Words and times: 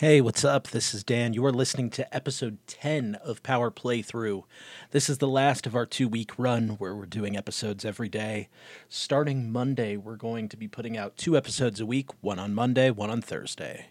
Hey, 0.00 0.22
what's 0.22 0.46
up? 0.46 0.68
This 0.68 0.94
is 0.94 1.04
Dan. 1.04 1.34
You 1.34 1.44
are 1.44 1.52
listening 1.52 1.90
to 1.90 2.14
episode 2.16 2.56
10 2.66 3.16
of 3.16 3.42
Power 3.42 3.70
Playthrough. 3.70 4.44
This 4.92 5.10
is 5.10 5.18
the 5.18 5.28
last 5.28 5.66
of 5.66 5.74
our 5.74 5.84
two 5.84 6.08
week 6.08 6.30
run 6.38 6.70
where 6.78 6.96
we're 6.96 7.04
doing 7.04 7.36
episodes 7.36 7.84
every 7.84 8.08
day. 8.08 8.48
Starting 8.88 9.52
Monday, 9.52 9.98
we're 9.98 10.16
going 10.16 10.48
to 10.48 10.56
be 10.56 10.66
putting 10.66 10.96
out 10.96 11.18
two 11.18 11.36
episodes 11.36 11.80
a 11.80 11.84
week 11.84 12.08
one 12.22 12.38
on 12.38 12.54
Monday, 12.54 12.88
one 12.88 13.10
on 13.10 13.20
Thursday. 13.20 13.88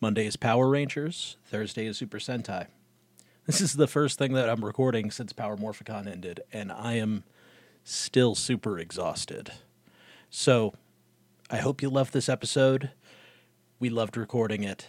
Monday 0.00 0.26
is 0.26 0.34
Power 0.34 0.68
Rangers, 0.68 1.36
Thursday 1.44 1.86
is 1.86 1.96
Super 1.96 2.18
Sentai. 2.18 2.66
This 3.46 3.60
is 3.60 3.74
the 3.74 3.86
first 3.86 4.18
thing 4.18 4.32
that 4.32 4.48
I'm 4.48 4.64
recording 4.64 5.12
since 5.12 5.32
Power 5.32 5.56
Morphicon 5.56 6.08
ended, 6.08 6.40
and 6.52 6.72
I 6.72 6.94
am 6.94 7.22
still 7.84 8.34
super 8.34 8.80
exhausted. 8.80 9.52
So, 10.28 10.74
I 11.52 11.58
hope 11.58 11.82
you 11.82 11.88
loved 11.88 12.14
this 12.14 12.28
episode. 12.28 12.90
We 13.78 13.90
loved 13.90 14.16
recording 14.16 14.64
it 14.64 14.88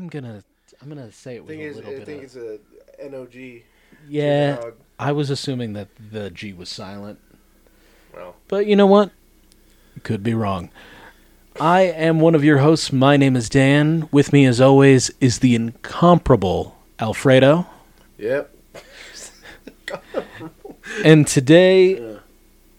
I'm 0.00 0.08
gonna 0.08 0.42
I'm 0.80 0.88
gonna 0.88 1.12
say 1.12 1.36
it 1.36 1.44
with 1.44 1.58
a 1.58 1.60
it's, 1.60 1.76
little 1.76 1.90
I 1.90 1.94
bit 1.98 2.02
I 2.02 2.04
think 2.06 2.18
of 2.18 2.24
it's 2.24 2.36
a 2.36 3.08
NOG. 3.10 3.62
yeah. 4.08 4.56
dog. 4.56 4.74
I 4.98 5.12
was 5.12 5.28
assuming 5.28 5.74
that 5.74 5.88
the 6.10 6.30
G 6.30 6.54
was 6.54 6.70
silent, 6.70 7.18
Well, 8.14 8.36
but 8.48 8.64
you 8.66 8.76
know 8.76 8.86
what? 8.86 9.10
Could 10.02 10.22
be 10.22 10.32
wrong. 10.32 10.70
I 11.60 11.82
am 11.82 12.20
one 12.20 12.34
of 12.34 12.42
your 12.42 12.58
hosts. 12.58 12.94
My 12.94 13.18
name 13.18 13.36
is 13.36 13.50
Dan. 13.50 14.08
With 14.10 14.32
me, 14.32 14.46
as 14.46 14.58
always, 14.58 15.10
is 15.20 15.40
the 15.40 15.54
incomparable 15.54 16.78
Alfredo. 16.98 17.66
yep. 18.16 18.54
And 21.04 21.26
today, 21.26 22.18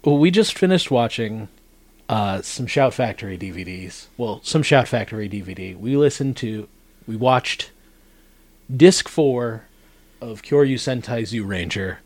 well, 0.04 0.18
we 0.18 0.32
just 0.32 0.58
finished 0.58 0.90
watching 0.92 1.48
uh, 2.10 2.42
some 2.42 2.66
Shout 2.68 2.94
Factory 2.94 3.38
DVDs. 3.38 4.08
Well, 4.18 4.42
some 4.44 4.64
Shout 4.64 4.88
Factory 4.88 5.30
DVD. 5.30 5.78
We 5.78 5.96
listened 5.96 6.36
to, 6.38 6.68
we 7.08 7.16
watched 7.16 7.72
disc 8.74 9.08
four 9.10 9.64
of 10.20 10.42
Kyoryu 10.42 10.76
Sentai 10.76 11.24
Zyuranger, 11.24 11.98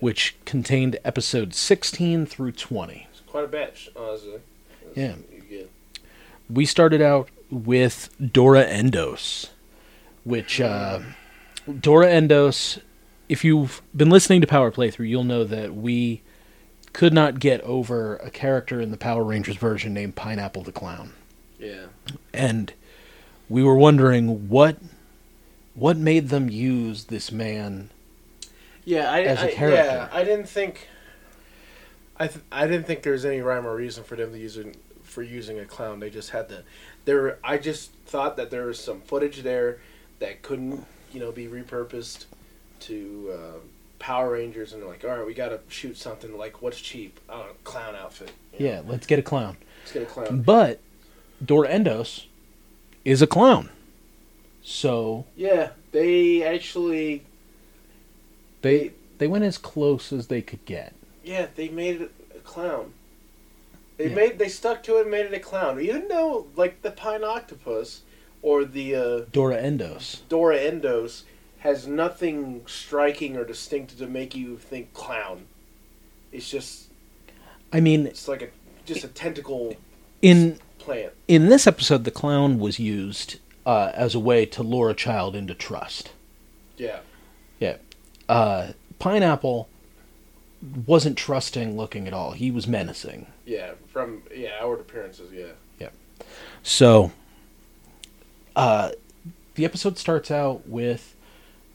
which 0.00 0.36
contained 0.44 0.98
episodes 1.04 1.56
16 1.58 2.26
through 2.26 2.52
20. 2.52 3.06
It's 3.10 3.20
quite 3.26 3.44
a 3.44 3.48
batch, 3.48 3.88
honestly. 3.96 4.38
That's 4.84 4.96
Yeah. 4.96 5.12
what 5.14 5.32
you 5.32 5.42
get. 5.58 5.70
We 6.48 6.64
started 6.64 7.02
out 7.02 7.28
with 7.50 8.08
Dora 8.32 8.64
Endos, 8.64 9.50
which 10.24 10.60
uh, 10.60 11.00
Dora 11.80 12.06
Endos. 12.06 12.80
If 13.28 13.44
you've 13.44 13.82
been 13.94 14.10
listening 14.10 14.40
to 14.42 14.46
Power 14.46 14.70
Playthrough, 14.70 15.08
you'll 15.08 15.24
know 15.24 15.42
that 15.42 15.74
we 15.74 16.22
could 16.92 17.12
not 17.12 17.40
get 17.40 17.60
over 17.62 18.16
a 18.18 18.30
character 18.30 18.80
in 18.80 18.92
the 18.92 18.96
Power 18.96 19.24
Rangers 19.24 19.56
version 19.56 19.92
named 19.92 20.14
Pineapple 20.14 20.62
the 20.62 20.70
Clown, 20.72 21.12
Yeah. 21.58 21.86
and 22.32 22.72
we 23.48 23.62
were 23.62 23.76
wondering 23.76 24.48
what 24.48 24.76
what 25.74 25.96
made 25.96 26.28
them 26.30 26.48
use 26.48 27.04
this 27.04 27.30
man. 27.30 27.90
Yeah, 28.84 29.10
I, 29.10 29.22
As 29.22 29.42
a 29.42 29.50
I- 29.50 29.54
character. 29.54 29.82
Yeah, 29.84 30.08
I 30.12 30.24
didn't 30.24 30.48
think. 30.48 30.88
I 32.18 32.28
th- 32.28 32.44
I 32.50 32.66
didn't 32.66 32.86
think 32.86 33.02
there 33.02 33.12
was 33.12 33.24
any 33.26 33.40
rhyme 33.40 33.66
or 33.66 33.76
reason 33.76 34.02
for 34.04 34.16
them 34.16 34.32
to 34.32 34.38
use 34.38 34.56
it, 34.56 34.74
for 35.02 35.22
using 35.22 35.58
a 35.58 35.64
clown. 35.66 36.00
They 36.00 36.08
just 36.08 36.30
had 36.30 36.48
to. 36.48 36.62
There, 37.04 37.38
I 37.44 37.58
just 37.58 37.92
thought 38.06 38.36
that 38.38 38.50
there 38.50 38.66
was 38.66 38.78
some 38.82 39.00
footage 39.02 39.42
there 39.42 39.78
that 40.18 40.40
couldn't, 40.42 40.84
you 41.12 41.20
know, 41.20 41.30
be 41.30 41.46
repurposed 41.46 42.24
to 42.80 43.32
uh, 43.34 43.58
Power 43.98 44.30
Rangers, 44.32 44.72
and 44.72 44.80
they're 44.80 44.88
like, 44.88 45.04
all 45.04 45.10
right, 45.10 45.26
we 45.26 45.34
got 45.34 45.50
to 45.50 45.60
shoot 45.68 45.98
something 45.98 46.36
like 46.38 46.62
what's 46.62 46.80
cheap? 46.80 47.20
Know, 47.28 47.44
clown 47.64 47.94
outfit. 47.94 48.32
you 48.58 48.66
know? 48.66 48.72
Yeah, 48.72 48.82
let's 48.86 49.06
get 49.06 49.18
a 49.18 49.22
clown. 49.22 49.58
let's 49.82 49.92
get 49.92 50.02
a 50.02 50.06
clown. 50.06 50.40
But 50.40 50.80
Dora 51.44 51.68
Endos 51.68 52.24
is 53.06 53.22
a 53.22 53.26
clown, 53.26 53.70
so 54.64 55.24
Yeah, 55.36 55.70
they 55.92 56.42
actually. 56.42 57.22
they 58.62 58.90
they 59.18 59.28
went 59.28 59.44
as 59.44 59.56
close 59.58 60.12
as 60.12 60.26
they 60.26 60.42
could 60.42 60.64
get. 60.64 60.92
Yeah, 61.24 61.46
they 61.54 61.68
made 61.68 62.00
it 62.02 62.10
a 62.34 62.40
clown. 62.40 62.92
They 63.96 64.08
Yeah. 64.08 64.14
made 64.14 64.38
they 64.38 64.48
stuck 64.48 64.82
to 64.84 64.98
it 64.98 65.02
and 65.02 65.10
made 65.10 65.26
it 65.26 65.32
a 65.34 65.38
clown. 65.38 65.80
Even 65.80 66.08
though 66.08 66.48
like 66.56 66.82
the 66.82 66.90
pine 66.90 67.22
octopus 67.22 68.02
or 68.42 68.64
the 68.64 68.94
uh, 68.96 69.20
Dora 69.32 69.56
Endos. 69.62 70.20
Dora 70.28 70.58
Endos 70.58 71.22
has 71.60 71.86
nothing 71.86 72.62
striking 72.66 73.36
or 73.36 73.44
distinctive 73.44 73.98
to 73.98 74.06
make 74.08 74.34
you 74.34 74.56
think 74.58 74.92
clown. 74.92 75.46
It's 76.32 76.50
just 76.50 76.88
I 77.72 77.78
mean, 77.80 78.04
it's 78.06 78.26
like 78.26 78.42
a 78.42 78.48
just 78.84 79.04
a 79.04 79.08
tentacle 79.08 79.76
in 80.22 80.58
in 81.28 81.48
this 81.48 81.66
episode, 81.66 82.04
the 82.04 82.10
clown 82.10 82.58
was 82.58 82.78
used 82.78 83.38
uh, 83.64 83.90
as 83.94 84.14
a 84.14 84.20
way 84.20 84.46
to 84.46 84.62
lure 84.62 84.90
a 84.90 84.94
child 84.94 85.34
into 85.34 85.54
trust. 85.54 86.12
Yeah. 86.76 87.00
Yeah, 87.58 87.76
uh, 88.28 88.72
Pineapple 88.98 89.68
wasn't 90.86 91.16
trusting 91.16 91.76
looking 91.76 92.06
at 92.06 92.12
all. 92.12 92.32
He 92.32 92.50
was 92.50 92.66
menacing. 92.66 93.26
Yeah, 93.44 93.72
from 93.88 94.22
yeah, 94.34 94.50
outward 94.60 94.80
appearances, 94.80 95.32
yeah. 95.32 95.52
yeah. 95.78 95.88
So, 96.62 97.12
uh, 98.54 98.92
the 99.54 99.64
episode 99.64 99.98
starts 99.98 100.30
out 100.30 100.68
with 100.68 101.14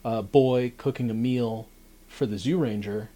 a 0.04 0.22
boy 0.22 0.72
cooking 0.76 1.10
a 1.10 1.14
meal 1.14 1.68
for 2.08 2.26
the 2.26 2.36
Zyuranger, 2.36 3.08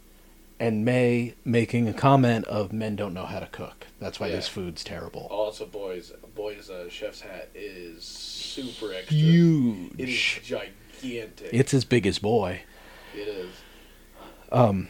and 0.58 0.84
May 0.84 1.34
making 1.44 1.88
a 1.88 1.92
comment 1.92 2.46
of 2.46 2.72
men 2.72 2.96
don't 2.96 3.12
know 3.14 3.26
how 3.26 3.40
to 3.40 3.46
cook. 3.46 3.86
That's 4.00 4.18
why 4.20 4.28
Yeah. 4.28 4.36
this 4.36 4.48
food's 4.48 4.82
terrible. 4.84 5.26
Also 5.30 5.66
boys 5.66 6.12
boys 6.34 6.70
uh, 6.70 6.88
chef's 6.88 7.20
hat 7.20 7.48
is 7.54 8.02
super 8.04 8.92
extra. 8.94 9.16
Huge. 9.16 9.92
It 9.98 10.08
is 10.08 10.38
gigantic. 10.44 11.50
It's 11.52 11.74
as 11.74 11.84
big 11.84 12.06
as 12.06 12.18
boy. 12.18 12.62
it 13.14 13.28
is. 13.28 13.50
Um 14.52 14.88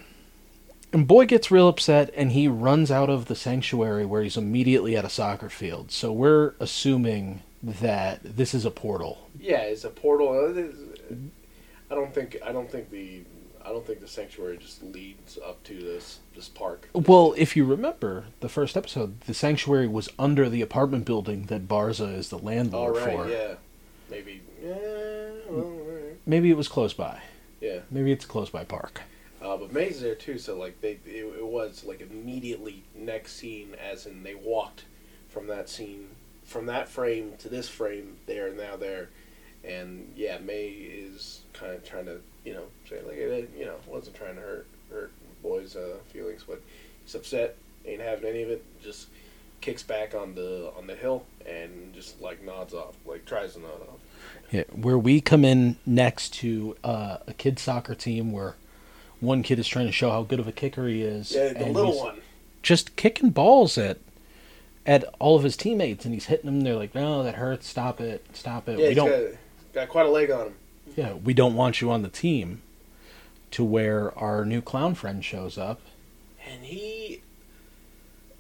and 0.93 1.07
boy 1.07 1.27
gets 1.27 1.51
real 1.51 1.69
upset 1.69 2.11
and 2.17 2.33
he 2.33 2.47
runs 2.49 2.91
out 2.91 3.11
of 3.11 3.27
the 3.27 3.35
sanctuary 3.35 4.07
where 4.07 4.23
he's 4.23 4.37
immediately 4.37 4.97
at 4.97 5.05
a 5.05 5.11
soccer 5.11 5.51
field. 5.51 5.91
So 5.91 6.13
we're 6.13 6.55
assuming 6.61 7.43
that 7.63 8.21
this 8.23 8.55
is 8.55 8.65
a 8.65 8.71
portal. 8.71 9.29
Yeah, 9.39 9.63
it's 9.63 9.85
a 9.85 9.91
portal. 9.91 10.29
Uh, 10.31 10.51
it 10.51 10.59
is- 10.59 10.79
I 11.91 11.95
don't 11.95 12.13
think 12.15 12.37
I 12.45 12.51
don't 12.53 12.71
think 12.71 12.91
the 12.91 13.23
I 13.67 13.71
don't 13.71 13.85
think 13.85 14.01
the 14.01 14.07
sanctuary 14.07 14.59
just 14.59 14.81
leads 14.83 15.39
up 15.45 15.63
to 15.65 15.75
this 15.75 16.21
this 16.37 16.49
park. 16.49 16.89
Well, 16.93 17.35
if 17.37 17.57
you 17.57 17.65
remember 17.65 18.27
the 18.41 18.49
first 18.49 18.77
episode, 18.77 19.21
the 19.23 19.35
sanctuary 19.35 19.89
was 19.89 20.09
under 20.19 20.49
the 20.49 20.63
apartment 20.63 21.05
building 21.05 21.47
that 21.47 21.67
Barza 21.67 22.15
is 22.15 22.29
the 22.29 22.39
landlord 22.39 22.97
right, 22.97 23.17
for. 23.17 23.29
yeah, 23.29 23.55
maybe. 24.09 24.43
Yeah, 24.63 24.75
well, 25.49 25.71
right. 25.71 26.17
Maybe 26.25 26.51
it 26.51 26.57
was 26.57 26.69
close 26.69 26.93
by. 26.93 27.23
yeah. 27.61 27.81
Maybe 27.91 28.13
it's 28.13 28.25
a 28.25 28.29
close 28.29 28.51
by 28.51 28.65
park. 28.65 29.03
Uh, 29.43 29.57
but 29.57 29.73
May's 29.73 30.01
there 30.01 30.15
too, 30.15 30.39
so 30.39 30.57
like 30.57 30.81
they 30.81 30.99
it, 31.05 31.25
it 31.39 31.47
was 31.47 31.85
like 31.85 32.01
immediately 32.01 32.85
next 32.95 33.33
scene, 33.37 33.75
as 33.75 34.07
in 34.07 34.23
they 34.23 34.35
walked 34.35 34.85
from 35.29 35.49
that 35.49 35.69
scene 35.69 36.09
from 36.45 36.67
that 36.67 36.89
frame 36.89 37.33
to 37.39 37.49
this 37.49 37.69
frame. 37.69 38.17
They 38.27 38.39
are 38.39 38.53
now 38.55 38.77
there, 38.77 39.09
and 39.65 40.13
yeah, 40.17 40.39
May 40.39 40.69
is 40.69 41.41
kind 41.53 41.73
of 41.73 41.85
trying 41.85 42.07
to 42.07 42.21
you 42.47 42.55
know 42.55 42.63
say 42.89 43.03
like 43.03 43.19
eh, 43.19 43.43
you 43.59 43.67
know 43.67 43.75
wasn't 43.87 44.17
trying 44.17 44.37
to 44.37 44.41
hurt 44.41 44.67
hurt 44.91 45.13
boys' 45.43 45.77
uh, 45.77 45.97
feelings, 46.13 46.45
but 46.49 46.63
he's 47.05 47.15
upset, 47.15 47.57
ain't 47.85 48.01
having 48.01 48.29
any 48.29 48.43
of 48.43 48.51
it. 48.51 48.65
Just 48.83 49.09
kicks 49.61 49.83
back 49.83 50.15
on 50.15 50.35
the 50.35 50.73
on 50.79 50.87
the 50.87 50.95
hill 50.95 51.25
and 51.45 51.93
just 51.93 52.21
like 52.21 52.43
nods 52.45 52.73
off, 52.73 52.95
like 53.05 53.27
tries 53.27 53.55
to 53.55 53.61
nod 53.61 53.81
off. 53.83 53.99
Yeah, 54.51 54.63
where 54.73 54.99
we 54.99 55.21
come 55.21 55.45
in 55.45 55.77
next 55.85 56.35
to 56.35 56.77
uh, 56.85 57.19
a 57.27 57.35
kid 57.35 57.59
soccer 57.59 57.95
team 57.95 58.31
where 58.31 58.55
one 59.21 59.43
kid 59.43 59.59
is 59.59 59.67
trying 59.67 59.87
to 59.87 59.93
show 59.93 60.11
how 60.11 60.23
good 60.23 60.39
of 60.39 60.47
a 60.47 60.53
kicker 60.53 60.87
he 60.87 61.03
is. 61.03 61.33
Yeah, 61.33 61.53
the 61.53 61.65
and 61.65 61.75
little 61.75 61.99
one. 61.99 62.21
Just 62.63 62.95
kicking 62.95 63.31
balls 63.31 63.77
at 63.77 63.99
at 64.85 65.05
all 65.19 65.37
of 65.37 65.43
his 65.43 65.57
teammates, 65.57 66.05
and 66.05 66.15
he's 66.15 66.27
hitting 66.27 66.47
them. 66.47 66.61
They're 66.61 66.77
like, 66.77 66.95
"No, 66.95 67.25
that 67.25 67.35
hurts. 67.35 67.67
Stop 67.69 68.01
it. 68.01 68.25
Stop 68.35 68.69
it. 68.69 68.79
Yeah, 68.79 68.89
we 68.89 68.95
don't. 68.95 69.09
got, 69.09 69.39
got 69.73 69.89
quite 69.89 70.07
a 70.07 70.11
leg 70.11 70.31
on 70.31 70.47
him. 70.49 70.55
Yeah, 70.97 71.13
we 71.15 71.35
don't 71.35 71.55
want 71.55 71.81
you 71.81 71.91
on 71.91 72.03
the 72.03 72.09
team." 72.09 72.63
To 73.53 73.65
where 73.65 74.17
our 74.19 74.45
new 74.45 74.61
clown 74.61 74.95
friend 74.97 75.25
shows 75.25 75.57
up. 75.57 75.81
And 76.51 76.65
he, 76.65 77.23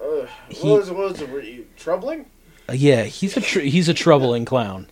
uh, 0.03 0.27
He- 0.49 0.69
what 0.69 0.81
was 0.81 0.91
what 0.91 1.11
was 1.13 1.21
it? 1.23 1.31
Were 1.31 1.41
you 1.41 1.67
troubling? 1.77 2.27
Uh, 2.69 2.73
Yeah, 2.73 3.05
he's 3.05 3.37
a 3.37 3.41
tr- 3.41 3.61
he's 3.61 3.89
a 3.89 3.95
troubling 3.95 4.45
clown, 4.45 4.89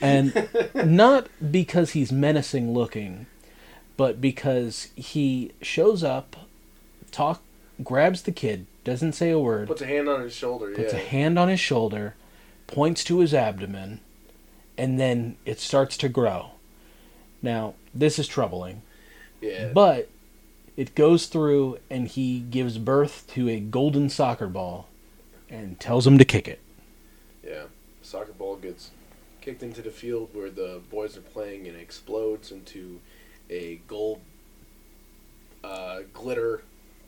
and 0.00 0.48
not 0.74 1.28
because 1.52 1.90
he's 1.90 2.10
menacing 2.10 2.72
looking, 2.72 3.26
but 3.98 4.20
because 4.20 4.88
he 4.96 5.52
shows 5.60 6.02
up, 6.02 6.34
talk, 7.12 7.42
grabs 7.84 8.22
the 8.22 8.32
kid, 8.32 8.66
doesn't 8.84 9.12
say 9.12 9.30
a 9.30 9.38
word, 9.38 9.68
Puts 9.68 9.82
a 9.82 9.86
hand 9.86 10.08
on 10.08 10.22
his 10.22 10.32
shoulder. 10.34 10.72
puts 10.74 10.94
yeah. 10.94 10.98
a 10.98 11.02
hand 11.04 11.38
on 11.38 11.48
his 11.48 11.60
shoulder, 11.60 12.14
points 12.66 13.04
to 13.04 13.18
his 13.20 13.34
abdomen, 13.34 14.00
and 14.78 14.98
then 14.98 15.36
it 15.44 15.60
starts 15.60 15.96
to 15.98 16.08
grow. 16.08 16.52
Now 17.46 17.74
this 17.94 18.18
is 18.18 18.26
troubling, 18.26 18.82
yeah. 19.40 19.70
but 19.72 20.10
it 20.76 20.96
goes 20.96 21.26
through, 21.26 21.78
and 21.88 22.08
he 22.08 22.40
gives 22.40 22.76
birth 22.76 23.24
to 23.34 23.48
a 23.48 23.60
golden 23.60 24.10
soccer 24.10 24.48
ball, 24.48 24.88
and 25.48 25.78
tells 25.78 26.08
him 26.08 26.18
to 26.18 26.24
kick 26.24 26.48
it. 26.48 26.58
Yeah, 27.46 27.66
soccer 28.02 28.32
ball 28.32 28.56
gets 28.56 28.90
kicked 29.40 29.62
into 29.62 29.80
the 29.80 29.92
field 29.92 30.30
where 30.32 30.50
the 30.50 30.80
boys 30.90 31.16
are 31.16 31.20
playing 31.20 31.68
and 31.68 31.76
explodes 31.78 32.50
into 32.50 33.00
a 33.48 33.76
gold 33.86 34.20
uh, 35.62 36.00
glitter 36.12 36.62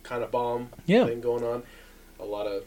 kind 0.04 0.22
of 0.22 0.30
bomb 0.30 0.68
Yeah. 0.86 1.06
thing 1.06 1.20
going 1.20 1.42
on. 1.42 1.64
A 2.20 2.24
lot 2.24 2.46
of 2.46 2.64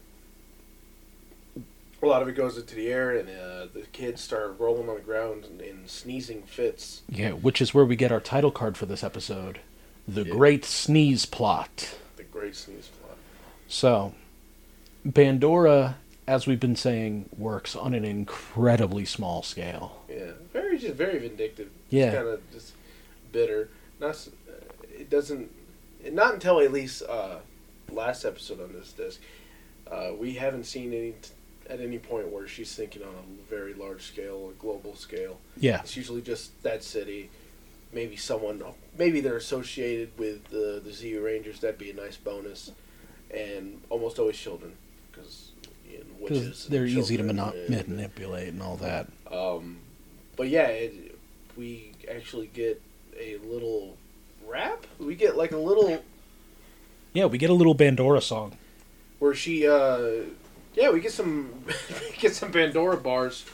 a 2.01 2.05
lot 2.07 2.21
of 2.21 2.27
it 2.27 2.33
goes 2.35 2.57
into 2.57 2.75
the 2.75 2.87
air, 2.87 3.11
and 3.15 3.29
uh, 3.29 3.67
the 3.73 3.85
kids 3.91 4.21
start 4.21 4.55
rolling 4.59 4.89
on 4.89 4.95
the 4.95 5.01
ground 5.01 5.45
in, 5.45 5.59
in 5.61 5.87
sneezing 5.87 6.43
fits. 6.43 7.01
Yeah, 7.09 7.31
which 7.31 7.61
is 7.61 7.73
where 7.73 7.85
we 7.85 7.95
get 7.95 8.11
our 8.11 8.19
title 8.19 8.51
card 8.51 8.77
for 8.77 8.85
this 8.85 9.03
episode, 9.03 9.59
the 10.07 10.23
Yeah. 10.23 10.31
Great 10.33 10.65
Sneeze 10.65 11.25
Plot. 11.25 11.95
The 12.17 12.23
great 12.23 12.55
sneeze 12.55 12.87
plot. 12.87 13.17
So, 13.67 14.13
Bandora, 15.07 15.95
as 16.27 16.47
we've 16.47 16.59
been 16.59 16.75
saying, 16.75 17.29
works 17.37 17.75
on 17.75 17.93
an 17.93 18.05
incredibly 18.05 19.05
small 19.05 19.43
scale. 19.43 20.03
Yeah, 20.09 20.31
very 20.53 20.77
just 20.77 20.95
very 20.95 21.19
vindictive. 21.19 21.69
Yeah. 21.89 22.13
kind 22.13 22.27
of 22.27 22.51
just 22.51 22.73
bitter. 23.31 23.69
Not 23.99 24.27
uh, 24.49 24.51
it 24.97 25.09
doesn't 25.09 25.51
not 26.11 26.33
until 26.33 26.59
at 26.59 26.71
least 26.71 27.03
uh, 27.03 27.37
last 27.91 28.25
episode 28.25 28.61
on 28.61 28.73
this 28.73 28.91
disc. 28.91 29.19
Uh, 29.89 30.11
we 30.17 30.33
haven't 30.33 30.63
seen 30.65 30.93
any 30.93 31.11
t- 31.11 31.29
at 31.71 31.79
any 31.79 31.97
point 31.97 32.27
where 32.29 32.47
she's 32.47 32.73
thinking 32.75 33.01
on 33.01 33.09
a 33.09 33.49
very 33.49 33.73
large 33.73 34.03
scale, 34.03 34.49
a 34.49 34.61
global 34.61 34.93
scale. 34.95 35.39
Yeah, 35.57 35.79
It's 35.81 35.95
usually 35.95 36.21
just 36.21 36.61
that 36.63 36.83
city, 36.83 37.29
maybe 37.93 38.17
someone, 38.17 38.61
maybe 38.97 39.21
they're 39.21 39.37
associated 39.37 40.09
with 40.17 40.43
the 40.49 40.81
the 40.83 40.89
Zyurangers. 40.91 41.59
That'd 41.61 41.77
be 41.77 41.91
a 41.91 41.93
nice 41.93 42.17
bonus, 42.17 42.71
and 43.33 43.81
almost 43.89 44.19
always 44.19 44.37
children, 44.37 44.73
because 45.11 45.51
you 45.89 45.99
know, 45.99 46.03
witches 46.19 46.67
they're 46.69 46.85
easy 46.85 47.15
to 47.17 47.23
mono- 47.23 47.53
and- 47.69 47.87
manipulate 47.87 48.49
and 48.49 48.61
all 48.61 48.75
that. 48.77 49.07
um, 49.31 49.77
but 50.35 50.49
yeah, 50.49 50.67
it, 50.67 51.15
we 51.57 51.91
actually 52.09 52.47
get 52.53 52.81
a 53.19 53.37
little 53.37 53.97
rap. 54.45 54.85
We 54.99 55.15
get 55.15 55.37
like 55.37 55.51
a 55.53 55.57
little 55.57 56.01
Yeah, 57.13 57.25
we 57.27 57.37
get 57.37 57.49
a 57.49 57.53
little 57.53 57.75
Bandora 57.75 58.21
song. 58.21 58.57
where 59.19 59.33
she, 59.35 59.67
uh, 59.67 60.23
yeah, 60.73 60.89
we 60.89 60.99
get 60.99 61.11
some 61.11 61.65
get 62.19 62.35
some 62.35 62.51
Bandora 62.51 63.01
bars 63.01 63.45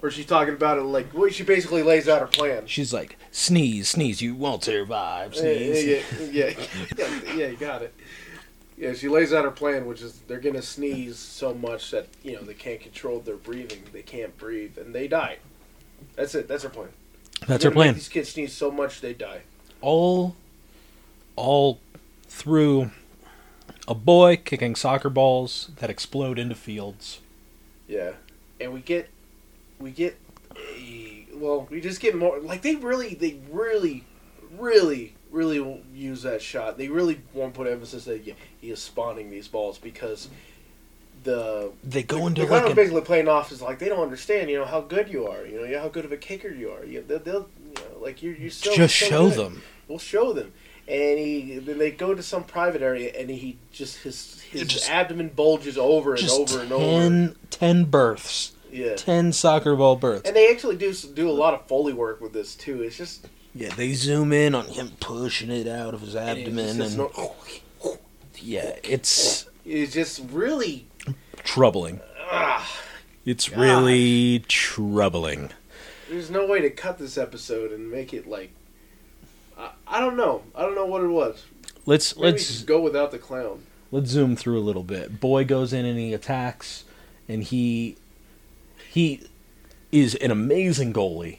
where 0.00 0.10
she's 0.10 0.26
talking 0.26 0.54
about 0.54 0.78
it. 0.78 0.82
Like, 0.82 1.14
well, 1.14 1.30
she 1.30 1.44
basically 1.44 1.82
lays 1.82 2.08
out 2.08 2.20
her 2.20 2.26
plan. 2.26 2.66
She's 2.66 2.92
like, 2.92 3.16
"Sneeze, 3.30 3.88
sneeze, 3.88 4.20
you 4.20 4.34
won't 4.34 4.64
survive. 4.64 5.34
Yeah, 5.34 5.40
Sneeze." 5.40 5.84
yeah, 5.84 6.00
yeah, 6.30 6.54
yeah, 6.98 7.34
yeah, 7.34 7.46
you 7.48 7.56
got 7.56 7.82
it. 7.82 7.94
Yeah, 8.76 8.94
she 8.94 9.08
lays 9.08 9.32
out 9.32 9.44
her 9.44 9.50
plan, 9.50 9.86
which 9.86 10.02
is 10.02 10.20
they're 10.26 10.40
gonna 10.40 10.62
sneeze 10.62 11.16
so 11.18 11.54
much 11.54 11.90
that 11.92 12.08
you 12.24 12.34
know 12.34 12.42
they 12.42 12.54
can't 12.54 12.80
control 12.80 13.20
their 13.20 13.36
breathing. 13.36 13.82
They 13.92 14.02
can't 14.02 14.36
breathe, 14.36 14.76
and 14.78 14.94
they 14.94 15.06
die. 15.06 15.38
That's 16.16 16.34
it. 16.34 16.48
That's 16.48 16.64
her 16.64 16.68
plan. 16.68 16.88
That's 17.46 17.62
her 17.64 17.70
plan. 17.70 17.94
These 17.94 18.08
kids 18.08 18.30
sneeze 18.30 18.52
so 18.52 18.70
much 18.70 19.00
they 19.00 19.14
die. 19.14 19.42
all 19.80 20.34
all 21.36 21.78
through 22.26 22.90
a 23.88 23.94
boy 23.94 24.36
kicking 24.36 24.74
soccer 24.74 25.10
balls 25.10 25.70
that 25.76 25.90
explode 25.90 26.38
into 26.38 26.54
fields. 26.54 27.20
Yeah, 27.88 28.12
and 28.60 28.72
we 28.72 28.80
get, 28.80 29.10
we 29.78 29.90
get, 29.90 30.18
a, 30.56 31.26
well, 31.34 31.66
we 31.70 31.80
just 31.80 32.00
get 32.00 32.16
more. 32.16 32.38
Like 32.38 32.62
they 32.62 32.76
really, 32.76 33.14
they 33.14 33.38
really, 33.50 34.04
really, 34.58 35.14
really 35.30 35.82
use 35.94 36.22
that 36.22 36.42
shot. 36.42 36.78
They 36.78 36.88
really 36.88 37.20
want 37.34 37.54
to 37.54 37.58
put 37.58 37.66
emphasis 37.66 38.04
that 38.04 38.22
he 38.60 38.70
is 38.70 38.80
spawning 38.80 39.30
these 39.30 39.48
balls 39.48 39.78
because 39.78 40.28
the 41.24 41.72
They 41.84 42.02
go 42.02 42.18
the, 42.18 42.26
into 42.26 42.40
the 42.42 42.46
like 42.48 42.60
clown 42.62 42.70
an, 42.70 42.76
basically 42.76 43.00
playing 43.02 43.28
off 43.28 43.52
is 43.52 43.62
like 43.62 43.78
they 43.78 43.88
don't 43.88 44.02
understand, 44.02 44.50
you 44.50 44.58
know, 44.58 44.64
how 44.64 44.80
good 44.80 45.08
you 45.08 45.26
are, 45.26 45.44
you 45.44 45.60
know, 45.60 45.80
how 45.80 45.88
good 45.88 46.04
of 46.04 46.12
a 46.12 46.16
kicker 46.16 46.50
you 46.50 46.70
are. 46.70 46.84
You, 46.84 47.04
they'll, 47.06 47.18
they'll 47.18 47.48
you 47.66 47.74
know, 47.74 48.00
like 48.00 48.22
you're, 48.22 48.34
you're 48.34 48.50
so 48.50 48.74
just 48.74 48.98
so 48.98 49.06
show 49.06 49.28
good. 49.28 49.38
them. 49.38 49.62
We'll 49.88 49.98
show 49.98 50.32
them. 50.32 50.52
And 50.88 51.18
he 51.18 51.58
then 51.58 51.78
they 51.78 51.90
go 51.92 52.12
to 52.14 52.22
some 52.22 52.42
private 52.44 52.82
area, 52.82 53.12
and 53.18 53.30
he 53.30 53.56
just 53.72 53.98
his 53.98 54.40
his 54.40 54.66
Just- 54.66 54.90
abdomen 54.90 55.28
bulges 55.28 55.78
over 55.78 56.14
and 56.14 56.28
over 56.28 56.60
and 56.60 56.72
over. 56.72 56.82
10, 56.84 57.36
10 57.50 57.84
births, 57.84 58.52
Yeah, 58.72 58.96
ten 58.96 59.32
soccer 59.32 59.76
ball 59.76 59.96
births. 59.96 60.26
and 60.28 60.34
they 60.36 60.50
actually 60.50 60.76
do 60.76 60.92
do 60.92 61.30
a 61.30 61.32
lot 61.32 61.54
of 61.54 61.66
foley 61.68 61.92
work 61.92 62.20
with 62.20 62.32
this 62.32 62.54
too. 62.56 62.82
It's 62.82 62.96
just 62.96 63.28
Yeah, 63.54 63.68
they 63.76 63.92
zoom 63.94 64.32
in 64.32 64.54
on 64.54 64.66
him 64.66 64.92
pushing 64.98 65.50
it 65.50 65.68
out 65.68 65.94
of 65.94 66.00
his 66.00 66.16
abdomen, 66.16 66.58
it's, 66.58 66.72
and 66.72 66.82
just 66.82 66.96
no- 66.98 67.36
yeah, 68.40 68.74
it's 68.82 69.46
it's 69.64 69.92
just 69.92 70.20
really 70.32 70.86
troubling. 71.44 72.00
ah, 72.30 72.68
It's 73.24 73.48
God. 73.48 73.60
really 73.60 74.40
troubling. 74.48 75.50
there's 76.10 76.28
no 76.30 76.44
way 76.46 76.60
to 76.60 76.70
cut 76.70 76.98
this 76.98 77.16
episode 77.16 77.70
and 77.72 77.90
make 77.90 78.12
it 78.12 78.26
like 78.26 78.50
I, 79.62 79.70
I 79.86 80.00
don't 80.00 80.16
know. 80.16 80.42
I 80.54 80.62
don't 80.62 80.74
know 80.74 80.86
what 80.86 81.02
it 81.02 81.08
was. 81.08 81.44
Let's 81.86 82.16
Maybe 82.16 82.32
let's 82.32 82.62
go 82.62 82.80
without 82.80 83.10
the 83.10 83.18
clown. 83.18 83.62
let's 83.90 84.10
zoom 84.10 84.36
through 84.36 84.58
a 84.58 84.60
little 84.62 84.82
bit. 84.84 85.20
Boy 85.20 85.44
goes 85.44 85.72
in 85.72 85.84
and 85.84 85.98
he 85.98 86.12
attacks, 86.14 86.84
and 87.28 87.42
he 87.42 87.96
he 88.90 89.22
is 89.90 90.14
an 90.16 90.30
amazing 90.30 90.92
goalie, 90.92 91.38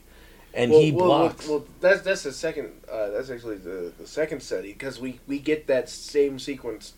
and 0.54 0.72
he 0.72 0.92
well, 0.92 1.06
blocks. 1.06 1.48
Well, 1.48 1.60
well, 1.60 1.68
that's 1.81 2.02
that's 2.02 2.24
the 2.24 2.31
second. 2.34 2.72
Uh, 2.92 3.10
that's 3.10 3.30
actually 3.30 3.58
the 3.58 3.94
the 3.98 4.08
second 4.08 4.42
study 4.42 4.74
because 4.74 5.00
we 5.00 5.20
we 5.28 5.40
get 5.40 5.68
that 5.68 5.90
same 5.90 6.40
sequence 6.40 6.94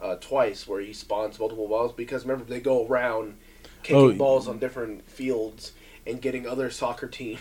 uh, 0.00 0.16
twice 0.16 0.66
where 0.68 0.80
he 0.80 0.92
spawns 0.92 1.38
multiple 1.38 1.68
balls 1.68 1.92
because 1.92 2.24
remember 2.24 2.44
they 2.44 2.60
go 2.60 2.86
around 2.86 3.36
kicking 3.82 3.96
Oh, 3.96 4.12
balls 4.12 4.48
on 4.48 4.58
different 4.58 5.08
fields 5.08 5.72
and 6.06 6.20
getting 6.20 6.46
other 6.46 6.70
soccer 6.70 7.06
teams. 7.08 7.40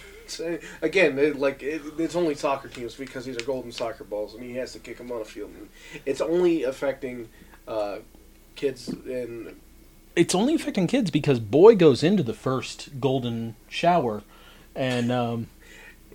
Again, 0.82 1.18
it, 1.20 1.40
like 1.40 1.62
it, 1.64 1.82
it's 1.98 2.16
only 2.16 2.36
soccer 2.36 2.68
teams 2.68 2.96
because 2.96 3.26
these 3.26 3.38
are 3.38 3.46
golden 3.46 3.72
soccer 3.72 4.04
balls 4.04 4.34
and 4.34 4.44
he 4.44 4.56
has 4.56 4.74
to 4.74 4.80
kick 4.80 4.98
them 4.98 5.12
on 5.12 5.22
a 5.22 5.26
field. 5.26 5.52
And 5.58 5.70
it's 6.06 6.22
only 6.22 6.64
affecting 6.64 7.30
uh, 7.68 7.98
kids 8.56 8.88
and. 8.90 9.56
it's 10.16 10.36
only 10.36 10.56
affecting 10.56 10.88
kids 10.88 11.12
because 11.12 11.40
boy 11.40 11.76
goes 11.76 12.04
into 12.04 12.24
the 12.24 12.34
first 12.34 13.00
golden 13.00 13.56
shower, 13.68 14.24
and 14.76 15.12
um, 15.12 15.48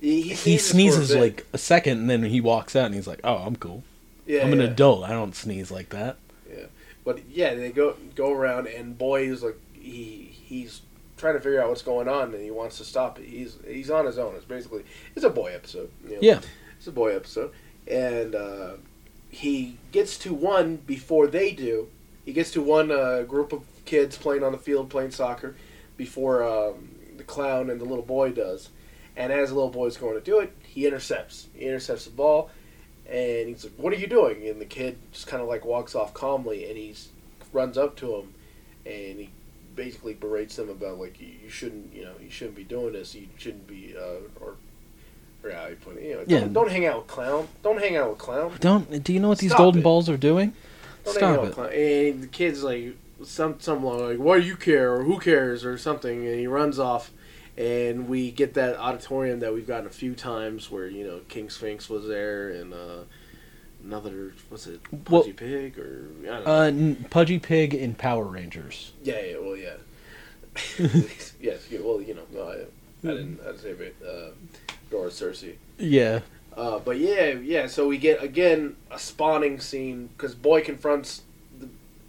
he, 0.00 0.22
he 0.34 0.58
sneezes 0.58 1.10
a 1.12 1.20
like 1.20 1.46
a 1.52 1.58
second, 1.58 1.98
and 1.98 2.10
then 2.10 2.22
he 2.24 2.40
walks 2.40 2.76
out, 2.76 2.86
and 2.86 2.94
he's 2.94 3.06
like, 3.06 3.20
"Oh, 3.24 3.36
I'm 3.36 3.56
cool. 3.56 3.82
yeah, 4.26 4.42
I'm 4.42 4.52
an 4.52 4.60
yeah. 4.60 4.66
adult. 4.66 5.04
I 5.04 5.10
don't 5.10 5.34
sneeze 5.34 5.70
like 5.70 5.90
that." 5.90 6.16
Yeah, 6.48 6.66
But 7.04 7.28
yeah, 7.28 7.54
they 7.54 7.70
go 7.70 7.96
go 8.14 8.32
around, 8.32 8.66
and 8.68 8.96
boy 8.96 9.22
is 9.22 9.42
like 9.42 9.58
he 9.72 10.30
he's 10.32 10.80
trying 11.18 11.34
to 11.34 11.40
figure 11.40 11.60
out 11.60 11.68
what's 11.68 11.82
going 11.82 12.08
on, 12.08 12.32
and 12.34 12.42
he 12.42 12.50
wants 12.50 12.78
to 12.78 12.84
stop 12.84 13.18
it. 13.18 13.26
He's 13.26 13.56
he's 13.66 13.90
on 13.90 14.06
his 14.06 14.18
own. 14.18 14.34
It's 14.34 14.44
basically 14.44 14.84
it's 15.14 15.24
a 15.24 15.30
boy 15.30 15.52
episode. 15.54 15.90
You 16.04 16.14
know? 16.14 16.18
Yeah. 16.20 16.40
it's 16.76 16.86
a 16.86 16.92
boy 16.92 17.14
episode, 17.14 17.52
and 17.86 18.34
uh, 18.34 18.72
he 19.30 19.76
gets 19.92 20.18
to 20.18 20.32
one 20.32 20.76
before 20.76 21.26
they 21.26 21.52
do. 21.52 21.88
He 22.24 22.32
gets 22.32 22.50
to 22.52 22.62
one 22.62 22.90
uh, 22.90 23.22
group 23.22 23.52
of 23.52 23.62
kids 23.84 24.16
playing 24.18 24.44
on 24.44 24.52
the 24.52 24.58
field 24.58 24.90
playing 24.90 25.10
soccer 25.10 25.56
before 25.96 26.42
um, 26.42 26.90
the 27.16 27.24
clown 27.24 27.70
and 27.70 27.80
the 27.80 27.84
little 27.84 28.04
boy 28.04 28.32
does. 28.32 28.68
And 29.16 29.32
as 29.32 29.48
the 29.48 29.54
little 29.54 29.70
boy 29.70 29.86
is 29.86 29.96
going 29.96 30.14
to 30.14 30.20
do 30.20 30.38
it, 30.38 30.54
he 30.62 30.86
intercepts. 30.86 31.48
He 31.54 31.64
intercepts 31.64 32.04
the 32.04 32.12
ball, 32.12 32.50
and 33.08 33.48
he's 33.48 33.64
like, 33.64 33.74
"What 33.76 33.92
are 33.92 33.96
you 33.96 34.06
doing?" 34.06 34.46
And 34.48 34.60
the 34.60 34.66
kid 34.66 34.98
just 35.12 35.26
kind 35.26 35.42
of 35.42 35.48
like 35.48 35.64
walks 35.64 35.94
off 35.94 36.14
calmly, 36.14 36.68
and 36.68 36.76
he 36.78 36.94
runs 37.52 37.76
up 37.76 37.96
to 37.96 38.14
him, 38.14 38.34
and 38.86 39.18
he 39.18 39.30
basically 39.78 40.12
berates 40.12 40.58
him 40.58 40.68
about 40.68 40.98
like 40.98 41.18
you, 41.20 41.28
you 41.42 41.48
shouldn't, 41.48 41.94
you 41.94 42.04
know, 42.04 42.12
you 42.20 42.28
shouldn't 42.28 42.56
be 42.56 42.64
doing 42.64 42.92
this. 42.92 43.14
You 43.14 43.28
shouldn't 43.38 43.66
be, 43.66 43.94
uh, 43.96 44.26
or, 44.44 44.56
or 45.42 45.50
how 45.50 45.68
you 45.68 45.76
put 45.76 45.96
it, 45.96 46.02
you 46.02 46.14
know, 46.16 46.24
Yeah. 46.26 46.40
don't, 46.40 46.52
don't 46.52 46.70
hang 46.70 46.84
out 46.84 46.98
with 46.98 47.06
clown. 47.06 47.48
Don't 47.62 47.80
hang 47.80 47.96
out 47.96 48.10
with 48.10 48.18
clown. 48.18 48.52
Don't 48.60 49.02
do 49.02 49.12
you 49.14 49.20
know 49.20 49.28
what 49.28 49.38
these 49.38 49.52
Stop 49.52 49.58
golden 49.58 49.80
it. 49.80 49.84
balls 49.84 50.10
are 50.10 50.18
doing? 50.18 50.52
Don't 51.04 51.14
hang 51.14 51.24
out 51.24 51.32
Stop 51.34 51.40
with 51.40 51.50
it. 51.50 51.54
clown. 51.54 51.72
And 51.72 52.22
the 52.24 52.26
kid's 52.26 52.62
like, 52.62 52.96
some 53.24 53.58
some 53.60 53.82
like, 53.84 54.18
why 54.18 54.40
do 54.40 54.46
you 54.46 54.56
care 54.56 54.94
or 54.94 55.04
who 55.04 55.18
cares 55.18 55.64
or 55.64 55.78
something, 55.78 56.26
and 56.26 56.38
he 56.38 56.46
runs 56.46 56.78
off. 56.78 57.10
And 57.56 58.08
we 58.08 58.30
get 58.30 58.54
that 58.54 58.76
auditorium 58.78 59.40
that 59.40 59.52
we've 59.52 59.66
gotten 59.66 59.86
a 59.86 59.90
few 59.90 60.14
times, 60.14 60.70
where 60.70 60.86
you 60.86 61.04
know 61.04 61.20
King 61.28 61.50
Sphinx 61.50 61.88
was 61.90 62.06
there, 62.06 62.50
and 62.50 62.72
uh, 62.72 63.02
another 63.84 64.32
was 64.50 64.66
it 64.66 64.80
Well- 65.08 65.22
Pudgy 65.22 65.32
Pig 65.32 65.78
or 65.78 66.08
I 66.22 66.26
don't 66.26 66.44
know. 66.44 66.52
Uh, 66.52 66.64
n- 66.66 67.06
Pudgy 67.10 67.38
Pig 67.38 67.74
in 67.74 67.94
Power 67.94 68.24
Rangers. 68.24 68.92
Yeah, 69.02 69.20
yeah, 69.20 69.36
well, 69.38 69.56
yeah. 69.56 69.74
yes, 71.40 71.66
yeah, 71.70 71.78
well, 71.82 72.00
you 72.02 72.14
know, 72.14 72.22
no, 72.32 72.42
I, 72.48 72.52
I 73.08 73.12
didn't. 73.14 73.40
I 73.40 73.52
didn't 73.52 73.58
say 73.60 73.68
it. 73.70 73.96
Uh, 74.06 74.30
Dora 74.90 75.10
Cersei. 75.10 75.54
Yeah. 75.78 76.20
Uh, 76.56 76.78
but 76.80 76.98
yeah, 76.98 77.26
yeah. 77.30 77.66
So 77.68 77.86
we 77.86 77.98
get 77.98 78.22
again 78.22 78.74
a 78.90 78.98
spawning 78.98 79.60
scene 79.60 80.08
because 80.16 80.34
boy 80.34 80.62
confronts 80.62 81.22
the 81.60 81.68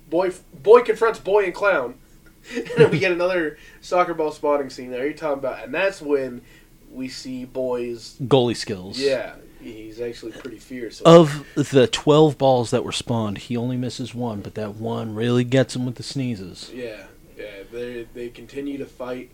boy. 0.09 0.31
Boy 0.63 0.81
confronts 0.81 1.19
boy 1.19 1.43
and 1.45 1.53
clown, 1.53 1.95
and 2.55 2.67
then 2.75 2.89
we 2.89 2.97
get 2.97 3.11
another 3.11 3.57
soccer 3.81 4.15
ball 4.15 4.31
spawning 4.31 4.71
scene. 4.71 4.89
There 4.89 5.05
you're 5.05 5.13
talking 5.13 5.39
about, 5.39 5.63
and 5.63 5.73
that's 5.73 6.01
when 6.01 6.41
we 6.91 7.09
see 7.09 7.45
boys. 7.45 8.15
Goalie 8.23 8.57
skills. 8.57 8.97
Yeah, 8.99 9.33
he's 9.61 9.99
actually 10.01 10.31
pretty 10.33 10.57
fierce. 10.59 11.01
Of 11.01 11.45
the 11.55 11.87
12 11.87 12.37
balls 12.37 12.71
that 12.71 12.83
were 12.83 12.91
spawned, 12.91 13.37
he 13.39 13.57
only 13.57 13.77
misses 13.77 14.13
one, 14.15 14.41
but 14.41 14.55
that 14.55 14.75
one 14.75 15.13
really 15.15 15.43
gets 15.43 15.75
him 15.75 15.85
with 15.85 15.95
the 15.95 16.03
sneezes. 16.03 16.71
Yeah, 16.73 17.03
yeah. 17.37 17.63
They 17.71 18.07
they 18.13 18.29
continue 18.29 18.77
to 18.77 18.85
fight. 18.85 19.31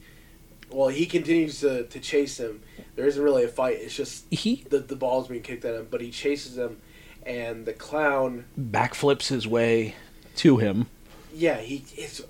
Well, 0.72 0.90
he 0.90 1.06
continues 1.06 1.60
to, 1.62 1.84
to 1.86 2.00
chase 2.00 2.40
him. 2.40 2.62
There 2.96 3.06
isn't 3.06 3.22
really 3.22 3.44
a 3.44 3.48
fight. 3.48 3.78
It's 3.80 3.96
just 3.96 4.26
He 4.32 4.66
the 4.70 4.80
the 4.80 4.96
ball's 4.96 5.28
being 5.28 5.42
kicked 5.44 5.64
at 5.66 5.76
him, 5.76 5.88
but 5.92 6.02
he 6.02 6.12
chases 6.12 6.56
them, 6.56 6.82
and 7.26 7.66
the 7.66 7.74
clown. 7.74 8.46
backflips 8.60 9.28
his 9.28 9.48
way 9.48 9.96
to 10.38 10.58
him. 10.58 10.88
Yeah, 11.34 11.58
he 11.58 11.84
it's 11.96 12.22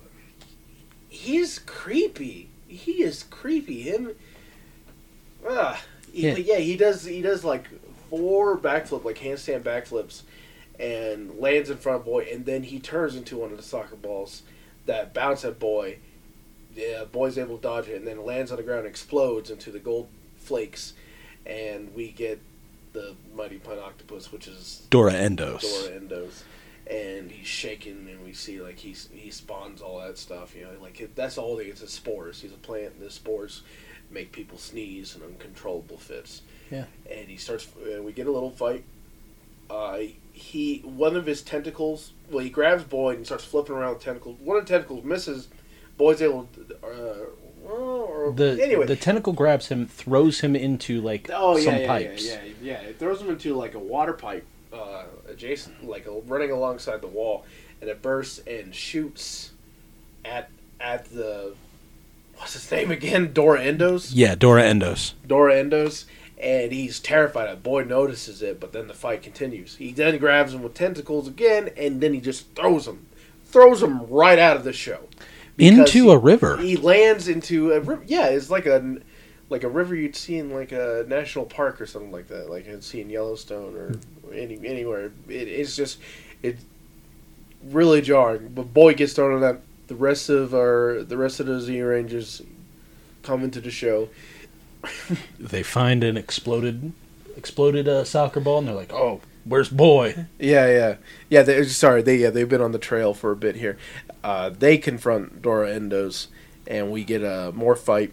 he's 1.10 1.60
creepy. 1.60 2.50
He 2.68 3.04
is 3.04 3.24
creepy. 3.24 3.84
Him. 3.84 4.12
Ah, 5.48 5.82
he- 6.12 6.28
Yeah. 6.28 6.36
yeah. 6.38 6.58
He 6.58 6.76
does. 6.76 7.06
He 7.06 7.22
does 7.22 7.44
like 7.44 7.66
four 8.18 8.58
backflip, 8.58 9.04
like 9.04 9.20
handstand 9.20 9.64
backflips, 9.64 10.22
and 10.80 11.40
lands 11.40 11.70
in 11.70 11.78
front 11.78 12.00
of 12.00 12.06
boy, 12.06 12.28
and 12.32 12.46
then 12.46 12.64
he 12.64 12.80
turns 12.80 13.16
into 13.16 13.38
one 13.38 13.52
of 13.52 13.58
the 13.58 13.64
soccer 13.64 13.96
balls 13.96 14.44
that 14.86 15.14
bounce 15.14 15.46
at 15.46 15.60
boy. 15.60 16.00
Yeah, 16.76 17.06
boy's 17.06 17.38
able 17.38 17.58
to 17.58 17.64
dodge 17.64 17.88
it, 17.88 17.96
and 17.96 18.06
then 18.06 18.18
it 18.18 18.26
lands 18.26 18.52
on 18.52 18.58
the 18.58 18.64
ground, 18.64 18.80
and 18.80 18.88
explodes 18.88 19.50
into 19.50 19.72
the 19.72 19.80
gold 19.80 20.10
flakes, 20.38 20.94
and 21.46 21.94
we 21.96 22.10
get 22.10 22.42
the 22.94 23.16
mighty 23.36 23.58
pine 23.58 23.80
octopus, 23.80 24.32
which 24.32 24.48
is 24.48 24.86
Dora 24.90 25.14
Endos. 25.14 25.62
Dora 25.62 26.00
Endos, 26.00 26.44
and 26.90 27.32
he's 27.32 27.48
shaking, 27.48 28.08
and 28.10 28.24
we 28.26 28.34
see 28.34 28.62
like 28.62 28.78
he's 28.78 29.10
he 29.14 29.32
spawns 29.32 29.82
all 29.82 30.00
that 30.00 30.18
stuff. 30.18 30.56
You 30.56 30.66
know, 30.66 30.72
like 30.82 31.00
it, 31.00 31.16
that's 31.16 31.36
thing. 31.36 31.60
It's 31.60 31.82
a 31.82 31.88
spores. 31.88 32.42
He's 32.42 32.54
a 32.54 32.58
plant, 32.58 32.94
and 32.96 33.02
the 33.02 33.12
spores 33.12 33.62
make 34.10 34.32
people 34.32 34.58
sneeze 34.58 35.16
and 35.16 35.24
uncontrollable 35.24 35.98
fits. 35.98 36.42
Yeah. 36.72 36.86
And 37.10 37.28
he 37.28 37.38
starts. 37.38 37.68
Uh, 37.78 38.02
we 38.02 38.12
get 38.12 38.28
a 38.28 38.32
little 38.32 38.52
fight. 38.52 38.84
Uh, 39.70 40.00
he 40.34 40.80
one 40.84 41.16
of 41.16 41.26
his 41.26 41.42
tentacles. 41.42 42.12
Well, 42.30 42.44
he 42.44 42.50
grabs 42.50 42.84
Boyd 42.84 43.18
and 43.18 43.26
starts 43.26 43.44
flipping 43.46 43.76
around 43.76 44.00
the 44.00 44.04
tentacles. 44.04 44.40
One 44.40 44.58
of 44.58 44.66
the 44.66 44.70
tentacles 44.70 45.04
misses. 45.04 45.48
Boyd's 45.98 46.22
able. 46.22 46.50
To, 46.56 46.76
uh, 46.86 47.70
or, 47.70 48.32
The 48.34 48.60
anyway, 48.62 48.86
the 48.86 48.96
tentacle 48.96 49.34
grabs 49.34 49.70
him, 49.70 49.88
throws 49.88 50.42
him 50.42 50.56
into 50.56 51.02
like 51.02 51.30
Oh 51.34 51.58
some 51.58 51.74
yeah, 51.74 51.80
yeah, 51.80 51.88
pipes. 51.88 52.26
yeah, 52.28 52.40
yeah, 52.44 52.52
yeah. 52.62 52.90
It 52.90 53.00
throws 53.00 53.22
him 53.22 53.30
into 53.30 53.56
like 53.56 53.74
a 53.74 53.80
water 53.80 54.14
pipe 54.14 54.46
uh, 54.72 55.06
adjacent, 55.28 55.84
like 55.88 56.06
running 56.28 56.52
alongside 56.52 57.02
the 57.02 57.08
wall, 57.08 57.44
and 57.82 57.90
it 57.90 58.02
bursts 58.04 58.40
and 58.46 58.74
shoots 58.76 59.52
at 60.24 60.50
at 60.80 61.06
the 61.06 61.56
what's 62.38 62.54
his 62.54 62.70
name 62.72 62.92
again? 62.92 63.34
Dora 63.34 63.62
Endos. 63.62 64.12
Yeah, 64.14 64.36
Dora 64.36 64.64
Endos. 64.64 65.14
Dora 65.26 65.56
Endos, 65.56 66.06
and 66.38 66.72
he's 66.72 67.00
terrified. 67.00 67.50
A 67.50 67.56
boy 67.56 67.84
notices 67.84 68.42
it, 68.42 68.60
but 68.60 68.74
then 68.74 68.88
the 68.88 68.94
fight 68.94 69.22
continues. 69.24 69.76
He 69.78 69.92
then 69.92 70.18
grabs 70.18 70.54
him 70.54 70.64
with 70.64 70.74
tentacles 70.74 71.28
again, 71.28 71.70
and 71.78 72.02
then 72.02 72.14
he 72.14 72.20
just 72.22 72.54
throws 72.56 72.88
him, 72.88 73.06
throws 73.46 73.82
him 73.82 74.06
right 74.08 74.38
out 74.40 74.58
of 74.58 74.64
the 74.64 74.74
show 74.74 75.08
Into 75.58 76.12
a 76.12 76.18
river. 76.18 76.58
he 76.58 76.76
lands 76.78 77.28
into 77.28 77.72
a 77.72 77.80
river. 77.80 78.04
Yeah, 78.06 78.28
it's 78.28 78.50
like 78.50 78.66
a 78.66 78.98
like 79.50 79.64
a 79.64 79.70
river 79.70 79.94
you'd 79.96 80.16
see 80.16 80.38
in 80.38 80.52
like 80.52 80.72
a 80.72 81.06
national 81.08 81.46
park 81.46 81.80
or 81.80 81.86
something 81.86 82.12
like 82.12 82.28
that. 82.28 82.50
Like 82.50 82.68
you'd 82.68 82.84
see 82.84 83.00
in 83.02 83.10
Yellowstone 83.10 83.76
or 83.76 83.96
any 84.34 84.60
anywhere. 84.66 85.12
It, 85.30 85.48
it's 85.48 85.76
just 85.76 86.00
it's 86.44 86.64
really 87.64 88.02
jarring. 88.02 88.50
But 88.50 88.74
boy 88.74 88.94
gets 88.96 89.14
thrown 89.14 89.34
on 89.36 89.42
that. 89.42 89.62
The 89.88 89.96
rest 89.96 90.30
of 90.30 90.54
our 90.56 91.04
the 91.04 91.16
rest 91.16 91.40
of 91.40 91.46
the 91.46 91.62
Z 91.62 91.80
Rangers 91.82 92.42
come 93.22 93.44
into 93.44 93.62
the 93.62 93.72
show. 93.72 94.10
They 95.40 95.64
find 95.64 96.04
an 96.04 96.18
exploded 96.18 96.92
exploded 97.38 97.88
uh, 97.88 98.04
soccer 98.04 98.40
ball, 98.40 98.60
and 98.60 98.68
they're 98.68 98.76
like, 98.76 98.94
"Oh, 98.94 99.22
where's 99.44 99.70
boy?" 99.70 100.26
Yeah, 100.40 100.68
yeah, 100.68 100.96
yeah. 101.30 101.44
They, 101.44 101.64
sorry, 101.66 102.02
they 102.02 102.18
yeah 102.18 102.30
they've 102.30 102.50
been 102.50 102.62
on 102.62 102.72
the 102.72 102.80
trail 102.80 103.14
for 103.14 103.32
a 103.32 103.36
bit 103.36 103.56
here. 103.56 103.78
Uh, 104.24 104.50
they 104.50 104.78
confront 104.78 105.42
Dora 105.42 105.70
Endos, 105.70 106.28
and 106.68 106.92
we 106.92 107.04
get 107.04 107.22
a 107.24 107.52
more 107.54 107.76
fight 107.76 108.12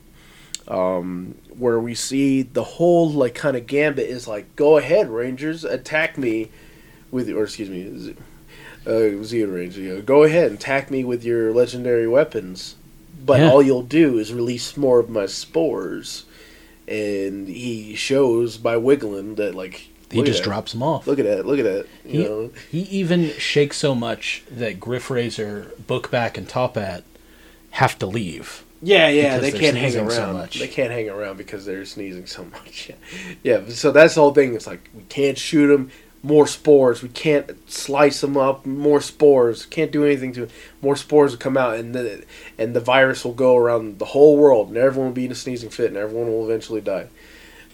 um, 0.69 1.35
where 1.57 1.81
we 1.81 1.95
see 1.95 2.43
the 2.43 2.64
whole 2.64 3.11
like 3.11 3.35
kind 3.35 3.57
of 3.57 3.67
gambit 3.67 4.09
is 4.09 4.29
like, 4.29 4.55
go 4.57 4.76
ahead, 4.79 5.09
Rangers, 5.11 5.64
attack 5.64 6.19
me 6.19 6.50
with 7.11 7.29
or 7.31 7.45
excuse 7.45 7.69
me, 7.71 7.91
Z- 7.99 8.17
uh, 8.87 8.91
Zeo 9.23 9.52
Ranger, 9.55 9.81
you 9.81 9.95
know, 9.97 10.02
go 10.02 10.23
ahead 10.25 10.47
and 10.50 10.59
attack 10.59 10.91
me 10.91 11.05
with 11.05 11.25
your 11.25 11.52
legendary 11.52 12.09
weapons, 12.09 12.75
but 13.25 13.41
Yeah. 13.41 13.50
all 13.50 13.62
you'll 13.62 13.83
do 13.83 14.19
is 14.19 14.33
release 14.33 14.76
more 14.76 14.99
of 15.00 15.09
my 15.09 15.26
spores. 15.26 16.25
And 16.93 17.49
he 17.49 17.95
shows 17.95 18.59
by 18.59 18.77
wiggling 18.77 19.37
that 19.37 19.55
like 19.55 19.89
He 20.11 20.23
just 20.23 20.43
drops 20.43 20.75
him 20.75 20.83
off. 20.83 21.07
Look 21.07 21.19
at 21.19 21.25
that! 21.25 21.47
Look 21.47 21.59
at 21.59 21.65
that! 21.65 21.87
You 22.05 22.11
He, 22.21 22.25
know, 22.29 22.51
he 22.71 22.81
even 22.83 23.31
shakes 23.39 23.79
so 23.79 23.95
much 23.95 24.43
that 24.51 24.79
Griffozer, 24.79 25.71
Bookback, 25.87 26.37
and 26.37 26.47
Totpat 26.49 27.03
have 27.73 27.99
to 28.01 28.07
leave. 28.07 28.65
Yeah, 28.85 29.09
yeah, 29.09 29.39
they 29.39 29.53
can't 29.53 29.77
hang 29.77 29.97
around. 29.97 30.11
so 30.11 30.33
much. 30.33 30.59
They 30.59 30.67
can't 30.69 30.91
hang 30.91 31.09
around 31.09 31.37
because 31.39 31.65
they're 31.65 31.85
sneezing 31.85 32.27
so 32.27 32.45
much. 32.45 32.91
Yeah, 32.91 32.97
yeah. 33.43 33.69
So 33.69 33.93
that's 33.93 34.17
the 34.17 34.21
whole 34.21 34.35
thing. 34.35 34.55
It's 34.55 34.67
like 34.67 34.91
we 34.93 35.05
can't 35.05 35.39
shoot 35.39 35.69
them. 35.69 35.91
More 36.23 36.47
spores. 36.47 37.02
We 37.02 37.09
can't 37.09 37.50
slice 37.71 38.21
them 38.21 38.37
up. 38.37 38.64
More 38.64 39.00
spores. 39.00 39.67
Can't 39.67 39.91
do 39.91 40.05
anything 40.05 40.33
to. 40.35 40.49
More 40.81 40.97
spores 40.97 41.33
will 41.33 41.38
come 41.38 41.57
out, 41.57 41.76
and 41.76 41.95
the 41.95 42.25
and 42.57 42.75
the 42.75 42.81
virus 42.81 43.25
will 43.25 43.35
go 43.35 43.57
around 43.57 43.99
the 43.99 44.05
whole 44.07 44.37
world, 44.37 44.69
and 44.69 44.76
everyone 44.76 45.09
will 45.09 45.14
be 45.14 45.25
in 45.25 45.33
a 45.33 45.35
sneezing 45.35 45.71
fit, 45.71 45.88
and 45.88 45.97
everyone 45.97 46.29
will 46.29 46.45
eventually 46.45 46.81
die. 46.81 47.09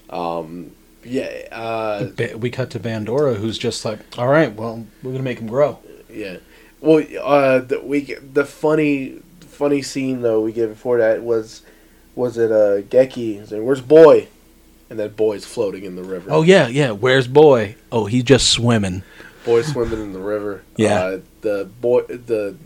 Um, 0.08 0.72
yeah, 1.04 1.28
uh, 1.52 2.08
We 2.36 2.50
cut 2.50 2.70
to 2.70 2.80
Bandora, 2.80 3.36
who's 3.36 3.58
just 3.58 3.84
like, 3.84 4.00
"All 4.18 4.28
right, 4.28 4.54
well, 4.54 4.86
we're 5.02 5.12
gonna 5.12 5.22
make 5.22 5.38
him 5.40 5.46
grow." 5.46 5.78
Yeah. 6.10 6.38
Well, 6.80 7.04
uh, 7.22 7.58
the 7.60 7.80
we 7.80 8.14
the 8.14 8.44
funny 8.44 9.20
funny 9.40 9.82
scene 9.82 10.22
though 10.22 10.40
we 10.40 10.52
get 10.52 10.68
before 10.68 10.98
that 10.98 11.22
was 11.22 11.62
was 12.14 12.38
it 12.38 12.52
uh 12.52 12.80
Geki 12.82 13.46
saying 13.46 13.64
where's 13.64 13.80
boy, 13.80 14.28
and 14.90 14.98
that 14.98 15.16
boy's 15.16 15.44
floating 15.44 15.84
in 15.84 15.96
the 15.96 16.02
river. 16.04 16.30
Oh 16.30 16.42
yeah, 16.42 16.68
yeah. 16.68 16.90
Where's 16.92 17.28
boy? 17.28 17.76
Oh, 17.92 18.06
he's 18.06 18.24
just 18.24 18.48
swimming. 18.48 19.02
boy 19.44 19.62
swimming 19.62 20.00
in 20.00 20.12
the 20.12 20.20
river. 20.20 20.62
Yeah. 20.76 21.00
Uh, 21.02 21.20
the 21.42 21.68
boy 21.80 22.02
the. 22.02 22.56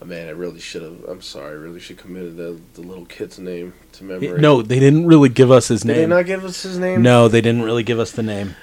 Oh, 0.00 0.04
man, 0.04 0.28
I 0.28 0.32
really 0.32 0.60
should 0.60 0.82
have. 0.82 1.04
I'm 1.08 1.22
sorry. 1.22 1.50
I 1.52 1.54
really 1.54 1.80
should 1.80 1.96
committed 1.98 2.36
the 2.36 2.60
the 2.74 2.82
little 2.82 3.06
kid's 3.06 3.38
name 3.38 3.72
to 3.92 4.04
memory. 4.04 4.38
no, 4.40 4.60
they 4.62 4.78
didn't 4.78 5.06
really 5.06 5.28
give 5.30 5.50
us 5.50 5.68
his 5.68 5.84
name. 5.84 5.96
Did 5.96 6.02
they 6.02 6.14
not 6.14 6.26
give 6.26 6.44
us 6.44 6.62
his 6.62 6.78
name? 6.78 7.00
No, 7.02 7.28
they 7.28 7.40
didn't 7.40 7.62
really 7.62 7.82
give 7.82 7.98
us 7.98 8.12
the 8.12 8.22
name. 8.22 8.54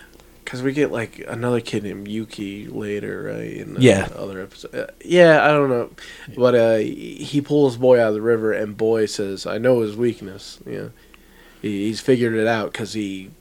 Because 0.43 0.61
we 0.61 0.73
get 0.73 0.91
like 0.91 1.23
another 1.27 1.59
kid 1.61 1.83
named 1.83 2.07
Yuki 2.07 2.67
later, 2.67 3.23
right? 3.33 3.53
In 3.53 3.73
the 3.75 3.81
Yeah. 3.81 4.09
Other 4.15 4.41
episode. 4.41 4.75
Uh, 4.75 4.87
yeah, 5.03 5.43
I 5.43 5.47
don't 5.47 5.69
know, 5.69 5.89
but 6.35 6.53
uh, 6.53 6.77
he 6.77 7.41
pulls 7.41 7.77
boy 7.77 7.99
out 7.99 8.09
of 8.09 8.13
the 8.13 8.21
river, 8.21 8.51
and 8.53 8.77
boy 8.77 9.05
says, 9.07 9.47
"I 9.47 9.57
know 9.57 9.79
his 9.81 9.95
weakness." 9.95 10.59
Yeah, 10.67 10.89
he, 11.63 11.87
he's 11.87 11.99
figured 11.99 12.35
it 12.35 12.45
out 12.45 12.71
because 12.71 12.93
he 12.93 13.31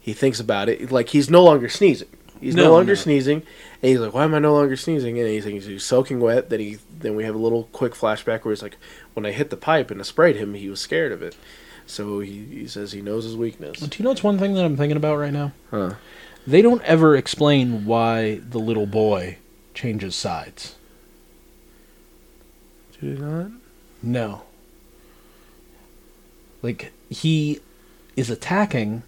he 0.00 0.12
thinks 0.12 0.38
about 0.38 0.68
it. 0.68 0.92
Like 0.92 1.08
he's 1.08 1.28
no 1.28 1.42
longer 1.42 1.68
sneezing. 1.68 2.08
He's 2.40 2.54
no, 2.54 2.64
No, 2.64 2.72
longer 2.72 2.92
no. 2.92 2.96
sneezing, 2.96 3.38
and 3.82 3.90
he's 3.90 3.98
like, 4.00 4.12
"Why 4.12 4.24
am 4.24 4.34
I 4.34 4.38
no 4.38 4.52
longer 4.52 4.76
sneezing?" 4.76 5.18
And 5.18 5.26
he's, 5.28 5.46
like, 5.46 5.54
he's 5.54 5.82
soaking 5.84 6.20
wet. 6.20 6.50
Then 6.50 6.60
he 6.60 6.78
then 6.96 7.16
we 7.16 7.24
have 7.24 7.34
a 7.34 7.38
little 7.38 7.64
quick 7.72 7.94
flashback 7.94 8.44
where 8.44 8.52
he's 8.52 8.62
like, 8.62 8.76
"When 9.14 9.24
I 9.26 9.30
hit 9.32 9.50
the 9.50 9.56
pipe 9.56 9.90
and 9.90 9.98
I 10.00 10.04
sprayed 10.04 10.36
him, 10.36 10.54
he 10.54 10.68
was 10.68 10.80
scared 10.80 11.10
of 11.12 11.22
it." 11.22 11.36
So 11.86 12.20
he, 12.20 12.44
he 12.44 12.66
says 12.66 12.92
he 12.92 13.00
knows 13.02 13.24
his 13.24 13.36
weakness. 13.36 13.78
Do 13.80 13.98
you 13.98 14.02
know 14.04 14.10
what's 14.10 14.22
one 14.22 14.38
thing 14.38 14.54
that 14.54 14.64
I'm 14.64 14.76
thinking 14.76 14.96
about 14.96 15.16
right 15.16 15.32
now? 15.32 15.52
Huh. 15.70 15.94
They 16.46 16.60
don't 16.60 16.82
ever 16.82 17.16
explain 17.16 17.84
why 17.86 18.40
the 18.46 18.58
little 18.58 18.86
boy 18.86 19.38
changes 19.74 20.14
sides. 20.14 20.74
Do 23.00 23.06
you 23.06 23.16
not? 23.18 23.50
No. 24.02 24.42
Like 26.62 26.92
he 27.14 27.60
is 28.16 28.30
attacking 28.30 29.02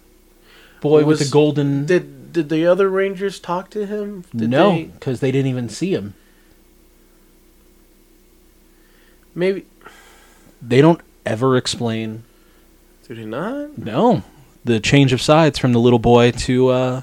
boy 0.81 0.99
with 0.99 1.19
Was- 1.19 1.19
the 1.19 1.31
golden. 1.31 1.85
Did 1.85 2.33
did 2.33 2.49
the 2.49 2.65
other 2.67 2.89
Rangers 2.89 3.39
talk 3.39 3.69
to 3.71 3.85
him? 3.85 4.23
Did 4.35 4.49
no, 4.49 4.85
because 4.93 5.19
they 5.21 5.31
didn't 5.31 5.49
even 5.49 5.69
see 5.69 5.93
him. 5.93 6.13
maybe. 9.33 9.65
They 10.61 10.81
don't 10.81 11.01
ever 11.25 11.55
explain. 11.57 12.23
Did 13.07 13.17
he 13.19 13.25
not? 13.25 13.77
No, 13.77 14.23
the 14.65 14.79
change 14.79 15.13
of 15.13 15.21
sides 15.21 15.57
from 15.59 15.73
the 15.73 15.79
little 15.79 15.99
boy 15.99 16.31
to 16.31 16.69
uh, 16.69 17.01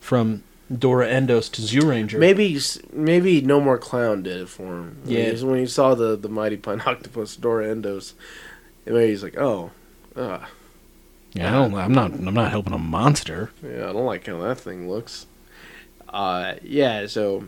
from 0.00 0.42
Dora 0.76 1.06
Endos 1.06 1.50
to 1.52 1.62
Zyuranger. 1.62 2.18
Maybe 2.18 2.58
maybe 2.92 3.40
no 3.40 3.60
more 3.60 3.78
clown 3.78 4.22
did 4.22 4.40
it 4.42 4.48
for 4.48 4.64
him. 4.78 4.96
When 5.04 5.14
Yeah. 5.16 5.30
he- 5.32 5.44
when 5.44 5.58
he 5.60 5.66
saw 5.66 5.94
the 5.94 6.16
the 6.16 6.28
mighty 6.28 6.56
pine 6.56 6.82
octopus 6.86 7.36
Dora 7.36 7.66
Endos, 7.66 8.14
maybe 8.86 9.08
he's 9.10 9.22
like, 9.22 9.38
oh, 9.38 9.70
uh, 10.20 10.46
Yeah, 11.34 11.48
I 11.48 11.52
don't, 11.52 11.74
I'm 11.74 11.92
not. 11.92 12.12
I'm 12.12 12.34
not 12.34 12.50
helping 12.50 12.72
a 12.72 12.78
monster. 12.78 13.50
yeah, 13.62 13.88
I 13.88 13.92
don't 13.92 14.06
like 14.06 14.26
how 14.26 14.38
that 14.42 14.58
thing 14.60 14.88
looks. 14.88 15.26
Uh, 16.08 16.54
yeah, 16.62 17.06
so 17.06 17.44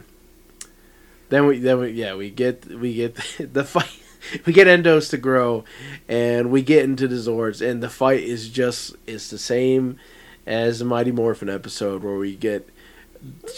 then 1.28 1.46
we 1.46 1.58
then 1.58 1.78
we 1.80 1.90
yeah 1.90 2.14
we 2.14 2.30
get 2.30 2.64
we 2.66 2.94
get 2.94 3.14
the 3.52 3.64
fight. 3.64 3.90
We 4.46 4.52
get 4.52 4.68
Endos 4.68 5.10
to 5.10 5.18
grow, 5.18 5.64
and 6.08 6.52
we 6.52 6.62
get 6.62 6.84
into 6.84 7.08
the 7.08 7.16
Zords, 7.16 7.60
and 7.60 7.82
the 7.82 7.90
fight 7.90 8.22
is 8.22 8.48
just 8.48 8.94
it's 9.04 9.28
the 9.30 9.36
same 9.36 9.98
as 10.46 10.78
the 10.78 10.84
Mighty 10.84 11.10
Morphin 11.10 11.48
episode 11.50 12.04
where 12.04 12.16
we 12.16 12.36
get 12.36 12.68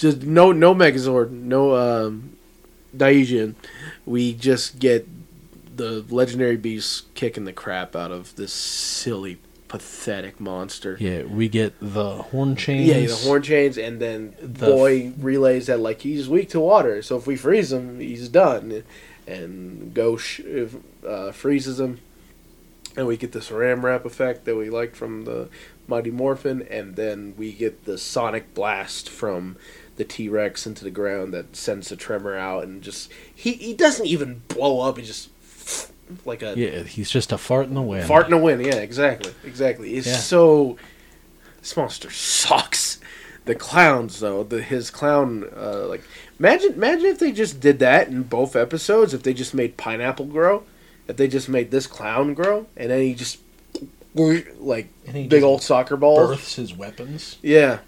just 0.00 0.23
no 0.23 0.52
no 0.52 0.75
Megazord, 0.75 1.33
no 1.33 1.75
um, 1.76 2.38
Daijin. 2.97 3.56
We 4.06 4.33
just 4.33 4.78
get 4.78 5.06
the 5.76 6.04
legendary 6.09 6.57
beast 6.57 7.12
kicking 7.14 7.45
the 7.45 7.52
crap 7.52 7.97
out 7.97 8.12
of 8.12 8.35
this 8.37 8.52
silly, 8.52 9.38
pathetic 9.69 10.40
monster. 10.40 10.97
Yeah, 11.00 11.25
we 11.25 11.49
get 11.49 11.75
the 11.81 12.23
horn 12.23 12.57
chains. 12.57 12.87
Yeah, 12.87 13.07
the 13.07 13.26
horn 13.26 13.43
chains, 13.43 13.76
and 13.78 14.00
then 14.00 14.35
The 14.40 14.66
boy 14.66 15.12
relays 15.19 15.66
that 15.66 15.81
like 15.81 16.02
he's 16.02 16.28
weak 16.28 16.50
to 16.50 16.61
water, 16.61 17.02
so 17.02 17.16
if 17.16 17.26
we 17.26 17.37
freeze 17.37 17.73
him, 17.73 18.00
he's 18.00 18.28
done. 18.28 18.85
And 19.26 19.95
Ghosh 19.95 20.75
uh, 21.07 21.33
freezes 21.33 21.81
him, 21.81 22.00
and 22.97 23.07
we 23.07 23.16
get 23.16 23.33
this 23.33 23.50
ram 23.50 23.85
wrap 23.85 24.04
effect 24.04 24.45
that 24.45 24.54
we 24.57 24.69
like 24.69 24.95
from 24.95 25.25
the 25.25 25.49
Mighty 25.87 26.11
Morphin, 26.11 26.62
and 26.71 26.97
then 26.97 27.35
we 27.37 27.52
get 27.52 27.85
the 27.85 27.99
sonic 27.99 28.54
blast 28.54 29.09
from 29.09 29.57
the 29.97 30.04
T 30.04 30.28
Rex 30.28 30.66
into 30.66 30.85
the 30.85 30.90
ground 30.90 31.33
that 31.33 31.57
sends 31.57 31.88
the 31.88 31.97
tremor 31.97 32.37
out, 32.37 32.64
and 32.64 32.83
just 32.83 33.11
he 33.35 33.52
he 33.54 33.75
doesn't 33.75 34.07
even 34.07 34.43
blow 34.49 34.81
up; 34.81 34.99
he 34.99 35.04
just 35.04 35.31
like 36.25 36.42
a 36.42 36.54
Yeah, 36.56 36.83
he's 36.83 37.11
just 37.11 37.33
a 37.33 37.38
fart 37.38 37.66
in 37.66 37.75
the 37.75 37.83
wind. 37.83 38.06
Fart 38.06 38.26
in 38.26 38.30
the 38.33 38.38
wind, 38.38 38.64
yeah, 38.64 38.76
exactly, 38.76 39.33
exactly. 39.44 39.94
It's 39.97 40.06
Yeah. 40.06 40.16
so. 40.16 40.76
This 41.61 41.76
monster 41.76 42.11
sucks. 42.11 42.99
The 43.47 43.54
clowns, 43.54 44.21
though, 44.21 44.42
the 44.42 44.62
his 44.62 44.90
clown, 44.90 45.44
uh, 45.56 45.87
like 45.87 46.02
imagine, 46.38 46.75
imagine 46.75 47.06
if 47.06 47.18
they 47.18 47.33
just 47.33 47.61
did 47.61 47.78
that 47.78 48.09
in 48.09 48.23
both 48.23 48.56
episodes. 48.56 49.12
If 49.14 49.23
they 49.23 49.35
just 49.35 49.54
made 49.54 49.76
pineapple 49.76 50.26
grow, 50.26 50.64
if 51.09 51.16
they 51.16 51.28
just 51.28 51.49
made 51.49 51.71
this 51.71 51.87
clown 51.87 52.33
grow, 52.35 52.66
and 52.76 52.90
then 52.90 53.00
he 53.02 53.14
just 53.14 53.38
like 54.14 54.88
big 55.04 55.42
old 55.42 55.62
soccer 55.62 55.97
balls. 55.97 56.37
Births 56.37 56.56
his 56.56 56.75
weapons. 56.75 57.38
Yeah, 57.42 57.78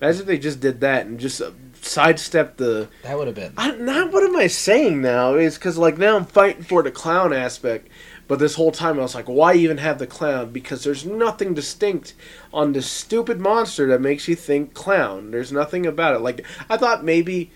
imagine 0.00 0.22
if 0.22 0.26
they 0.26 0.38
just 0.38 0.60
did 0.60 0.80
that 0.80 1.06
and 1.06 1.18
just 1.18 1.40
uh, 1.40 1.50
sidestepped 1.80 2.58
the 2.58 2.88
That 3.02 3.16
would 3.16 3.26
have 3.26 3.36
been. 3.36 3.52
I, 3.56 3.72
not 3.72 4.12
what 4.12 4.22
am 4.22 4.36
I 4.36 4.46
saying 4.46 5.02
now? 5.02 5.34
Is 5.34 5.56
because 5.56 5.78
like 5.78 5.98
now 5.98 6.16
I'm 6.16 6.24
fighting 6.24 6.62
for 6.62 6.82
the 6.82 6.90
clown 6.90 7.32
aspect, 7.32 7.88
but 8.26 8.38
this 8.38 8.54
whole 8.54 8.72
time 8.72 8.98
I 8.98 9.02
was 9.02 9.14
like, 9.14 9.28
why 9.28 9.54
even 9.54 9.78
have 9.78 9.98
the 9.98 10.06
clown? 10.06 10.50
Because 10.52 10.84
there's 10.84 11.04
nothing 11.04 11.54
distinct 11.54 12.14
on 12.52 12.72
this 12.72 12.90
stupid 12.90 13.40
monster 13.40 13.86
that 13.88 14.00
makes 14.00 14.28
you 14.28 14.34
think 14.34 14.74
clown. 14.74 15.30
There's 15.30 15.52
nothing 15.52 15.86
about 15.86 16.14
it. 16.14 16.20
Like 16.20 16.44
I 16.68 16.76
thought 16.76 17.04
maybe, 17.04 17.50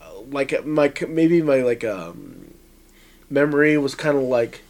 uh, 0.00 0.20
like 0.30 0.64
my 0.66 0.92
maybe 1.08 1.42
my 1.42 1.62
like 1.62 1.84
um, 1.84 2.54
memory 3.30 3.78
was 3.78 3.94
kind 3.94 4.16
of 4.16 4.24
like, 4.24 4.62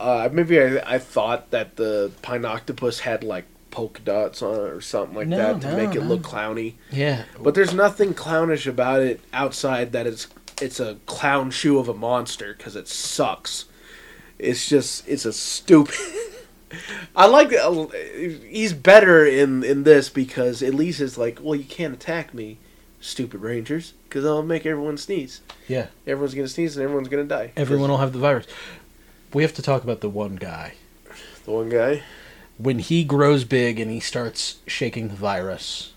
uh, 0.00 0.28
maybe 0.32 0.60
I 0.60 0.94
I 0.94 0.98
thought 0.98 1.50
that 1.50 1.76
the 1.76 2.10
pine 2.22 2.44
octopus 2.44 3.00
had 3.00 3.22
like 3.22 3.44
polka 3.72 4.00
dots 4.02 4.40
on 4.42 4.54
it 4.54 4.70
or 4.70 4.80
something 4.80 5.16
like 5.16 5.26
No, 5.26 5.36
that 5.38 5.60
to 5.62 5.70
no, 5.72 5.76
make 5.76 5.96
it 5.96 6.02
no. 6.02 6.06
look 6.08 6.22
clowny. 6.22 6.74
Yeah, 6.92 7.24
But 7.40 7.54
there's 7.56 7.74
nothing 7.74 8.14
clownish 8.14 8.66
about 8.68 9.02
it 9.02 9.20
outside 9.32 9.90
that 9.92 10.06
it's 10.06 10.28
it's 10.60 10.78
a 10.78 10.98
clown 11.06 11.50
shoe 11.50 11.78
of 11.80 11.88
a 11.88 11.94
monster 11.94 12.54
because 12.56 12.76
it 12.76 12.86
sucks. 12.86 13.64
It's 14.38 14.68
just 14.68 15.08
it's 15.08 15.24
a 15.24 15.32
stupid. 15.32 15.94
I 17.16 17.26
like 17.26 17.52
uh, 17.52 17.86
he's 18.48 18.72
better 18.72 19.26
in 19.26 19.62
in 19.64 19.82
this 19.82 20.08
because 20.08 20.62
at 20.62 20.74
least 20.74 21.00
it's 21.00 21.18
like 21.18 21.38
well 21.42 21.54
you 21.54 21.64
can't 21.64 21.94
attack 21.94 22.32
me, 22.32 22.58
stupid 23.00 23.40
rangers, 23.40 23.92
because 24.08 24.24
I'll 24.24 24.42
make 24.42 24.64
everyone 24.66 24.96
sneeze. 24.98 25.40
yeah. 25.68 25.86
Everyone's 26.06 26.34
gonna 26.34 26.48
sneeze 26.48 26.76
and 26.76 26.84
everyone's 26.84 27.08
gonna 27.08 27.24
die. 27.24 27.52
Everyone 27.56 27.90
will 27.90 27.98
have 27.98 28.12
the 28.12 28.18
virus. 28.18 28.46
We 29.34 29.42
have 29.42 29.54
to 29.54 29.62
talk 29.62 29.82
about 29.82 30.00
the 30.00 30.08
one 30.10 30.36
guy. 30.36 30.74
The 31.44 31.50
one 31.50 31.68
guy. 31.68 32.02
When 32.62 32.78
he 32.78 33.02
grows 33.04 33.44
big 33.44 33.80
and 33.80 33.90
he 33.90 33.98
starts 34.00 34.56
shaking 34.66 35.08
the 35.08 35.16
virus, 35.16 35.92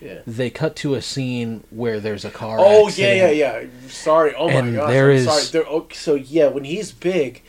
Yeah. 0.00 0.18
they 0.26 0.50
cut 0.50 0.76
to 0.76 0.94
a 0.94 1.00
scene 1.02 1.64
where 1.70 2.00
there's 2.00 2.24
a 2.24 2.30
car. 2.30 2.58
Oh 2.60 2.88
accident. 2.88 3.16
yeah, 3.16 3.30
yeah, 3.30 3.58
yeah. 3.60 3.68
Sorry. 3.88 4.34
Oh 4.34 4.48
my 4.50 4.70
gosh. 4.70 4.90
there 4.90 5.10
is- 5.10 5.24
sorry. 5.24 5.44
There, 5.52 5.64
oh, 5.68 5.86
so 5.92 6.14
yeah, 6.16 6.48
when 6.48 6.64
he's 6.64 6.92
big, 6.92 7.42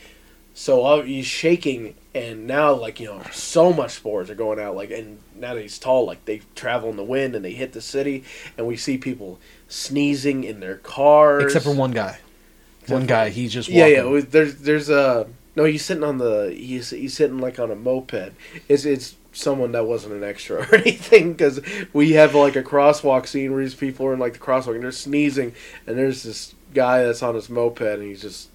so 0.54 0.84
uh, 0.86 1.02
he's 1.02 1.26
shaking, 1.26 1.94
and 2.14 2.46
now 2.46 2.72
like 2.72 3.00
you 3.00 3.06
know, 3.08 3.20
so 3.32 3.72
much 3.72 3.92
spores 3.94 4.30
are 4.30 4.34
going 4.36 4.60
out. 4.60 4.76
Like, 4.76 4.90
and 4.90 5.18
now 5.34 5.54
that 5.54 5.60
he's 5.62 5.78
tall, 5.78 6.06
like 6.06 6.24
they 6.24 6.40
travel 6.54 6.88
in 6.90 6.96
the 6.96 7.04
wind 7.04 7.34
and 7.34 7.44
they 7.44 7.52
hit 7.52 7.72
the 7.72 7.80
city, 7.82 8.24
and 8.56 8.66
we 8.66 8.76
see 8.76 8.96
people 8.96 9.40
sneezing 9.68 10.44
in 10.44 10.60
their 10.60 10.76
cars. 10.76 11.44
Except 11.44 11.64
for 11.64 11.74
one 11.74 11.90
guy. 11.90 12.18
one 12.86 13.02
for- 13.02 13.06
guy, 13.08 13.28
he's 13.30 13.52
just 13.52 13.68
Yeah, 13.68 13.82
walking. 13.82 13.96
yeah. 13.96 14.04
with- 14.04 14.30
There's 14.30 14.54
there's 14.56 14.88
a 14.88 15.26
no. 15.56 15.64
He's 15.64 15.84
sitting 15.84 16.04
on 16.04 16.18
the 16.18 16.54
he's 16.56 16.90
he's 16.90 17.14
sitting 17.14 17.38
like 17.38 17.58
on 17.58 17.70
a 17.70 17.76
moped. 17.76 18.32
It's 18.68 18.84
it's 18.84 19.16
someone 19.32 19.72
that 19.72 19.86
wasn't 19.86 20.14
an 20.14 20.24
extra 20.24 20.56
or 20.70 20.74
anything 20.74 21.32
because 21.32 21.60
we 21.92 22.12
have 22.12 22.34
like 22.34 22.56
a 22.56 22.62
crosswalk 22.62 23.26
scene 23.26 23.52
where 23.52 23.62
these 23.62 23.74
people 23.74 24.06
are 24.06 24.14
in 24.14 24.18
like 24.18 24.34
the 24.34 24.38
crosswalk 24.38 24.74
and 24.74 24.84
they're 24.84 24.92
sneezing 24.92 25.52
and 25.86 25.98
there's 25.98 26.22
this 26.22 26.54
guy 26.72 27.02
that's 27.02 27.22
on 27.22 27.34
his 27.34 27.48
moped 27.48 27.80
and 27.80 28.02
he's 28.02 28.22
just 28.22 28.48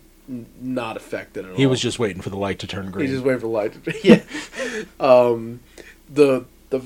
not 0.62 0.96
affected 0.96 1.46
at 1.46 1.52
all. 1.52 1.58
He 1.58 1.66
was 1.66 1.82
just 1.82 2.00
waiting 2.00 2.22
for 2.22 2.30
the 2.30 2.38
light 2.38 2.60
to 2.60 2.68
turn 2.68 2.92
green. 2.92 3.08
He's 3.08 3.16
just 3.16 3.26
waiting 3.26 3.40
for 3.40 3.48
the 3.48 3.54
light. 3.54 3.84
To, 3.84 4.00
yeah. 4.08 4.24
um, 5.00 5.60
the 6.10 6.46
the 6.70 6.82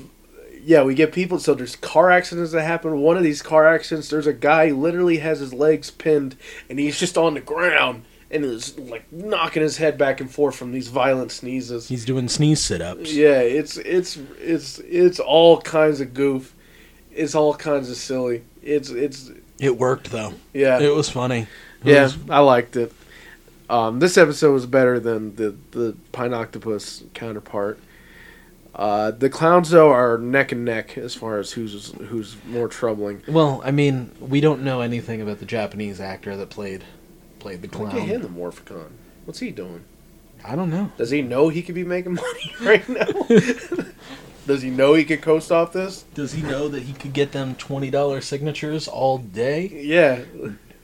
yeah, 0.62 0.82
we 0.82 0.94
get 0.94 1.12
people. 1.12 1.38
So 1.38 1.52
there's 1.52 1.76
car 1.76 2.10
accidents 2.10 2.52
that 2.52 2.62
happen. 2.62 2.98
One 3.00 3.18
of 3.18 3.22
these 3.22 3.42
car 3.42 3.68
accidents, 3.68 4.08
there's 4.08 4.26
a 4.26 4.32
guy 4.32 4.70
who 4.70 4.80
literally 4.80 5.18
has 5.18 5.40
his 5.40 5.52
legs 5.52 5.90
pinned, 5.90 6.36
and 6.70 6.78
he's 6.78 6.98
just 6.98 7.18
on 7.18 7.34
the 7.34 7.40
ground 7.40 8.04
and 8.34 8.44
is 8.44 8.78
like 8.78 9.10
knocking 9.12 9.62
his 9.62 9.76
head 9.76 9.96
back 9.96 10.20
and 10.20 10.30
forth 10.30 10.56
from 10.56 10.72
these 10.72 10.88
violent 10.88 11.30
sneezes. 11.32 11.88
He's 11.88 12.04
doing 12.04 12.28
sneeze 12.28 12.60
sit-ups. 12.60 13.12
Yeah, 13.14 13.40
it's 13.40 13.76
it's 13.78 14.18
it's 14.40 14.78
it's 14.80 15.20
all 15.20 15.60
kinds 15.60 16.00
of 16.00 16.12
goof. 16.14 16.54
It's 17.12 17.34
all 17.34 17.54
kinds 17.54 17.88
of 17.90 17.96
silly. 17.96 18.42
It's 18.62 18.90
it's 18.90 19.30
It 19.60 19.78
worked 19.78 20.10
though. 20.10 20.34
yeah 20.52 20.80
It 20.80 20.94
was 20.94 21.08
funny. 21.08 21.46
It 21.84 21.92
yeah, 21.92 22.02
was- 22.04 22.16
I 22.28 22.40
liked 22.40 22.76
it. 22.76 22.92
Um, 23.70 23.98
this 23.98 24.18
episode 24.18 24.52
was 24.52 24.66
better 24.66 25.00
than 25.00 25.36
the 25.36 25.54
the 25.70 25.96
Pine 26.12 26.34
Octopus 26.34 27.04
counterpart. 27.14 27.78
Uh, 28.74 29.12
the 29.12 29.30
clowns 29.30 29.70
though 29.70 29.90
are 29.90 30.18
neck 30.18 30.50
and 30.50 30.64
neck 30.64 30.98
as 30.98 31.14
far 31.14 31.38
as 31.38 31.52
who's 31.52 31.92
who's 32.08 32.36
more 32.46 32.66
troubling. 32.68 33.22
Well, 33.28 33.62
I 33.64 33.70
mean, 33.70 34.10
we 34.20 34.40
don't 34.40 34.62
know 34.64 34.80
anything 34.80 35.22
about 35.22 35.38
the 35.38 35.46
Japanese 35.46 36.00
actor 36.00 36.36
that 36.36 36.50
played 36.50 36.82
played 37.44 37.60
the 37.60 37.78
Look 37.78 37.92
at 37.92 38.00
him, 38.00 38.22
the 38.22 38.28
Morphicon. 38.28 38.88
What's 39.26 39.40
he 39.40 39.50
doing? 39.50 39.84
I 40.42 40.56
don't 40.56 40.70
know. 40.70 40.90
Does 40.96 41.10
he 41.10 41.20
know 41.20 41.50
he 41.50 41.60
could 41.60 41.74
be 41.74 41.84
making 41.84 42.14
money 42.14 42.54
right 42.62 42.88
now? 42.88 43.06
Does 44.46 44.62
he 44.62 44.70
know 44.70 44.94
he 44.94 45.04
could 45.04 45.20
coast 45.20 45.52
off 45.52 45.74
this? 45.74 46.04
Does 46.14 46.32
he 46.32 46.40
know 46.40 46.68
that 46.68 46.84
he 46.84 46.94
could 46.94 47.12
get 47.12 47.32
them 47.32 47.54
twenty 47.56 47.90
dollar 47.90 48.22
signatures 48.22 48.88
all 48.88 49.18
day? 49.18 49.66
Yeah. 49.74 50.22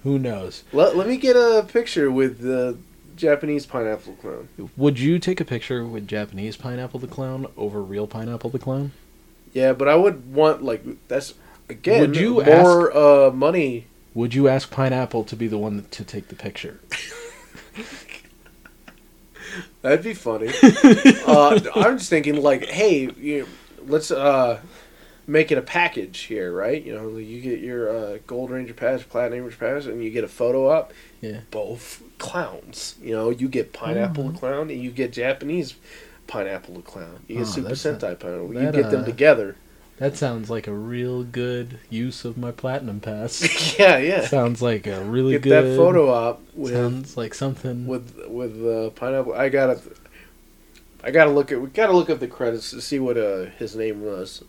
Who 0.02 0.18
knows? 0.18 0.64
Let, 0.74 0.96
let 0.96 1.08
me 1.08 1.16
get 1.16 1.34
a 1.34 1.64
picture 1.66 2.10
with 2.10 2.40
the 2.40 2.76
Japanese 3.16 3.64
pineapple 3.64 4.14
clown. 4.14 4.48
Would 4.76 4.98
you 4.98 5.18
take 5.18 5.40
a 5.40 5.46
picture 5.46 5.86
with 5.86 6.06
Japanese 6.06 6.56
Pineapple 6.58 7.00
the 7.00 7.06
Clown 7.06 7.46
over 7.56 7.82
real 7.82 8.06
Pineapple 8.06 8.50
the 8.50 8.58
Clown? 8.58 8.92
Yeah, 9.54 9.72
but 9.72 9.88
I 9.88 9.94
would 9.94 10.34
want 10.34 10.62
like 10.62 10.84
that's 11.08 11.34
again 11.70 12.00
Would 12.00 12.16
you 12.16 12.42
more 12.42 12.94
uh, 12.96 13.30
money. 13.30 13.86
Would 14.14 14.34
you 14.34 14.48
ask 14.48 14.70
Pineapple 14.70 15.24
to 15.24 15.36
be 15.36 15.46
the 15.46 15.58
one 15.58 15.86
to 15.90 16.04
take 16.04 16.28
the 16.28 16.34
picture? 16.34 16.80
That'd 19.82 20.02
be 20.04 20.14
funny. 20.14 20.48
uh, 21.26 21.60
I'm 21.74 21.98
just 21.98 22.10
thinking 22.10 22.40
like, 22.42 22.66
hey, 22.66 23.08
you, 23.18 23.48
let's 23.86 24.10
uh, 24.10 24.60
make 25.26 25.50
it 25.50 25.58
a 25.58 25.62
package 25.62 26.20
here, 26.20 26.52
right? 26.52 26.82
You 26.84 26.94
know, 26.94 27.16
you 27.16 27.40
get 27.40 27.60
your 27.60 27.88
uh, 27.88 28.18
Gold 28.26 28.50
Ranger 28.50 28.74
pass, 28.74 29.02
Platinum 29.02 29.44
Ranger 29.44 29.56
pass, 29.56 29.86
and 29.86 30.02
you 30.04 30.10
get 30.10 30.24
a 30.24 30.28
photo 30.28 30.68
op. 30.70 30.92
Yeah. 31.20 31.40
Both 31.50 32.02
clowns. 32.18 32.96
You 33.02 33.12
know, 33.14 33.30
you 33.30 33.48
get 33.48 33.72
pineapple 33.72 34.24
Mhm. 34.24 34.38
clown, 34.38 34.70
and 34.70 34.82
you 34.82 34.90
get 34.90 35.12
Japanese 35.12 35.74
pineapple 36.26 36.74
the 36.74 36.82
clown. 36.82 37.24
You 37.26 37.36
get 37.36 37.46
Oh, 37.46 37.50
Super 37.50 37.70
Sentai 37.70 38.18
pineapple. 38.18 38.54
You 38.54 38.60
that, 38.60 38.74
get 38.74 38.90
them 38.90 39.02
uh, 39.02 39.06
together. 39.06 39.56
That 40.00 40.16
sounds 40.16 40.48
like 40.50 40.66
a 40.66 40.72
real 40.72 41.22
good 41.22 41.78
use 41.90 42.24
of 42.24 42.36
my 42.38 42.50
platinum 42.52 43.00
pass. 43.00 43.78
yeah, 43.78 43.98
yeah. 43.98 44.26
sounds 44.26 44.60
like 44.62 44.86
a 44.86 45.04
really 45.04 45.34
Get 45.34 45.42
good 45.42 45.64
that 45.72 45.76
photo 45.76 46.10
op 46.10 46.40
with 46.54 46.72
Sounds 46.72 47.16
like 47.16 47.34
something. 47.34 47.86
with 47.86 48.18
with 48.26 48.66
uh, 48.66 48.90
pineapple. 48.90 49.34
I 49.34 49.50
gotta, 49.50 49.78
I 51.04 51.10
gotta 51.10 51.30
look 51.30 51.52
at. 51.52 51.60
We 51.60 51.68
gotta 51.68 51.92
look 51.92 52.08
up 52.10 52.18
the 52.18 52.26
credits 52.28 52.70
to 52.70 52.80
see 52.80 52.98
what 52.98 53.18
uh, 53.18 53.44
his 53.58 53.76
name 53.76 54.02
was. 54.02 54.42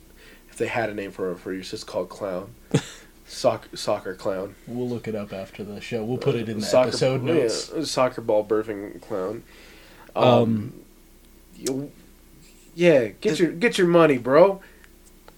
If 0.50 0.58
they 0.58 0.68
had 0.68 0.90
a 0.90 0.94
name 0.94 1.12
for 1.12 1.32
it 1.32 1.38
for 1.40 1.52
you, 1.54 1.60
it's 1.60 1.72
just 1.72 1.86
called 1.86 2.10
Clown. 2.10 2.54
Soccer, 3.26 3.78
soccer 3.78 4.14
clown. 4.14 4.56
We'll 4.68 4.90
look 4.90 5.08
it 5.08 5.16
up 5.16 5.32
after 5.32 5.64
the 5.64 5.80
show. 5.80 6.04
We'll 6.04 6.18
put 6.18 6.36
it 6.36 6.50
in 6.50 6.60
the 6.60 6.66
Soccer- 6.66 6.90
episode 6.90 7.26
yeah, 7.26 7.34
notes. 7.36 7.90
soccer 7.90 8.20
ball 8.20 8.46
birthing 8.46 9.02
clown. 9.02 9.44
Um, 10.18 10.26
Um, 10.26 10.74
you- 11.56 11.92
yeah, 12.76 13.08
get 13.22 13.40
your 13.40 13.52
get 13.52 13.78
your 13.78 13.88
money, 13.88 14.18
bro. 14.18 14.62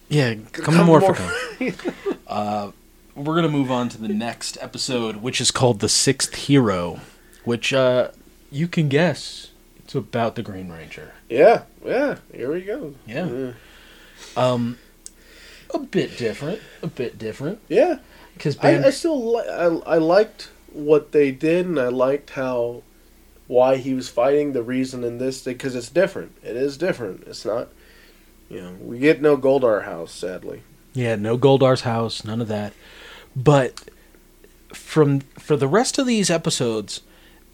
Yeah, 0.09 0.35
come, 0.51 0.65
Come 0.65 0.85
more 0.85 0.99
more- 0.99 1.13
for 1.15 1.33
come. 1.61 1.95
uh, 2.27 2.71
we're 3.15 3.35
gonna 3.35 3.49
move 3.49 3.71
on 3.71 3.89
to 3.89 3.97
the 4.01 4.07
next 4.09 4.57
episode, 4.61 5.17
which 5.17 5.39
is 5.41 5.51
called 5.51 5.79
"The 5.79 5.89
Sixth 5.89 6.35
Hero," 6.35 6.99
which 7.45 7.73
uh, 7.73 8.09
you 8.51 8.67
can 8.67 8.89
guess 8.89 9.51
it's 9.83 9.95
about 9.95 10.35
the 10.35 10.43
Green 10.43 10.69
Ranger. 10.71 11.13
Yeah, 11.29 11.63
yeah. 11.85 12.17
Here 12.33 12.51
we 12.51 12.61
go. 12.61 12.93
Yeah. 13.07 13.53
Um, 14.37 14.77
a 15.73 15.79
bit 15.79 16.17
different, 16.17 16.59
a 16.81 16.87
bit 16.87 17.17
different 17.17 17.59
yeah. 17.67 17.99
because 18.35 18.57
I, 18.59 18.85
I 18.85 18.89
still 18.91 19.33
li- 19.35 19.49
I, 19.49 19.95
I 19.95 19.97
liked 19.97 20.49
what 20.71 21.11
they 21.11 21.31
did, 21.31 21.65
and 21.65 21.79
I 21.79 21.87
liked 21.89 22.31
how 22.31 22.83
why 23.47 23.77
he 23.77 23.93
was 23.93 24.09
fighting. 24.09 24.53
The 24.53 24.63
reason 24.63 25.03
in 25.03 25.17
this 25.17 25.43
because 25.43 25.75
it's 25.75 25.89
different. 25.89 26.33
It 26.43 26.55
is 26.55 26.77
different. 26.77 27.23
It's 27.27 27.45
not. 27.45 27.69
You 28.53 28.61
know, 28.61 28.73
we 28.81 28.99
get 28.99 29.21
no 29.21 29.37
Goldar 29.37 29.85
house, 29.85 30.13
sadly. 30.13 30.61
Yeah, 30.93 31.15
no 31.15 31.37
Goldar's 31.37 31.81
house, 31.81 32.23
none 32.23 32.39
of 32.41 32.47
that. 32.49 32.73
But 33.35 33.89
from 34.73 35.21
for 35.39 35.55
the 35.55 35.67
rest 35.67 35.97
of 35.97 36.05
these 36.05 36.29
episodes, 36.29 37.01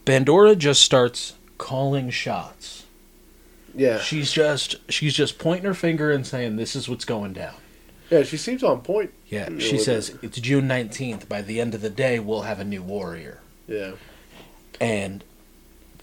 Bandora 0.05 0.57
just 0.57 0.81
starts 0.81 1.35
calling 1.57 2.09
shots. 2.09 2.85
Yeah, 3.75 3.99
She's 3.99 4.31
just 4.31 4.75
she's 4.91 5.13
just 5.13 5.37
pointing 5.39 5.65
her 5.65 5.73
finger 5.73 6.11
and 6.11 6.25
saying 6.27 6.55
this 6.57 6.75
is 6.75 6.89
what's 6.89 7.05
going 7.05 7.33
down. 7.33 7.53
yeah. 8.09 8.23
She 8.23 8.35
seems 8.35 8.63
on 8.63 8.81
point. 8.81 9.11
Yeah, 9.27 9.49
Yeah, 9.51 9.59
she 9.59 9.77
says 9.77 10.09
it. 10.09 10.17
it's 10.23 10.39
June 10.41 10.67
19th. 10.67 11.29
By 11.29 11.41
the 11.41 11.61
end 11.61 11.73
of 11.75 11.81
the 11.81 11.89
day, 11.89 12.19
we'll 12.19 12.41
have 12.41 12.59
a 12.59 12.63
new 12.65 12.81
warrior. 12.81 13.39
Yeah, 13.67 13.91
And 14.81 15.23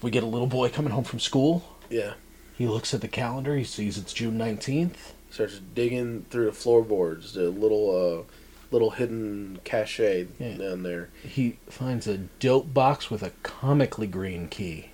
we 0.01 0.09
get 0.09 0.23
a 0.23 0.27
little 0.27 0.47
boy 0.47 0.69
coming 0.69 0.91
home 0.93 1.03
from 1.03 1.19
school. 1.19 1.75
yeah. 1.89 2.13
He 2.57 2.67
looks 2.67 2.93
at 2.93 3.01
the 3.01 3.07
calendar. 3.07 3.55
He 3.55 3.63
sees 3.63 3.97
it's 3.97 4.13
June 4.13 4.37
19th. 4.37 4.95
Starts 5.29 5.59
digging 5.75 6.25
through 6.29 6.45
the 6.45 6.51
floorboards, 6.53 7.33
the 7.33 7.49
little 7.49 8.25
uh, 8.25 8.31
little 8.71 8.91
hidden 8.91 9.59
cachet 9.63 10.27
Yeah. 10.39 10.57
down 10.57 10.83
there. 10.83 11.09
He 11.23 11.57
finds 11.69 12.07
a 12.07 12.17
dope 12.17 12.73
box 12.73 13.11
with 13.11 13.21
a 13.23 13.31
comically 13.43 14.07
green 14.07 14.47
key. 14.47 14.89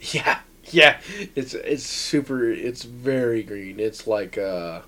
Yeah, 0.00 0.40
yeah. 0.70 1.00
It's 1.34 1.52
it's 1.54 1.84
super. 1.84 2.50
It's 2.50 2.84
very 2.84 3.42
green. 3.42 3.78
It's 3.80 4.06
like 4.06 4.38
uh, 4.38 4.82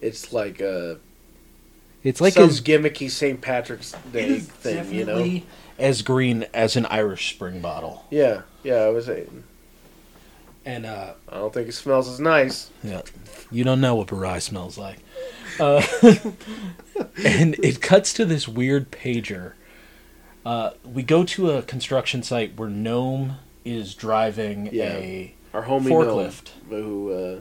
it's 0.00 0.32
like 0.32 0.62
uh, 0.62 0.94
It's 2.02 2.20
like 2.20 2.34
some 2.34 2.48
as 2.48 2.60
gimmicky 2.62 3.10
St. 3.10 3.40
Patrick's 3.40 3.94
Day 4.12 4.38
thing, 4.38 4.92
you 4.92 5.04
know. 5.04 5.40
as 5.78 6.00
green 6.02 6.46
as 6.54 6.76
an 6.76 6.86
Irish 6.86 7.34
spring 7.34 7.60
bottle. 7.60 8.04
Yeah, 8.10 8.42
yeah. 8.62 8.76
I 8.76 8.88
was 8.88 9.06
saying. 9.06 9.42
And 10.66 10.84
uh, 10.84 11.14
I 11.28 11.34
don't 11.36 11.54
think 11.54 11.68
it 11.68 11.72
smells 11.72 12.08
as 12.08 12.18
nice. 12.20 12.70
yeah, 12.82 13.00
you 13.52 13.62
don't 13.64 13.80
know 13.80 13.94
what 13.94 14.08
Burai 14.08 14.42
smells 14.42 14.76
like. 14.76 14.98
Uh, 15.60 15.80
and 17.24 17.54
it 17.62 17.80
cuts 17.80 18.12
to 18.14 18.24
this 18.24 18.48
weird 18.48 18.90
pager. 18.90 19.52
Uh, 20.44 20.70
we 20.84 21.02
go 21.02 21.24
to 21.24 21.50
a 21.52 21.62
construction 21.62 22.22
site 22.22 22.56
where 22.58 22.68
Gnome 22.68 23.36
is 23.64 23.94
driving 23.94 24.68
Yeah. 24.72 24.92
a 24.94 25.34
Our 25.54 25.62
homie 25.64 25.88
Forklift. 25.88 26.50
Noam, 26.68 26.82
who 26.82 27.12
uh, 27.12 27.40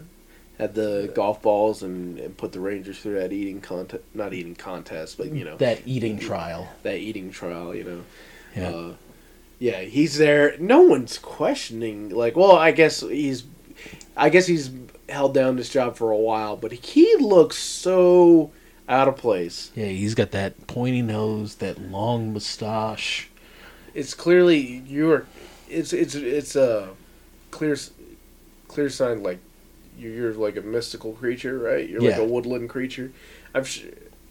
had 0.58 0.74
the 0.76 1.12
golf 1.14 1.42
balls 1.42 1.84
and, 1.84 2.18
and 2.20 2.38
put 2.38 2.52
the 2.52 2.60
Rangers 2.60 3.00
through 3.00 3.16
that 3.20 3.34
eating 3.34 3.60
contest, 3.60 4.04
not 4.14 4.34
eating 4.34 4.56
contest, 4.56 5.18
but 5.18 5.32
you 5.32 5.44
know 5.44 5.58
that 5.58 5.82
eating 5.86 6.18
trial. 6.20 6.70
that 6.84 6.98
eating 6.98 7.32
trial. 7.32 7.76
You 7.76 7.84
know. 7.84 8.04
Yeah. 8.56 8.70
Uh, 8.70 8.94
yeah, 9.60 9.82
he's 9.82 10.18
there. 10.18 10.58
No 10.60 10.82
one's 10.82 11.18
questioning. 11.18 12.10
Like, 12.10 12.36
well, 12.36 12.56
I 12.56 12.72
guess 12.72 13.02
he's, 13.02 13.44
I 14.16 14.30
guess 14.30 14.48
he's 14.48 14.70
held 15.08 15.34
down 15.34 15.56
this 15.56 15.70
job 15.70 15.96
for 15.96 16.12
a 16.12 16.18
while, 16.18 16.58
but 16.58 16.72
he 16.72 17.16
looks 17.18 17.58
so 17.58 18.52
out 18.88 19.08
of 19.08 19.18
place. 19.18 19.72
Yeah, 19.76 19.86
he's 19.86 20.16
got 20.16 20.32
that 20.32 20.68
pointy 20.68 21.02
nose, 21.02 21.56
that 21.56 21.80
long 21.80 22.34
mustache. 22.34 23.30
It's 23.94 24.14
clearly 24.14 24.84
you're. 24.88 25.26
It's 25.70 25.94
it's 25.94 26.16
it's 26.16 26.56
a 26.56 26.90
clear, 27.50 27.78
clear 28.68 28.90
sign 28.90 29.24
like 29.24 29.40
you're, 29.98 30.12
you're 30.12 30.34
like 30.34 30.58
a 30.58 30.62
mystical 30.62 31.14
creature, 31.14 31.58
right? 31.58 31.90
You're 31.90 32.02
like 32.02 32.18
a 32.18 32.26
woodland 32.26 32.70
creature. 32.70 33.12
I'm. 33.54 33.64
Sh- 33.64 33.86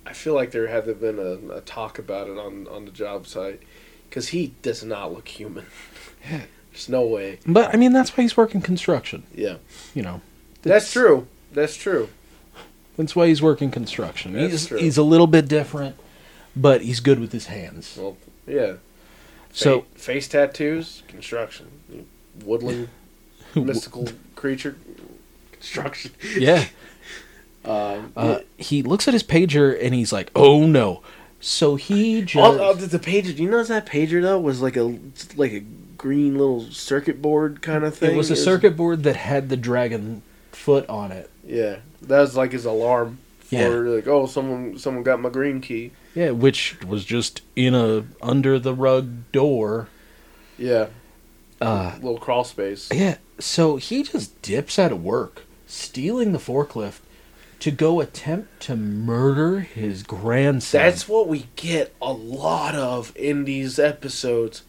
I 0.07 0.13
feel 0.13 0.35
like 0.35 0.51
there 0.51 0.67
had 0.67 0.85
been 1.01 1.19
a, 1.19 1.57
a 1.57 1.61
talk 1.63 1.99
about 1.99 2.29
it 2.29 2.39
on 2.39 2.69
on 2.69 2.85
the 2.85 2.91
job 2.91 3.27
site 3.27 3.63
because 4.15 4.29
he 4.29 4.55
does 4.63 4.85
not 4.85 5.13
look 5.13 5.27
human. 5.27 5.67
There's 6.71 6.89
no 6.89 7.03
way. 7.05 7.41
But 7.45 7.75
I 7.75 7.77
mean, 7.77 7.93
that's 7.93 8.17
why 8.17 8.23
he's 8.23 8.37
working 8.37 8.61
construction. 8.61 9.25
Yeah. 9.35 9.57
You 9.93 10.03
know, 10.03 10.21
That's 10.63 10.93
true. 10.93 11.27
That's 11.53 11.77
true. 11.77 12.09
That's 12.97 13.17
why 13.17 13.27
he's 13.27 13.43
working 13.43 13.73
construction. 13.73 14.35
That's 14.35 14.53
he's 14.53 14.67
true. 14.69 14.79
he's 14.79 14.97
a 14.97 15.03
little 15.03 15.27
bit 15.27 15.49
different, 15.49 15.97
but 16.55 16.83
he's 16.83 17.01
good 17.01 17.19
with 17.19 17.33
his 17.33 17.47
hands. 17.47 17.97
Well, 18.01 18.17
yeah. 18.47 18.75
So 19.53 19.81
Fa- 19.81 19.99
face 19.99 20.29
tattoos, 20.29 21.03
construction, 21.09 21.67
woodland, 22.45 22.91
mystical 23.57 24.09
creature, 24.37 24.77
construction. 25.53 26.13
yeah, 26.37 26.67
Um, 27.65 28.13
uh, 28.17 28.41
he 28.59 28.83
looks 28.83 29.09
at 29.09 29.15
his 29.15 29.23
pager 29.23 29.77
and 29.83 29.95
he's 29.95 30.13
like, 30.13 30.31
"Oh 30.37 30.67
no!" 30.67 31.03
So 31.47 31.77
he 31.77 32.23
just 32.23 32.37
all, 32.43 32.59
all 32.59 32.75
the, 32.75 32.87
the 32.87 32.99
pager. 32.99 33.37
Do 33.37 33.43
you 33.43 33.51
notice 33.51 33.69
that 33.69 33.85
pager 33.85 34.23
though 34.23 34.41
was 34.41 34.63
like 34.63 34.77
a 34.79 34.99
like 35.37 35.53
a 35.53 35.61
green 35.99 36.39
little 36.39 36.63
circuit 36.71 37.21
board 37.21 37.61
kind 37.61 37.85
of 37.85 37.95
thing? 37.95 38.15
it 38.15 38.17
was 38.17 38.31
a 38.31 38.37
circuit 38.37 38.79
board 38.79 39.03
that 39.03 39.17
had 39.17 39.51
the 39.51 39.57
dragon 39.59 40.23
foot 40.53 40.89
on 40.89 41.13
it. 41.13 41.29
Yeah, 41.47 41.81
that 42.01 42.21
was 42.21 42.35
like 42.35 42.53
his 42.53 42.65
alarm 42.65 43.19
for 43.41 43.57
Yeah. 43.57 43.69
like, 43.69 44.07
oh, 44.07 44.25
someone 44.25 44.79
someone 44.79 45.03
got 45.03 45.21
my 45.21 45.29
green 45.29 45.61
key. 45.61 45.91
Yeah, 46.15 46.31
which 46.31 46.79
was 46.83 47.05
just 47.05 47.43
in 47.55 47.75
a 47.75 48.05
under 48.23 48.59
the 48.59 48.73
rug 48.73 49.31
door. 49.31 49.89
Yeah, 50.57 50.87
Uh, 51.61 51.93
little 51.97 52.17
crawl 52.19 52.45
space. 52.45 52.89
yeah. 52.91 53.17
So 53.39 53.77
he 53.77 54.03
just 54.03 54.41
dips 54.41 54.79
out 54.79 54.93
of 54.93 55.05
work, 55.05 55.43
stealing 55.67 56.33
the 56.33 56.39
forklift 56.39 57.01
to 57.65 57.71
go 57.71 57.99
attempt 58.01 58.61
to 58.61 58.77
murder 58.77 59.61
his 59.61 60.03
grandson. 60.03 60.83
That's 60.83 61.09
what 61.09 61.29
we 61.29 61.47
get 61.57 61.95
a 62.03 62.13
lot 62.13 62.75
of 62.75 63.11
in 63.17 63.47
these 63.47 63.79
episodes, 63.79 64.65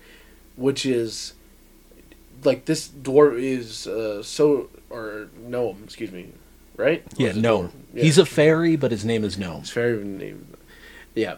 which 0.55 0.86
is 0.86 1.34
like 2.45 2.63
this 2.63 2.88
dwarf 2.88 3.38
is 3.38 3.86
uh, 3.86 4.23
so 4.23 4.69
or 4.89 5.27
no, 5.38 5.75
excuse 5.84 6.10
me, 6.13 6.29
right? 6.77 7.03
Yeah, 7.17 7.34
gnome. 7.34 7.73
Yeah. 7.93 8.03
He's 8.03 8.17
a 8.17 8.25
fairy, 8.25 8.77
but 8.77 8.91
his 8.91 9.03
name 9.03 9.25
is 9.25 9.38
gnome. 9.38 9.60
It's 9.63 9.71
very 9.71 10.01
name. 10.01 10.47
Yeah, 11.13 11.36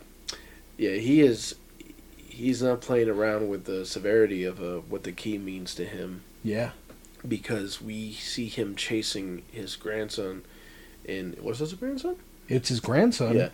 yeah. 0.77 0.91
He 0.91 1.21
is. 1.21 1.55
He's 2.17 2.61
not 2.61 2.81
playing 2.81 3.09
around 3.09 3.49
with 3.49 3.65
the 3.65 3.83
severity 3.83 4.43
of 4.43 4.61
uh, 4.61 4.81
what 4.81 5.01
the 5.05 5.11
key 5.11 5.39
means 5.39 5.73
to 5.73 5.85
him 5.85 6.21
Yeah. 6.43 6.69
because 7.27 7.81
we 7.81 8.13
see 8.13 8.45
him 8.47 8.75
chasing 8.75 9.41
his 9.51 9.75
grandson. 9.75 10.43
In 11.07 11.35
was 11.41 11.59
this 11.59 11.73
a 11.73 11.75
grandson? 11.75 12.17
It's 12.47 12.69
his 12.69 12.79
grandson. 12.79 13.35
Yeah. 13.35 13.49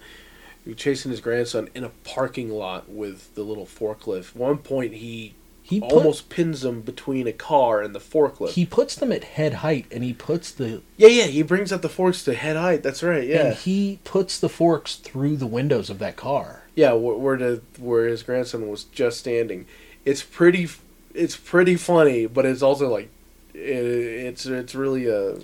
He's 0.65 0.75
chasing 0.75 1.11
his 1.11 1.21
grandson 1.21 1.69
in 1.75 1.83
a 1.83 1.89
parking 2.03 2.49
lot 2.49 2.89
with 2.89 3.33
the 3.35 3.43
little 3.43 3.65
forklift. 3.65 4.33
One 4.35 4.57
point, 4.59 4.93
he, 4.93 5.33
He 5.61 5.81
put, 5.81 5.91
almost 5.91 6.29
pins 6.29 6.63
him 6.63 6.81
between 6.81 7.27
a 7.27 7.33
car 7.33 7.81
and 7.81 7.93
the 7.93 7.99
forklift. 7.99 8.51
he 8.51 8.65
puts 8.65 8.95
them 8.95 9.11
at 9.11 9.23
head 9.23 9.55
height 9.55 9.85
and 9.91 10.03
he 10.03 10.13
puts 10.13 10.51
the 10.51 10.81
yeah, 10.95 11.09
yeah. 11.09 11.25
He 11.25 11.41
brings 11.41 11.71
up 11.71 11.81
the 11.81 11.89
forks 11.89 12.23
to 12.23 12.33
head 12.33 12.55
height. 12.55 12.81
That's 12.81 13.03
right. 13.03 13.27
Yeah, 13.27 13.47
and 13.47 13.55
he 13.55 13.99
puts 14.03 14.39
the 14.39 14.49
forks 14.49 14.95
through 14.95 15.37
the 15.37 15.47
windows 15.47 15.89
of 15.89 15.99
that 15.99 16.15
car. 16.15 16.63
yeah. 16.75 16.93
Where, 16.93 17.17
where 17.17 17.37
the 17.37 17.61
where 17.77 18.07
his 18.07 18.23
grandson 18.23 18.69
was 18.69 18.85
just 18.85 19.19
standing. 19.19 19.65
It's 20.05 20.23
pretty. 20.23 20.69
It's 21.13 21.35
pretty 21.35 21.75
funny, 21.75 22.25
but 22.25 22.43
it's 22.45 22.63
also 22.63 22.89
like, 22.89 23.09
it, 23.53 23.59
it's 23.59 24.45
it's 24.47 24.73
really 24.73 25.07
uh, 25.11 25.35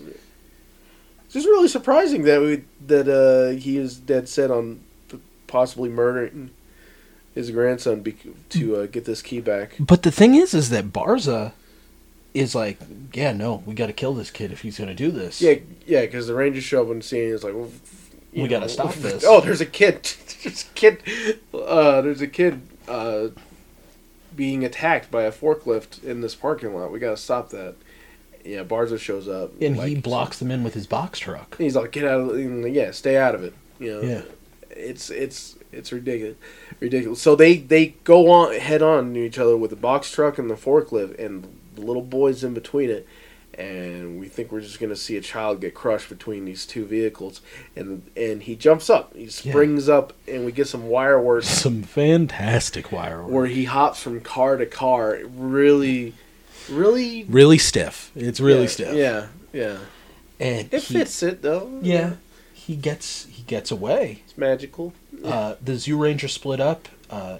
it's 1.30 1.36
just 1.36 1.46
really 1.46 1.68
surprising 1.68 2.24
that 2.24 2.42
we 2.42 2.63
that 2.88 3.08
uh 3.08 3.56
he 3.56 3.78
is 3.78 3.98
dead 3.98 4.28
set 4.28 4.50
on 4.50 4.80
possibly 5.46 5.88
murdering 5.88 6.50
his 7.36 7.52
grandson 7.52 8.02
bec 8.02 8.15
to 8.50 8.78
uh, 8.78 8.86
get 8.88 9.06
this 9.06 9.22
key 9.22 9.39
back. 9.39 9.76
But 9.80 10.02
the 10.02 10.12
thing 10.12 10.34
is 10.34 10.56
is 10.56 10.72
that 10.72 10.92
Barza 10.92 11.52
is 12.34 12.56
like, 12.56 12.80
yeah, 13.13 13.32
no, 13.32 13.62
we 13.65 13.76
got 13.76 13.88
to 13.88 13.94
kill 13.94 14.13
this 14.15 14.32
kid 14.32 14.52
if 14.52 14.62
he's 14.62 14.78
going 14.78 14.88
to 14.88 14.96
do 14.96 15.12
this. 15.12 15.39
Yeah, 15.39 15.56
yeah, 15.86 16.02
because 16.02 16.26
the 16.28 16.34
Rangers 16.34 16.63
show 16.63 16.84
up 16.84 16.89
and 16.89 17.04
see 17.04 17.20
it, 17.20 17.34
it's 17.34 17.44
like, 17.44 17.54
well, 17.54 17.72
We 18.34 18.48
gotta 18.48 18.70
stop 18.70 18.94
this. 18.96 19.24
Oh, 19.26 19.39
there's 19.42 19.62
a 19.62 19.65
kid. 19.65 20.04
there's 20.44 20.63
a 20.63 20.74
kid. 20.74 21.04
Uh, 21.54 22.02
there's 22.02 22.22
a 22.22 22.28
kid 22.28 22.62
uh, 22.88 23.28
being 24.36 24.63
attacked 24.65 25.12
by 25.12 25.24
a 25.24 25.32
forklift 25.32 26.04
in 26.04 26.22
this 26.22 26.34
parking 26.36 26.76
lot. 26.76 26.92
We 26.92 27.00
gotta 27.00 27.18
stop 27.18 27.50
that. 27.50 27.76
Yeah, 28.50 28.64
Barza 28.64 28.98
shows 29.00 29.28
up 29.28 29.52
and 29.62 29.76
he 29.76 29.96
like, 29.96 30.04
blocks 30.04 30.40
them 30.40 30.52
in 30.52 30.64
with 30.64 30.74
his 30.74 30.88
box 30.88 31.20
truck. 31.20 31.58
He's 31.58 31.76
like, 31.76 31.92
get 31.92 32.06
out 32.06 32.20
of 32.22 32.28
the, 32.36 32.70
yeah, 32.70 32.92
stay 32.92 33.18
out 33.18 33.36
of 33.36 33.44
it. 33.44 33.54
You 33.80 33.94
know, 33.94 34.02
Yeah. 34.02 34.22
it's 34.72 35.10
it's 35.10 35.56
it's 35.72 35.92
ridiculous, 35.92 36.36
ridiculous. 36.80 37.22
So 37.22 37.36
they 37.36 37.58
they 37.58 37.88
go 38.04 38.30
on 38.32 38.56
head 38.56 38.82
on 38.82 39.14
to 39.14 39.20
each 39.20 39.38
other 39.38 39.56
with 39.56 39.70
the 39.70 39.76
box 39.76 40.12
truck 40.12 40.38
and 40.40 40.50
the 40.50 40.56
forklift, 40.56 41.18
and 41.24 41.48
the 41.76 41.82
little 41.82 42.02
boys 42.02 42.44
in 42.44 42.54
between 42.54 42.90
it. 42.90 43.08
And 43.58 44.20
we 44.22 44.28
think 44.30 44.52
we're 44.54 44.62
just 44.62 44.80
gonna 44.80 44.96
see 44.96 45.18
a 45.18 45.22
child 45.22 45.60
get 45.60 45.74
crushed 45.74 46.08
between 46.08 46.46
these 46.46 46.66
two 46.66 46.86
vehicles, 46.86 47.42
and 47.76 48.04
and 48.16 48.44
he 48.44 48.56
jumps 48.56 48.90
up, 48.90 49.14
he 49.16 49.28
springs 49.28 49.90
up, 49.90 50.14
and 50.28 50.46
we 50.46 50.52
get 50.54 50.68
some 50.68 50.88
wire 50.88 51.20
work 51.22 51.44
Some 51.44 51.84
fantastic 51.84 52.92
wire 52.92 53.22
work. 53.24 53.32
where 53.32 53.46
he 53.48 53.66
hops 53.66 54.02
from 54.02 54.22
car 54.22 54.56
to 54.58 54.66
car, 54.66 55.20
really, 55.36 56.14
really, 56.69 57.24
Really 57.26 57.58
stiff. 57.58 58.12
It's 58.15 58.39
really 58.39 58.62
yeah, 58.63 58.67
stiff. 58.67 58.93
Yeah, 58.95 59.28
yeah. 59.54 59.78
And 60.39 60.74
It 60.74 60.84
he- 60.84 60.93
fits 60.95 61.22
it 61.24 61.41
though. 61.41 61.80
Yeah. 61.82 62.13
He 62.54 62.76
gets 62.76 63.26
he 63.26 63.41
gets 63.43 63.72
away. 63.72 64.22
it's 64.26 64.38
magical. 64.38 64.93
Uh, 65.24 65.56
the 65.63 65.74
Zyuranger 65.74 66.30
split 66.30 66.60
up. 66.60 66.88
Uh, 67.10 67.39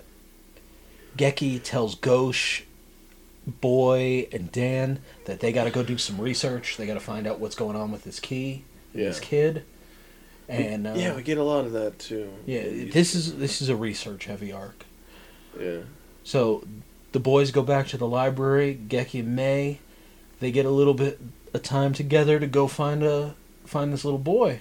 Geki 1.18 1.62
tells 1.64 1.96
Gosh, 1.96 2.64
Boy, 3.62 4.28
and 4.32 4.52
Dan 4.52 5.00
that 5.26 5.40
they 5.40 5.52
got 5.52 5.64
to 5.66 5.72
go 5.72 5.84
do 5.84 5.98
some 5.98 6.20
research. 6.20 6.78
They 6.78 6.86
got 6.88 6.96
to 6.96 7.00
find 7.00 7.26
out 7.28 7.40
what's 7.40 7.56
going 7.56 7.76
on 7.76 7.92
with 7.92 8.04
this 8.04 8.20
key, 8.20 8.64
and 8.94 9.04
this 9.04 9.20
kid. 9.20 9.64
And 10.48 10.88
uh, 10.88 10.94
yeah, 10.96 11.16
we 11.16 11.22
get 11.22 11.38
a 11.38 11.44
lot 11.44 11.66
of 11.66 11.74
that 11.74 12.00
too. 12.00 12.30
yeah, 12.48 12.64
this 12.64 13.14
is 13.16 13.38
this 13.38 13.62
is 13.62 13.70
a 13.70 13.76
research 13.76 14.26
heavy 14.26 14.52
arc. 14.52 14.84
yeah. 15.60 15.80
So 16.24 16.64
the 17.12 17.20
boys 17.20 17.52
go 17.52 17.62
back 17.64 17.88
to 17.88 17.98
the 17.98 18.08
library. 18.08 18.80
Geki 18.88 19.20
and 19.22 19.36
May, 19.36 19.80
they 20.40 20.52
get 20.52 20.66
a 20.66 20.70
little 20.72 20.94
bit 20.94 21.20
of 21.54 21.64
time 21.64 21.94
together 21.94 22.40
to 22.40 22.48
go 22.48 22.68
find 22.68 23.04
a 23.04 23.36
find 23.66 23.92
this 23.94 24.04
little 24.06 24.20
boy 24.20 24.60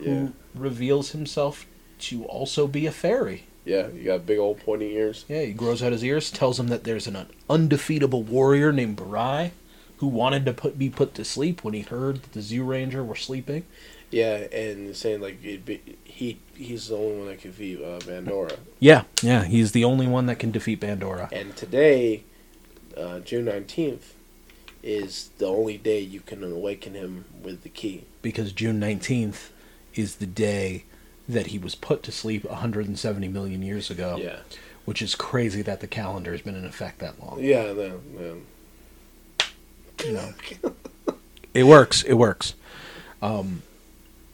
Yeah, 0.00 0.04
who 0.04 0.32
reveals 0.54 1.10
himself 1.10 1.66
to 2.00 2.24
also 2.24 2.66
be 2.66 2.86
a 2.86 2.92
fairy. 2.92 3.44
yeah. 3.64 3.88
You 3.88 4.04
got 4.04 4.26
big 4.26 4.38
old 4.38 4.60
pointy 4.60 4.94
ears. 4.94 5.24
Yeah, 5.28 5.42
he 5.42 5.52
grows 5.52 5.82
out 5.82 5.92
his 5.92 6.04
ears, 6.04 6.30
tells 6.30 6.58
him 6.60 6.68
that 6.68 6.84
there's 6.84 7.06
an 7.06 7.26
undefeatable 7.50 8.22
warrior 8.22 8.72
named 8.72 8.96
Burai 8.98 9.50
who 9.98 10.06
wanted 10.06 10.44
to 10.46 10.52
put 10.52 10.78
be 10.78 10.88
put 10.88 11.14
to 11.14 11.24
sleep 11.24 11.64
when 11.64 11.74
he 11.74 11.80
heard 11.80 12.22
that 12.22 12.32
the 12.32 12.40
Zyuranger 12.40 13.04
were 13.04 13.16
sleeping. 13.16 13.64
Yeah, 14.10 14.36
and 14.52 14.96
saying 14.96 15.20
like 15.20 15.38
it'd 15.44 15.66
be, 15.66 15.80
he 16.04 16.38
he's 16.56 16.88
the 16.88 16.96
only 16.96 17.18
one 17.18 17.26
that 17.28 17.40
can 17.40 17.50
defeat 17.50 17.80
uh, 17.82 17.98
Vandora. 18.00 18.56
Yeah, 18.80 19.02
yeah, 19.22 19.44
he's 19.44 19.72
the 19.72 19.84
only 19.84 20.06
one 20.06 20.26
that 20.26 20.38
can 20.38 20.50
defeat 20.50 20.80
Bandora. 20.80 21.30
And 21.30 21.54
today, 21.56 22.24
uh, 22.96 23.20
June 23.20 23.44
nineteenth, 23.44 24.14
is 24.82 25.30
the 25.38 25.46
only 25.46 25.76
day 25.76 26.00
you 26.00 26.20
can 26.20 26.42
awaken 26.42 26.94
him 26.94 27.26
with 27.42 27.62
the 27.62 27.68
key. 27.68 28.04
Because 28.22 28.52
June 28.52 28.80
19th 28.80 29.48
is 29.94 30.16
the 30.16 30.26
day 30.26 30.84
that 31.28 31.48
he 31.48 31.58
was 31.58 31.74
put 31.74 32.02
to 32.04 32.12
sleep 32.12 32.44
170 32.44 33.28
million 33.28 33.62
years 33.62 33.90
ago. 33.90 34.16
Yeah, 34.20 34.38
Which 34.84 35.02
is 35.02 35.14
crazy 35.14 35.62
that 35.62 35.80
the 35.80 35.86
calendar 35.86 36.32
has 36.32 36.42
been 36.42 36.54
in 36.54 36.64
effect 36.64 37.00
that 37.00 37.20
long. 37.20 37.38
yeah. 37.40 37.72
No, 37.72 38.00
no. 38.14 38.36
You 40.04 40.12
know. 40.12 40.32
it 41.54 41.64
works. 41.64 42.02
It 42.04 42.14
works. 42.14 42.54
Um, 43.20 43.62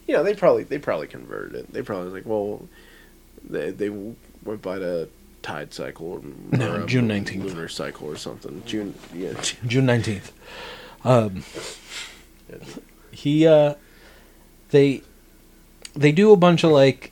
You 0.07 0.13
know, 0.15 0.23
they 0.23 0.35
probably 0.35 0.63
they 0.63 0.77
probably 0.79 1.07
converted 1.07 1.55
it. 1.55 1.73
They 1.73 1.81
probably 1.81 2.05
was 2.05 2.13
like, 2.13 2.25
well, 2.25 2.67
they 3.47 3.71
they 3.71 3.89
went 3.89 4.61
by 4.61 4.77
the 4.79 5.09
tide 5.41 5.73
cycle 5.73 6.07
or, 6.07 6.21
No, 6.57 6.85
June 6.87 7.07
19th. 7.07 7.43
lunar 7.43 7.67
cycle 7.67 8.07
or 8.07 8.15
something. 8.15 8.63
June, 8.65 8.93
yeah. 9.13 9.33
June 9.67 9.85
19th. 9.85 10.31
Um, 11.03 11.43
he 13.11 13.47
uh 13.47 13.75
they 14.69 15.01
they 15.93 16.11
do 16.11 16.31
a 16.31 16.35
bunch 16.37 16.63
of 16.63 16.71
like 16.71 17.11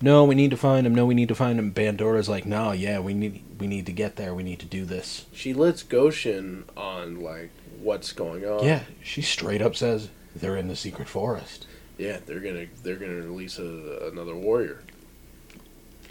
no 0.00 0.24
we 0.24 0.34
need 0.34 0.50
to 0.50 0.56
find 0.56 0.86
him 0.86 0.94
no 0.94 1.06
we 1.06 1.14
need 1.14 1.28
to 1.28 1.34
find 1.34 1.58
him 1.58 1.72
bandora's 1.72 2.28
like 2.28 2.44
no 2.46 2.72
yeah 2.72 2.98
we 2.98 3.14
need 3.14 3.42
we 3.58 3.66
need 3.66 3.86
to 3.86 3.92
get 3.92 4.16
there 4.16 4.34
we 4.34 4.42
need 4.42 4.58
to 4.58 4.66
do 4.66 4.84
this 4.84 5.26
She 5.32 5.54
lets 5.54 5.82
Goshen 5.82 6.64
on 6.76 7.20
like 7.20 7.50
what's 7.78 8.12
going 8.12 8.44
on. 8.44 8.64
yeah 8.64 8.84
she 9.02 9.22
straight 9.22 9.62
up 9.62 9.76
says 9.76 10.08
they're 10.34 10.56
in 10.56 10.68
the 10.68 10.76
secret 10.76 11.08
forest 11.08 11.66
yeah. 11.98 12.18
They're 12.24 12.40
gonna 12.40 12.66
they're 12.82 12.96
gonna 12.96 13.14
release 13.14 13.58
a, 13.58 14.08
another 14.12 14.34
warrior. 14.34 14.82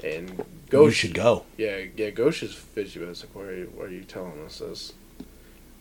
And 0.04 0.44
you 0.72 0.92
should 0.92 1.14
go 1.14 1.46
Yeah, 1.58 1.82
yeah. 1.96 2.10
Goshen's 2.10 2.54
fishy. 2.56 3.00
But 3.00 3.10
it's 3.10 3.22
like, 3.24 3.34
why 3.36 3.44
are, 3.44 3.56
you, 3.56 3.72
why 3.76 3.86
are 3.86 3.90
you 3.90 4.04
telling 4.04 4.44
us 4.44 4.60
this? 4.60 4.94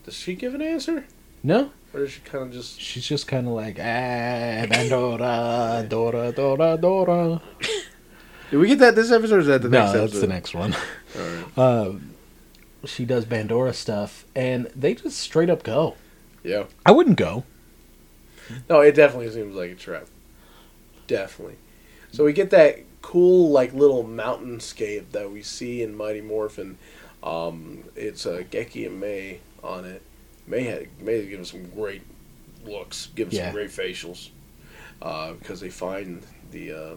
Does 0.04 0.14
she 0.14 0.34
give 0.34 0.54
an 0.54 0.62
answer, 0.62 1.06
no 1.42 1.70
or 1.94 2.00
does 2.00 2.12
she 2.12 2.20
kind 2.20 2.44
of 2.44 2.52
just? 2.52 2.80
she's 2.80 3.06
just 3.06 3.26
kind 3.28 3.46
of 3.46 3.52
like 3.52 3.78
ah 3.78 4.66
bandora 4.68 5.88
dora 5.88 6.32
dora 6.32 6.76
dora 6.80 7.42
Did 8.50 8.58
we 8.58 8.68
get 8.68 8.80
that 8.80 8.94
this 8.96 9.10
episode? 9.12 9.36
Or 9.36 9.38
is 9.40 9.46
that 9.46 9.62
the 9.62 9.68
no 9.68 9.78
next 9.80 9.94
No, 9.94 10.00
that's 10.00 10.12
episode? 10.12 10.26
the 10.26 10.32
next 10.32 10.54
one 10.54 10.74
All 11.16 11.22
right. 11.22 11.58
um 11.58 12.10
she 12.84 13.04
does 13.04 13.24
bandora 13.24 13.72
stuff 13.74 14.24
and 14.34 14.66
they 14.74 14.94
just 14.94 15.18
straight 15.18 15.48
up 15.50 15.62
go 15.62 15.94
Yeah. 16.42 16.64
i 16.84 16.90
wouldn't 16.90 17.16
go 17.16 17.44
No, 18.68 18.80
it 18.80 18.94
definitely 18.94 19.30
seems 19.30 19.54
like 19.54 19.70
a 19.70 19.74
trap. 19.74 20.06
Definitely. 21.06 21.56
So 22.12 22.24
we 22.24 22.32
get 22.32 22.50
that 22.50 22.80
cool, 23.00 23.50
like 23.50 23.72
little 23.72 24.04
mountainscape 24.04 25.10
that 25.12 25.30
we 25.30 25.42
see 25.42 25.82
in 25.82 25.96
Mighty 25.96 26.20
Morphin. 26.20 26.78
Um, 27.22 27.84
it's 27.96 28.26
uh, 28.26 28.42
Geki 28.50 28.86
and 28.86 29.00
May 29.00 29.40
on 29.62 29.84
it. 29.84 30.02
May 30.46 30.64
had 30.64 30.88
May 31.00 31.24
give 31.26 31.40
us 31.40 31.50
some 31.52 31.66
great 31.70 32.02
looks, 32.66 33.08
give 33.14 33.28
us 33.28 33.34
Yeah. 33.34 33.46
some 33.46 33.54
great 33.54 33.70
facials, 33.70 34.30
uh, 35.00 35.32
because 35.34 35.60
they 35.60 35.70
find 35.70 36.22
the 36.50 36.72
uh, 36.72 36.96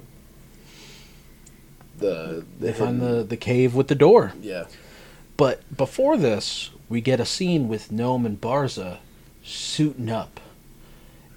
the, 1.97 2.45
the 2.59 2.65
They 2.67 2.73
find 2.73 3.01
the, 3.01 3.23
the 3.23 3.37
cave 3.37 3.73
with 3.75 3.87
the 3.87 3.95
door. 3.95 4.33
yeah 4.41 4.65
But 5.37 5.61
before 5.75 6.17
this, 6.17 6.71
we 6.89 7.01
get 7.01 7.19
a 7.19 7.25
scene 7.25 7.67
with 7.67 7.91
Gnome 7.91 8.25
and 8.25 8.39
Barza 8.41 8.97
suiting 9.43 10.09
up. 10.09 10.39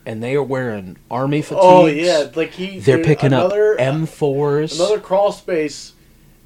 And 0.08 0.22
they 0.22 0.34
are 0.36 0.42
wearing 0.42 0.96
army 1.10 1.42
fatigues. 1.42 1.60
oh 1.64 1.86
yeah 1.86 2.30
like 2.34 2.52
he 2.52 2.78
They're 2.80 2.96
there- 2.96 3.04
picking 3.04 3.26
another, 3.34 3.74
up 3.74 3.78
M4s. 3.80 4.74
another 4.76 5.00
crawl 5.00 5.32
space 5.32 5.92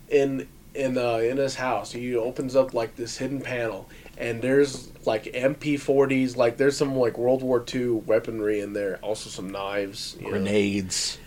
in 0.08 0.48
in 0.74 0.98
uh, 0.98 1.16
in 1.18 1.36
his 1.36 1.54
house. 1.54 1.92
He 1.92 2.16
opens 2.16 2.56
up 2.56 2.74
like 2.74 2.96
this 2.96 3.18
hidden 3.18 3.40
panel, 3.40 3.88
and 4.18 4.42
there's 4.42 4.90
like 5.06 5.24
MP40s. 5.24 6.36
Like 6.36 6.56
there's 6.56 6.76
some 6.76 6.96
like 6.96 7.16
World 7.16 7.42
War 7.42 7.64
II 7.72 7.88
weaponry 8.04 8.58
in 8.60 8.72
there. 8.72 8.96
Also 9.00 9.30
some 9.30 9.48
knives, 9.50 10.16
grenades. 10.24 11.18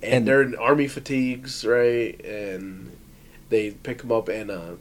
and, 0.00 0.12
and- 0.14 0.28
they're 0.28 0.42
in 0.42 0.54
army 0.54 0.86
fatigues, 0.86 1.64
right? 1.64 2.22
And 2.24 2.96
they 3.48 3.72
pick 3.72 3.98
them 3.98 4.12
up 4.12 4.28
and 4.28 4.50
uh, 4.50 4.74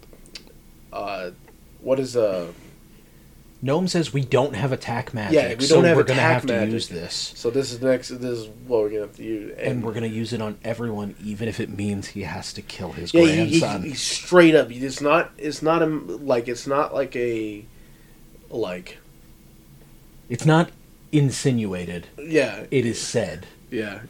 uh, 0.92 1.32
what 1.82 2.00
is 2.00 2.16
uh 2.16 2.48
Gnome 3.64 3.88
says 3.88 4.12
we 4.12 4.26
don't 4.26 4.56
have 4.56 4.74
attack 4.74 5.14
magic. 5.14 5.34
Yeah, 5.36 5.56
we 5.56 5.64
so 5.64 5.76
don't 5.76 5.86
have 5.86 5.96
we're 5.96 6.04
gonna 6.04 6.20
attack 6.20 6.34
have 6.34 6.46
to 6.48 6.54
magic. 6.54 6.74
use 6.74 6.90
this. 6.90 7.32
so 7.36 7.50
this 7.50 7.72
is 7.72 7.82
next. 7.82 8.10
This 8.10 8.40
is 8.40 8.48
what 8.68 8.82
we're 8.82 8.90
gonna 8.90 9.02
have 9.04 9.16
to 9.16 9.24
use, 9.24 9.58
And 9.58 9.82
we're 9.84 9.94
gonna 9.94 10.08
use 10.08 10.34
it 10.34 10.42
on 10.42 10.58
everyone, 10.66 11.16
even 11.24 11.48
if 11.48 11.62
it 11.62 11.70
means 11.70 12.08
he 12.10 12.24
has 12.24 12.52
to 12.54 12.62
kill 12.62 12.92
his 12.92 13.14
Yeah, 13.14 13.22
he, 13.26 13.46
he, 13.46 13.60
grandson. 13.62 13.84
he's 13.84 14.02
straight 14.02 14.54
up. 14.54 14.70
It's 14.70 15.00
not. 15.00 15.32
It's 15.38 15.62
not 15.62 15.82
a 15.82 15.86
like. 15.86 16.50
It's 16.50 16.68
not 16.68 16.94
like 16.94 17.16
a 17.16 17.64
like. 18.50 18.98
it's 20.30 20.46
not 20.46 20.70
insinuated. 21.14 22.08
Yeah, 22.20 22.66
It 22.70 22.86
is 22.86 23.00
said. 23.00 23.48
yeah. 23.72 24.02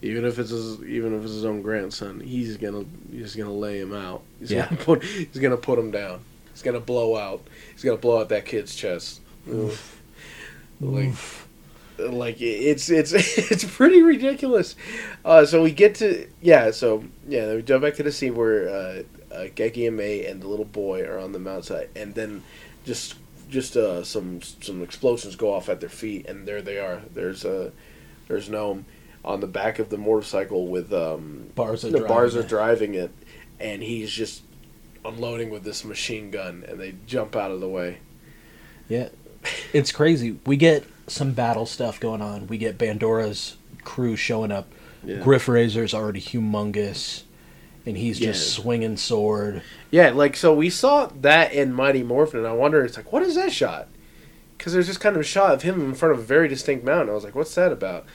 Even 0.00 0.24
if 0.26 0.38
it's 0.38 0.50
his, 0.50 0.82
even 0.84 1.14
if 1.16 1.22
it's 1.24 1.32
his 1.32 1.44
own 1.46 1.62
grandson, 1.62 2.20
he's 2.20 2.56
gonna 2.58 2.84
he's 3.10 3.34
gonna 3.36 3.52
lay 3.52 3.80
him 3.80 3.94
out. 3.94 4.22
He's 4.40 4.50
Yeah. 4.50 4.64
gonna 4.66 4.76
put 4.82 5.02
he's 5.04 5.38
gonna 5.38 5.56
put 5.56 5.78
him 5.78 5.90
down. 5.90 6.20
He's 6.54 6.62
gonna 6.62 6.80
blow 6.80 7.16
out. 7.16 7.46
He's 7.72 7.84
gonna 7.84 7.98
blow 7.98 8.20
out 8.20 8.30
that 8.30 8.46
kid's 8.46 8.74
chest. 8.74 9.20
Like, 10.80 11.12
like 11.98 12.40
it's 12.40 12.88
it's 12.88 13.12
it's 13.52 13.64
pretty 13.64 14.02
ridiculous. 14.02 14.76
Uh, 15.24 15.44
so 15.44 15.62
we 15.62 15.72
get 15.72 15.96
to 15.96 16.26
yeah. 16.40 16.70
So 16.70 17.04
yeah, 17.28 17.54
we 17.54 17.62
jump 17.62 17.82
back 17.82 17.94
to 17.96 18.02
the 18.02 18.12
scene 18.12 18.34
where 18.34 18.68
uh, 18.68 19.02
uh, 19.32 19.46
Geki 19.48 19.88
and 19.88 19.96
May 19.96 20.24
and 20.24 20.40
the 20.40 20.48
little 20.48 20.64
boy 20.64 21.04
are 21.04 21.18
on 21.18 21.32
the 21.32 21.38
mountainside, 21.38 21.90
and 21.94 22.14
then 22.14 22.42
just 22.84 23.16
just 23.48 23.76
uh, 23.76 24.04
some 24.04 24.40
some 24.42 24.82
explosions 24.82 25.36
go 25.36 25.52
off 25.52 25.68
at 25.68 25.80
their 25.80 25.88
feet, 25.88 26.26
and 26.26 26.46
there 26.46 26.62
they 26.62 26.78
are. 26.78 27.02
There's 27.12 27.44
a 27.44 27.72
there's 28.28 28.48
Gnome 28.48 28.86
on 29.24 29.40
the 29.40 29.46
back 29.46 29.78
of 29.78 29.88
the 29.88 29.98
motorcycle 29.98 30.66
with 30.68 30.92
um, 30.92 31.50
Barza 31.54 31.90
the 31.90 31.98
driving 31.98 32.08
bars 32.08 32.36
are 32.36 32.40
it. 32.40 32.48
driving 32.48 32.94
it, 32.94 33.12
and 33.58 33.82
he's 33.82 34.10
just 34.10 34.42
unloading 35.04 35.50
with 35.50 35.64
this 35.64 35.84
machine 35.84 36.30
gun, 36.30 36.64
and 36.68 36.78
they 36.80 36.94
jump 37.06 37.36
out 37.36 37.50
of 37.50 37.60
the 37.60 37.68
way. 37.68 37.98
Yeah, 38.88 39.08
it's 39.72 39.92
crazy. 39.92 40.38
We 40.46 40.56
get 40.56 40.84
some 41.06 41.32
battle 41.32 41.66
stuff 41.66 42.00
going 42.00 42.22
on. 42.22 42.46
We 42.46 42.58
get 42.58 42.78
Bandora's 42.78 43.56
crew 43.82 44.16
showing 44.16 44.50
up. 44.50 44.68
Yeah. 45.04 45.16
Griffozer's 45.16 45.92
already 45.92 46.20
humongous, 46.20 47.22
and 47.84 47.96
he's 47.96 48.18
just 48.18 48.56
Yeah. 48.58 48.62
swinging 48.62 48.96
sword. 48.96 49.62
Yeah, 49.90 50.10
like 50.10 50.36
so 50.36 50.54
we 50.54 50.70
saw 50.70 51.06
that 51.20 51.52
in 51.52 51.72
Mighty 51.72 52.02
Morphin, 52.02 52.40
and 52.40 52.48
I 52.48 52.52
wonder, 52.52 52.84
it's 52.84 52.96
like, 52.96 53.12
what 53.12 53.22
is 53.22 53.34
that 53.34 53.52
shot? 53.52 53.88
because 54.56 54.72
there's 54.72 54.86
just 54.86 55.00
kind 55.00 55.14
of 55.16 55.20
a 55.20 55.24
shot 55.24 55.52
of 55.52 55.62
him 55.62 55.84
in 55.84 55.94
front 55.94 56.14
of 56.14 56.20
a 56.20 56.22
very 56.22 56.48
distinct 56.48 56.84
mountain. 56.86 57.10
I 57.10 57.12
was 57.12 57.24
like, 57.24 57.34
what's 57.34 57.54
that 57.56 57.70
about? 57.72 58.06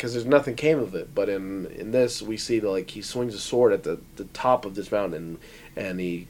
Because 0.00 0.14
there's 0.14 0.24
nothing 0.24 0.54
came 0.54 0.78
of 0.78 0.94
it. 0.94 1.14
But 1.14 1.28
in 1.28 1.66
in 1.66 1.90
this, 1.90 2.22
we 2.22 2.38
see 2.38 2.58
that 2.58 2.70
like 2.70 2.88
he 2.88 3.02
swings 3.02 3.34
a 3.34 3.38
sword 3.38 3.70
at 3.74 3.82
the, 3.82 4.00
the 4.16 4.24
top 4.24 4.64
of 4.64 4.74
this 4.74 4.90
mountain, 4.90 5.36
and 5.76 6.00
he 6.00 6.26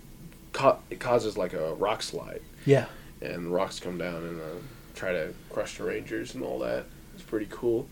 ca- 0.53 0.79
it 0.91 0.99
causes 0.99 1.39
like 1.39 1.53
a 1.53 1.75
rock 1.75 2.03
slide, 2.03 2.43
Yeah. 2.67 2.87
and 3.23 3.55
rocks 3.55 3.79
come 3.79 3.97
down 3.97 4.25
and 4.25 4.41
uh, 4.41 4.45
try 4.97 5.13
to 5.13 5.33
crush 5.51 5.79
the 5.79 5.85
rangers 5.85 6.35
and 6.35 6.43
all 6.43 6.59
that. 6.59 6.87
It's 7.15 7.23
pretty 7.23 7.47
cool. 7.49 7.87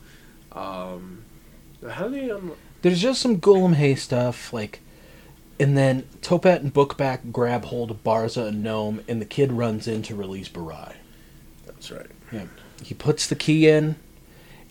Um, 0.51 1.23
how 1.89 2.09
do 2.09 2.15
they? 2.21 2.29
Um, 2.29 2.55
There's 2.83 3.01
just 3.01 3.21
some 3.23 3.41
Golem 3.41 3.75
Hay 3.75 3.95
stuff, 3.95 4.53
like, 4.53 4.81
and 5.61 5.77
then 5.79 6.03
Totpat 6.23 6.57
and 6.57 6.75
Bookback 6.75 7.31
grab 7.31 7.67
hold 7.67 7.93
of 7.93 8.03
Barza 8.03 8.47
and 8.49 8.65
Gnome, 8.65 9.05
and 9.07 9.21
the 9.21 9.25
kid 9.27 9.53
runs 9.53 9.87
in 9.87 10.03
to 10.03 10.17
release 10.17 10.49
Burai. 10.49 10.95
that's 11.67 11.93
right. 11.93 12.07
Yeah. 12.33 12.47
He 12.83 12.95
puts 12.95 13.29
the 13.29 13.37
key 13.37 13.69
in, 13.69 13.95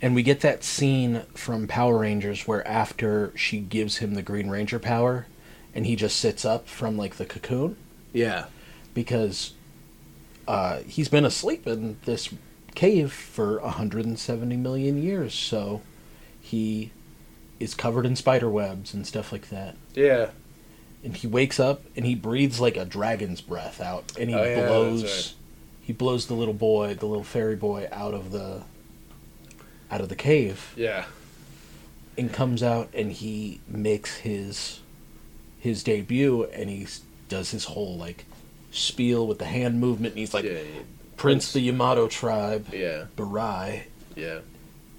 and 0.01 0.13
we 0.15 0.23
get 0.23 0.41
that 0.41 0.63
scene 0.63 1.23
from 1.33 1.67
Power 1.67 1.97
Rangers 1.99 2.47
where 2.47 2.65
after 2.67 3.31
she 3.35 3.59
gives 3.59 3.97
him 3.97 4.13
the 4.13 4.21
Green 4.21 4.49
Ranger 4.49 4.79
power, 4.79 5.27
and 5.73 5.85
he 5.85 5.95
just 5.95 6.17
sits 6.17 6.45
up 6.45 6.67
from 6.67 6.97
like 6.97 7.15
the 7.15 7.25
cocoon 7.25 7.77
Yeah. 8.13 8.45
because 8.93 9.53
uh, 10.47 10.79
he's 10.87 11.09
been 11.09 11.25
asleep 11.25 11.67
in 11.67 11.97
this 12.05 12.29
cave 12.75 13.11
for 13.11 13.59
170 13.61 14.55
million 14.57 15.01
years, 15.01 15.33
so 15.33 15.81
he 16.39 16.91
is 17.59 17.73
covered 17.73 18.05
in 18.05 18.15
spider 18.15 18.49
webs 18.49 18.93
and 18.93 19.05
stuff 19.05 19.31
like 19.31 19.49
that. 19.49 19.75
Yeah. 19.95 20.29
And 21.03 21.15
he 21.17 21.27
wakes 21.27 21.59
up 21.59 21.81
and 21.95 22.05
he 22.05 22.15
breathes 22.15 22.59
like 22.59 22.77
a 22.77 22.85
dragon's 22.85 23.41
breath 23.41 23.81
out, 23.81 24.13
and 24.19 24.29
he 24.29 24.35
Oh, 24.35 24.43
yeah, 24.43 24.67
blows. 24.67 25.03
right. 25.03 25.33
He 25.81 25.93
blows 25.93 26.27
the 26.27 26.33
little 26.33 26.53
boy, 26.53 26.93
the 26.95 27.05
little 27.05 27.23
fairy 27.23 27.55
boy, 27.55 27.87
out 27.91 28.13
of 28.13 28.31
the 28.31 28.63
out 29.91 30.01
of 30.01 30.09
the 30.09 30.15
cave, 30.15 30.73
Yeah. 30.75 31.05
and 32.17 32.31
comes 32.33 32.61
out 32.63 32.89
and 32.93 33.11
he 33.11 33.59
makes 33.67 34.17
his 34.17 34.79
his 35.59 35.83
debut, 35.83 36.43
and 36.45 36.69
he 36.69 36.87
does 37.29 37.51
his 37.51 37.65
whole 37.65 37.97
like 37.97 38.25
spiel 38.71 39.25
with 39.27 39.39
the 39.39 39.45
hand 39.45 39.79
movement, 39.79 40.13
and 40.13 40.19
he's 40.19 40.33
like 40.33 40.45
yeah. 40.45 40.59
Prince 41.17 41.51
the 41.51 41.61
Yamato 41.61 42.07
tribe, 42.07 42.67
Yeah. 42.71 43.05
Burai, 43.17 43.83
Yeah. 44.15 44.39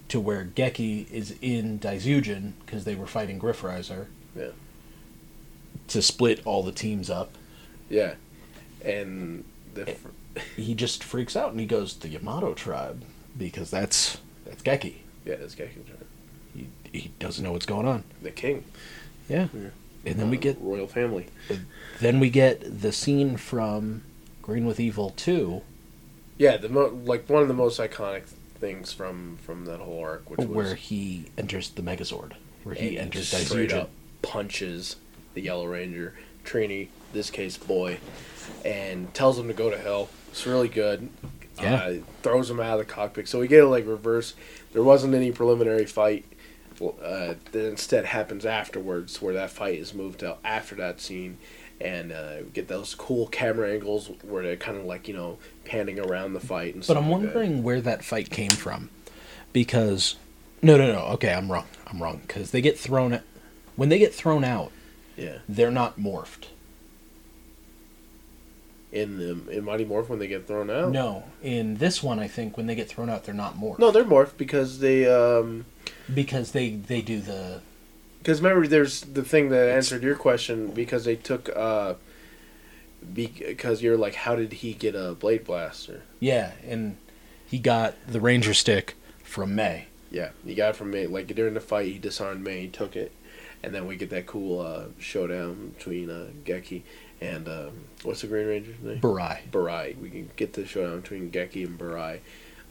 to 0.09 0.19
where 0.21 0.45
Geki 0.45 1.11
is 1.13 1.35
in 1.41 1.79
Daizujin 1.79 2.53
because 2.67 2.85
they 2.85 2.95
were 2.97 3.07
fighting 3.07 3.39
Griffozer. 3.39 4.07
Yeah. 4.37 4.49
To 5.89 6.03
split 6.03 6.41
all 6.45 6.63
the 6.63 6.73
teams 6.73 7.09
up. 7.09 7.33
Yeah. 7.89 8.15
And 8.85 9.45
the 9.75 9.87
fr- 9.87 10.09
He 10.57 10.75
just 10.75 11.03
freaks 11.05 11.35
out 11.37 11.51
and 11.53 11.61
he 11.61 11.67
goes, 11.67 11.95
the 11.95 12.09
Yamato 12.09 12.53
tribe, 12.55 13.05
because 13.39 13.71
that's 13.71 14.19
that's 14.49 14.63
Geki. 14.63 14.95
yeah, 15.25 15.37
guy 15.37 15.67
can 15.67 15.85
He, 16.55 16.67
he 16.93 17.11
doesn't 17.19 17.45
know 17.45 17.53
what's 17.53 17.67
going 17.67 17.87
on. 17.87 18.05
the 18.23 18.31
king. 18.31 18.65
Yeah. 19.29 19.49
Yeah. 19.55 19.69
And 20.07 20.19
then 20.19 20.31
we 20.31 20.39
Uh, 20.39 20.41
get 20.41 20.59
royal 20.61 20.87
family. 20.87 21.27
then 22.01 22.19
we 22.21 22.31
get 22.31 22.81
the 22.81 22.93
scene 22.93 23.37
from 23.37 24.03
Green 24.43 24.65
with 24.67 24.81
Evil 24.81 25.11
2 25.11 25.63
Yeah, 26.39 26.57
the 26.57 26.69
mo- 26.69 26.99
like 27.05 27.29
one 27.29 27.43
of 27.43 27.49
the 27.49 27.55
most 27.55 27.79
iconic 27.79 28.23
things 28.61 28.93
from 28.93 29.37
from 29.43 29.67
that 29.67 29.81
whole 29.81 30.01
arc, 30.01 30.31
which 30.31 30.39
was 30.39 30.49
where 30.49 30.75
he 30.75 31.27
enters 31.37 31.69
the 31.71 31.83
Megazord. 31.83 32.33
Where 32.65 32.75
he 32.75 32.99
enters 32.99 33.29
straight 33.29 33.73
up 33.73 33.91
punches 34.23 34.97
the 35.35 35.43
Yellow 35.43 35.67
Ranger, 35.67 36.15
Trini, 36.45 36.89
this 37.13 37.31
case 37.31 37.57
boy, 37.57 37.99
and 38.65 39.13
tells 39.15 39.39
him 39.39 39.47
to 39.49 39.55
go 39.55 39.69
to 39.71 39.79
hell. 39.79 40.09
It's 40.31 40.47
really 40.47 40.69
good. 40.69 41.09
Yeah. 41.61 41.75
Uh, 41.75 41.95
throws 42.23 42.51
him 42.51 42.61
out 42.61 42.81
of 42.81 42.87
the 42.87 42.93
cockpit. 42.93 43.29
So 43.29 43.41
we 43.41 43.49
get 43.49 43.65
a 43.65 43.69
like 43.69 43.87
reverse. 43.87 44.35
There 44.73 44.83
wasn't 44.83 45.15
any 45.15 45.33
preliminary 45.33 45.87
fight. 45.87 46.25
Uh, 46.81 47.35
that 47.51 47.67
instead 47.67 48.05
happens 48.05 48.47
afterwards, 48.47 49.21
where 49.21 49.35
that 49.35 49.51
fight 49.51 49.79
is 49.79 49.93
moved 49.93 50.23
out 50.23 50.39
after 50.45 50.77
that 50.77 51.01
scene, 51.01 51.37
and 51.81 52.13
uh, 52.13 52.43
get 52.55 52.69
those 52.69 52.95
cool 52.95 53.27
camera 53.27 53.73
angles 53.73 54.11
where 54.23 54.45
they're 54.45 54.57
kind 54.57 54.79
of 54.79 54.85
like 54.85 55.09
you 55.09 55.15
know 55.15 55.39
panning 55.65 55.99
around 55.99 56.35
the 56.35 56.41
fight 56.41 56.75
and 56.75 56.85
stuff. 56.85 56.95
But. 56.95 57.03
I'm 57.03 57.11
like 57.11 57.23
that. 57.23 57.35
wondering 57.35 57.63
where 57.65 57.81
that 57.81 58.05
fight 58.05 58.31
came 58.31 58.51
from, 58.51 58.91
because 59.53 60.15
no, 60.63 60.77
no, 60.77 60.93
no. 60.93 61.01
Okay, 61.15 61.33
I'm 61.33 61.51
wrong. 61.51 61.67
I'm 61.87 62.01
wrong 62.01 62.21
because 62.27 62.53
they 62.53 62.61
get 62.61 62.79
thrown. 62.79 63.13
At, 63.13 63.25
when 63.75 63.89
they 63.89 63.99
get 63.99 64.15
thrown 64.15 64.45
out, 64.45 64.71
Yeah, 65.17 65.39
they're 65.49 65.71
not 65.73 65.99
morphed. 65.99 66.47
In 68.93 69.19
the 69.19 69.51
in 69.57 69.65
Mighty 69.65 69.85
Morph 69.85 70.09
when 70.09 70.19
they 70.19 70.27
get 70.29 70.47
thrown 70.47 70.71
out. 70.71 70.91
No, 70.93 71.25
in 71.43 71.77
this 71.77 72.03
one, 72.03 72.19
I 72.19 72.29
think 72.29 72.57
when 72.57 72.67
they 72.67 72.75
get 72.75 72.89
thrown 72.89 73.11
out, 73.11 73.25
they're 73.25 73.35
not 73.35 73.57
morphed. 73.59 73.79
no, 73.79 73.91
they're 73.91 74.05
morphed 74.05 74.37
because 74.37 74.79
they 74.81 75.07
um 75.07 75.67
because 76.13 76.53
they 76.53 76.71
they 76.71 77.03
do 77.03 77.21
the 77.21 77.61
Because 78.19 78.41
remember, 78.41 78.67
there's 78.67 79.03
the 79.03 79.23
thing 79.25 79.51
that 79.51 79.69
answered 79.69 80.03
your 80.03 80.15
question 80.17 80.69
because 80.69 81.05
they 81.05 81.17
took 81.17 81.51
uh, 81.55 81.95
because 83.13 83.83
you're 83.83 83.97
like, 83.97 84.15
how 84.15 84.35
did 84.37 84.55
he 84.55 84.73
get 84.73 84.95
a 84.95 85.15
blade 85.15 85.45
blaster? 85.45 86.03
yeah, 86.21 86.53
and 86.67 86.97
he 87.47 87.59
got 87.59 87.95
the 88.07 88.21
ranger 88.21 88.53
stick 88.55 88.95
from 89.23 89.55
May. 89.55 89.87
Yeah, 90.11 90.31
he 90.45 90.55
got 90.55 90.71
it 90.71 90.77
from 90.77 90.91
May. 90.91 91.07
Like 91.07 91.27
during 91.29 91.55
the 91.55 91.61
fight, 91.61 91.87
he 91.87 91.99
disarmed 91.99 92.43
May, 92.43 92.63
he 92.63 92.69
took 92.69 92.97
it, 92.97 93.13
and 93.63 93.75
then 93.75 93.87
we 93.87 93.97
get 93.97 94.11
that 94.11 94.27
cool 94.27 94.61
uh, 94.61 94.85
showdown 94.99 95.71
between 95.77 96.11
uh, 96.11 96.29
Geki 96.45 96.83
and 97.21 97.49
um, 97.49 97.71
what's 98.03 98.21
the 98.23 98.27
Green 98.29 98.47
Ranger's 98.47 98.81
name? 98.81 99.01
Burai. 99.01 99.41
Burai. 99.51 99.99
We 99.99 100.11
can 100.11 100.31
get 100.37 100.53
the 100.53 100.67
showdown 100.67 101.01
between 101.01 101.31
Geki 101.31 101.67
and 101.67 101.79
Burai. 101.79 102.21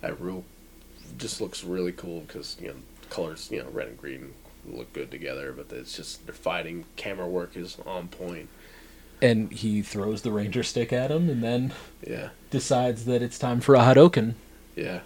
That 0.02 0.20
real 0.22 0.44
just 1.18 1.42
looks 1.42 1.64
really 1.64 1.92
cool 1.92 2.22
because 2.22 2.58
you 2.62 2.70
know 2.70 2.76
colors, 3.10 3.50
you 3.52 3.64
know, 3.64 3.70
red 3.72 3.88
and 3.88 3.98
green 3.98 4.34
look 4.66 4.92
good 4.94 5.10
together, 5.12 5.54
but 5.54 5.76
it's 5.76 5.96
just 5.96 6.26
they're 6.26 6.36
fighting. 6.36 6.86
Camera 6.96 7.28
work 7.28 7.56
is 7.56 7.78
on 7.86 8.08
point. 8.10 8.50
And 9.22 9.52
he 9.52 9.82
throws 9.82 10.22
the 10.22 10.32
ranger 10.32 10.62
stick 10.62 10.94
at 10.94 11.10
him, 11.10 11.28
and 11.30 11.44
then 11.44 11.74
Yeah. 12.06 12.30
decides 12.52 13.06
that 13.06 13.22
it's 13.24 13.40
time 13.40 13.62
for 13.62 13.74
a 13.76 13.80
Hadoken. 13.80 14.36
Yeah. 14.76 15.00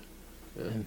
yeah. 0.57 0.63
And- 0.65 0.85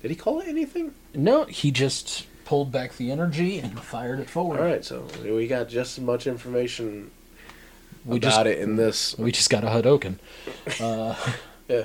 Did 0.00 0.10
he 0.12 0.14
call 0.16 0.38
it 0.40 0.46
anything? 0.46 0.92
No, 1.14 1.44
he 1.46 1.70
just 1.72 2.26
pulled 2.44 2.70
back 2.70 2.96
the 2.98 3.10
energy 3.10 3.58
and 3.58 3.80
fired 3.80 4.20
it 4.20 4.28
forward. 4.30 4.60
All 4.60 4.66
right, 4.66 4.84
so 4.84 5.06
we 5.24 5.46
got 5.48 5.68
just 5.68 5.98
as 5.98 6.04
much 6.04 6.26
information 6.26 7.10
we 8.04 8.18
about 8.18 8.28
just 8.28 8.46
it 8.46 8.58
in 8.58 8.76
this. 8.76 9.16
we 9.18 9.32
just 9.32 9.50
got 9.50 9.64
a 9.64 9.68
Hadoken. 9.68 10.18
Uh, 10.80 11.14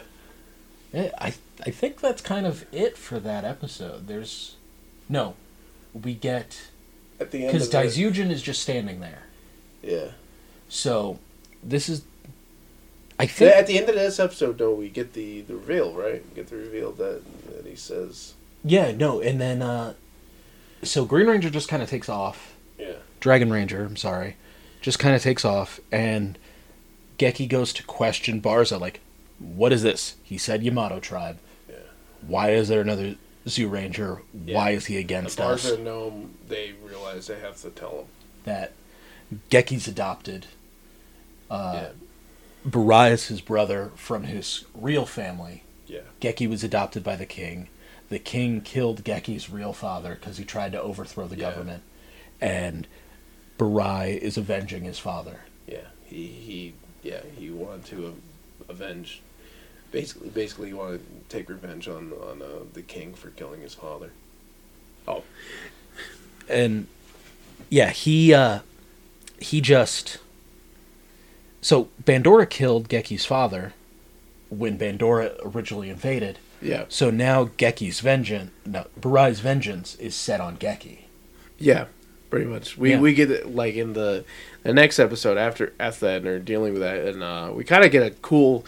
Yeah. 0.94 1.12
I 1.20 1.34
I 1.66 1.70
think 1.72 2.00
that's 2.02 2.22
kind 2.22 2.48
of 2.48 2.66
it 2.74 2.98
for 2.98 3.20
that 3.20 3.46
episode. 3.46 4.08
There's 4.08 4.56
no, 5.08 5.36
we 5.94 6.14
get 6.16 6.70
At 7.20 7.30
the 7.32 7.44
end, 7.46 7.54
because 7.54 7.70
Daizujin 7.70 8.32
is 8.32 8.42
just 8.42 8.62
standing 8.62 9.00
there. 9.00 9.24
Yeah. 9.84 10.12
So 10.68 11.20
this 11.64 11.90
is, 11.90 12.04
I 13.20 13.26
think, 13.28 13.54
At 13.56 13.68
the 13.68 13.78
end 13.78 13.88
of 13.90 13.96
this 13.96 14.20
episode, 14.20 14.58
though, 14.58 14.74
we 14.74 14.90
get 14.90 15.14
the, 15.14 15.42
the 15.42 15.56
reveal, 15.56 15.94
right? 15.94 16.24
We 16.30 16.36
get 16.36 16.48
the 16.50 16.56
reveal 16.58 16.92
that 16.94 17.22
that 17.52 17.66
he 17.68 17.76
says. 17.76 18.34
yeah, 18.64 18.92
no, 18.92 19.22
and 19.22 19.40
then 19.40 19.62
uh, 19.62 19.94
so 20.82 21.06
Green 21.06 21.28
Ranger 21.28 21.50
just 21.52 21.70
kind 21.70 21.84
of 21.84 21.90
takes 21.90 22.10
off. 22.10 22.56
Yeah. 22.80 22.94
Dragon 23.20 23.52
Ranger, 23.52 23.84
I'm 23.86 23.96
sorry, 23.98 24.38
just 24.82 25.00
kind 25.00 25.16
of 25.16 25.22
takes 25.22 25.44
off, 25.46 25.80
and 25.92 26.38
Geki 27.18 27.48
goes 27.50 27.74
to 27.74 27.84
question 27.84 28.42
Barza, 28.42 28.80
like, 28.80 29.02
what 29.40 29.72
is 29.72 29.84
this? 29.84 30.16
He 30.24 30.38
said 30.38 30.64
Yamato 30.64 31.00
tribe. 31.00 31.38
Yeah. 31.70 31.76
Why 32.26 32.52
is 32.52 32.68
there 32.68 32.82
another 32.82 33.16
Zyuranger? 33.46 34.22
Yeah. 34.46 34.56
Why 34.56 34.72
is 34.72 34.86
he 34.88 34.96
The 34.96 35.02
against 35.02 35.40
us? 35.40 35.66
Barza 35.70 35.78
Gnome, 35.84 36.34
they 36.48 36.74
realize 36.84 37.28
they 37.28 37.40
have 37.40 37.60
to 37.62 37.70
tell 37.70 38.00
him. 38.00 38.06
That 38.46 38.74
Geki's 39.50 39.88
adopted. 39.88 40.48
Uh, 41.50 41.72
yeah. 41.84 41.90
Burai 42.70 43.12
is 43.12 43.28
his 43.28 43.42
brother 43.42 43.92
from 43.96 44.24
his 44.24 44.66
real 44.74 45.06
family. 45.06 45.64
Yeah. 45.88 46.02
Geki 46.22 46.50
was 46.50 46.64
adopted 46.64 47.04
by 47.04 47.16
the 47.16 47.26
king. 47.26 47.70
The 48.10 48.20
king 48.20 48.62
killed 48.62 49.04
Geki's 49.04 49.50
real 49.50 49.74
father 49.74 50.16
because 50.20 50.38
he 50.38 50.46
tried 50.46 50.72
to 50.74 50.82
overthrow 50.82 51.28
the 51.28 51.38
Yeah. 51.38 51.50
government. 51.50 51.84
And 52.42 52.88
Burai 53.60 54.18
is 54.18 54.38
avenging 54.38 54.84
his 54.86 54.98
father. 54.98 55.42
Yeah. 55.68 55.88
He, 56.06 56.26
he 56.28 56.74
yeah, 57.04 57.22
he 57.38 57.52
wanted 57.52 57.86
to 57.88 58.16
avenge. 58.68 59.22
Basically, 59.92 60.30
basically, 60.30 60.68
he 60.70 60.74
wanted 60.74 61.02
to 61.30 61.38
take 61.38 61.50
revenge 61.50 61.88
on 61.88 62.12
on 62.14 62.42
uh, 62.42 62.64
the 62.74 62.82
king 62.82 63.14
for 63.14 63.30
killing 63.30 63.62
his 63.62 63.74
father. 63.76 64.12
Oh, 65.08 65.24
and 66.50 66.88
yeah, 67.70 67.90
he 67.90 68.34
uh 68.34 68.60
he 69.40 69.62
just 69.62 70.18
so 71.62 71.90
Bandora 72.04 72.50
killed 72.50 72.90
Geki's 72.90 73.26
father 73.26 73.74
when 74.50 74.78
Bandora 74.80 75.36
originally 75.46 75.90
invaded. 75.90 76.40
yeah, 76.62 76.86
So 76.90 77.10
now 77.12 77.46
Geki's 77.46 78.00
vengeance, 78.00 78.52
no, 78.66 78.88
Burai's 79.00 79.42
vengeance 79.42 79.96
is 79.96 80.16
set 80.16 80.42
on 80.42 80.58
Geki. 80.58 81.00
yeah, 81.60 81.86
pretty 82.30 82.46
much. 82.46 82.78
We 82.78 82.92
Yeah. 82.92 83.00
we 83.00 83.14
get 83.14 83.32
it, 83.32 83.54
like 83.54 83.76
in 83.76 83.94
the 83.94 84.24
the 84.64 84.74
next 84.74 85.00
episode 85.00 85.38
after 85.38 85.74
after 85.80 86.06
that, 86.08 86.18
and 86.18 86.26
they're 86.26 86.40
dealing 86.40 86.74
with 86.74 86.82
that, 86.82 86.98
and 87.06 87.24
uh, 87.24 87.52
we 87.54 87.64
kind 87.64 87.84
of 87.84 87.92
get 87.92 88.04
a 88.04 88.12
cool. 88.12 88.66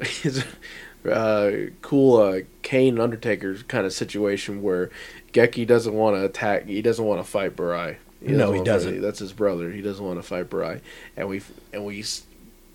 uh, 1.10 1.50
cool 1.82 2.16
uh, 2.18 2.38
Kane 2.62 2.98
Undertaker 3.00 3.56
kind 3.68 3.84
of 3.86 3.92
situation 3.92 4.62
where 4.62 4.90
Geki 5.32 5.66
doesn't 5.66 5.92
want 5.94 6.16
to 6.16 6.24
attack. 6.24 6.66
He 6.66 6.82
doesn't 6.82 7.04
want 7.04 7.22
to 7.24 7.28
fight 7.30 7.56
Burai. 7.56 7.96
No, 8.20 8.52
he 8.52 8.62
doesn't. 8.62 8.94
fight- 8.94 9.02
That's 9.02 9.18
his 9.18 9.32
brother. 9.32 9.70
He 9.72 9.82
doesn't 9.82 10.04
want 10.04 10.18
to 10.18 10.22
fight 10.22 10.48
Burai, 10.48 10.80
and 11.16 11.28
we 11.28 11.42
and 11.72 11.84
we 11.84 12.04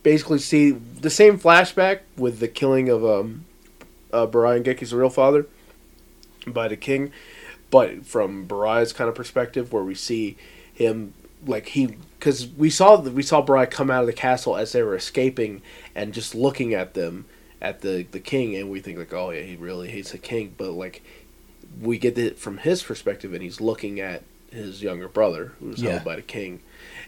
basically 0.03 0.39
see 0.39 0.71
the 0.71 1.09
same 1.09 1.39
flashback 1.39 1.99
with 2.17 2.39
the 2.39 2.47
killing 2.47 2.89
of 2.89 3.05
um, 3.05 3.45
uh, 4.11 4.27
Burai 4.27 4.57
and 4.57 4.65
Geki's 4.65 4.93
real 4.93 5.09
father 5.09 5.45
by 6.45 6.67
the 6.67 6.77
king, 6.77 7.11
but 7.69 8.05
from 8.05 8.47
Burai's 8.47 8.93
kind 8.93 9.09
of 9.09 9.15
perspective, 9.15 9.71
where 9.73 9.83
we 9.83 9.95
see 9.95 10.37
him 10.73 11.13
like 11.45 11.67
he 11.69 11.95
because 12.19 12.47
we 12.47 12.69
saw 12.69 12.99
we 12.99 13.23
saw 13.23 13.45
Burai 13.45 13.69
come 13.69 13.91
out 13.91 14.01
of 14.01 14.07
the 14.07 14.13
castle 14.13 14.55
as 14.55 14.71
they 14.71 14.81
were 14.83 14.95
escaping 14.95 15.61
and 15.95 16.13
just 16.13 16.33
looking 16.33 16.73
at 16.73 16.93
them 16.93 17.25
at 17.61 17.81
the 17.81 18.05
the 18.11 18.19
king, 18.19 18.55
and 18.55 18.69
we 18.69 18.79
think 18.79 18.97
like, 18.97 19.13
oh 19.13 19.31
yeah, 19.31 19.41
he 19.41 19.55
really 19.55 19.89
hates 19.89 20.11
the 20.11 20.17
king, 20.17 20.53
but 20.57 20.71
like 20.71 21.01
we 21.81 21.97
get 21.97 22.17
it 22.17 22.39
from 22.39 22.57
his 22.59 22.81
perspective, 22.83 23.33
and 23.33 23.43
he's 23.43 23.61
looking 23.61 23.99
at 23.99 24.23
his 24.51 24.81
younger 24.81 25.07
brother 25.07 25.53
who's 25.59 25.81
Yeah. 25.81 25.91
held 25.91 26.03
by 26.05 26.15
the 26.15 26.21
king, 26.21 26.61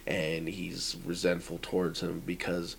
and 0.06 0.48
he's 0.48 0.98
resentful 1.06 1.60
towards 1.62 2.02
him 2.02 2.22
because 2.26 2.76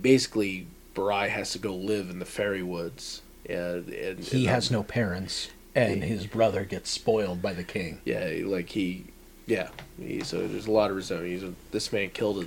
basically 0.00 0.66
Burai 0.94 1.28
has 1.28 1.52
to 1.52 1.58
go 1.58 1.74
live 1.74 2.10
in 2.10 2.18
the 2.18 2.24
fairy 2.24 2.62
woods. 2.62 3.22
And, 3.48 3.88
and 3.88 4.20
He 4.20 4.44
and, 4.46 4.54
has 4.54 4.68
um, 4.70 4.74
no 4.74 4.82
parents, 4.82 5.50
and 5.74 6.02
his 6.02 6.26
brother 6.26 6.64
gets 6.64 6.90
spoiled 6.90 7.42
by 7.42 7.52
the 7.52 7.64
king. 7.64 8.00
Yeah, 8.04 8.30
like 8.44 8.70
he, 8.70 9.06
yeah. 9.46 9.68
He, 9.98 10.20
so 10.20 10.46
there's 10.46 10.66
a 10.66 10.70
lot 10.70 10.90
of 10.90 10.96
resentment. 10.96 11.32
He's 11.32 11.50
this 11.70 11.92
man 11.92 12.10
killed 12.10 12.46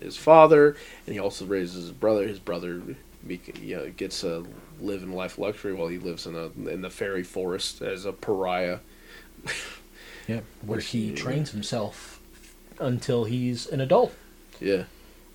his 0.00 0.16
father, 0.16 0.76
and 1.06 1.14
he 1.14 1.18
also 1.18 1.44
raises 1.46 1.82
his 1.84 1.92
brother. 1.92 2.26
His 2.26 2.38
brother, 2.38 2.82
you 3.26 3.76
know, 3.76 3.90
gets 3.90 4.20
to 4.22 4.46
live 4.80 5.02
in 5.02 5.12
life 5.12 5.38
luxury 5.38 5.74
while 5.74 5.88
he 5.88 5.98
lives 5.98 6.26
in 6.26 6.34
a 6.34 6.46
in 6.68 6.82
the 6.82 6.90
fairy 6.90 7.22
forest 7.22 7.82
as 7.82 8.04
a 8.04 8.12
pariah. 8.12 8.78
Yeah, 10.26 10.40
where 10.60 10.80
he 10.80 11.12
trains 11.12 11.50
himself 11.52 12.20
until 12.78 13.24
he's 13.24 13.66
an 13.66 13.80
adult. 13.80 14.14
Yeah, 14.60 14.84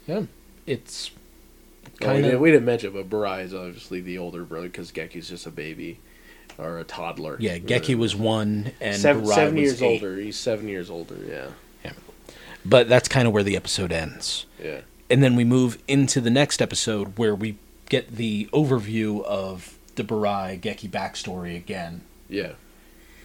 Yeah, 0.08 0.24
it's 0.66 1.12
Well, 2.00 2.12
we, 2.12 2.22
kind 2.22 2.24
didn't, 2.24 2.36
of 2.36 2.42
we 2.42 2.52
didn't 2.52 2.66
mention, 2.66 2.94
but 2.94 3.10
Burai 3.10 3.44
is 3.44 3.54
obviously 3.54 4.02
the 4.02 4.18
older 4.18 4.44
brother 4.44 4.68
because 4.68 4.92
Geki's 4.92 5.30
just 5.30 5.46
a 5.48 5.52
baby 5.52 6.00
or 6.58 6.78
a 6.80 6.84
toddler. 6.84 7.38
yeah. 7.40 7.58
Geki 7.58 7.96
was 7.96 8.16
one, 8.16 8.72
and 8.82 8.98
seven, 8.98 9.24
Burai 9.24 9.34
seven 9.36 9.56
was 9.56 9.62
years 9.64 9.82
eight. 9.84 9.86
older. 10.04 10.18
He's 10.18 10.38
seven 10.38 10.68
years 10.68 10.90
older. 10.90 11.18
Yeah, 11.28 11.92
But 12.66 12.88
that's 12.88 13.08
kind 13.10 13.28
of 13.28 13.34
where 13.34 13.44
the 13.44 13.56
episode 13.58 13.92
ends. 13.92 14.46
yeah, 14.62 14.82
and 15.10 15.22
then 15.22 15.36
we 15.36 15.44
move 15.44 15.78
into 15.88 16.22
the 16.22 16.30
next 16.30 16.62
episode 16.62 17.18
where 17.18 17.36
we 17.36 17.58
get 17.90 18.16
the 18.16 18.48
overview 18.54 19.24
of 19.26 19.78
the 19.96 20.04
Burai 20.04 20.60
Geki 20.60 20.90
backstory 20.90 21.56
again. 21.58 22.02
yeah, 22.30 22.54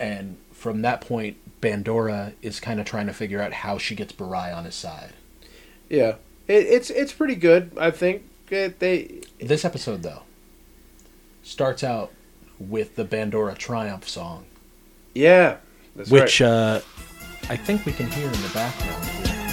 And 0.00 0.36
from 0.52 0.82
that 0.82 1.00
point, 1.00 1.36
Bandora 1.62 2.32
is 2.42 2.58
kind 2.60 2.78
of 2.80 2.84
trying 2.86 3.06
to 3.06 3.12
figure 3.12 3.40
out 3.40 3.52
how 3.52 3.78
she 3.78 3.94
gets 3.94 4.12
Burai 4.12 4.54
on 4.54 4.64
his 4.64 4.74
side. 4.74 5.12
yeah. 5.88 6.16
It, 6.48 6.64
it's 6.66 6.88
it's 6.90 7.12
pretty 7.12 7.34
good. 7.36 7.72
I 7.78 7.90
think 7.90 8.22
it, 8.50 8.78
they 8.80 9.20
This 9.38 9.64
episode, 9.66 10.02
though, 10.02 10.22
starts 11.42 11.84
out 11.84 12.10
with 12.58 12.96
the 12.96 13.04
Bandora 13.04 13.56
Triumph 13.56 14.08
song, 14.08 14.44
yeah. 15.14 15.56
That's 15.96 16.10
which 16.10 16.40
right. 16.40 16.48
uh, 16.48 16.80
I 17.48 17.56
think 17.56 17.84
we 17.86 17.92
can 17.92 18.08
hear 18.10 18.26
in 18.26 18.32
the 18.32 18.50
background. 18.54 19.04
Here. 19.26 19.47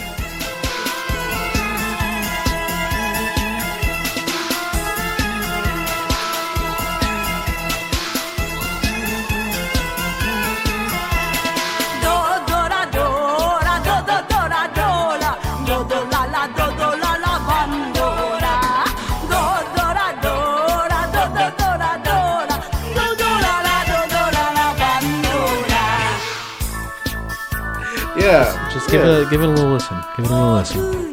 Give 28.96 29.04
it 29.06 29.28
a, 29.28 29.30
give 29.30 29.42
it 29.42 29.50
a 29.50 29.52
little 29.52 29.72
listen. 29.74 29.98
Give 30.16 30.26
it 30.26 30.32
a 30.32 30.34
little 30.34 30.54
listen. 30.54 31.06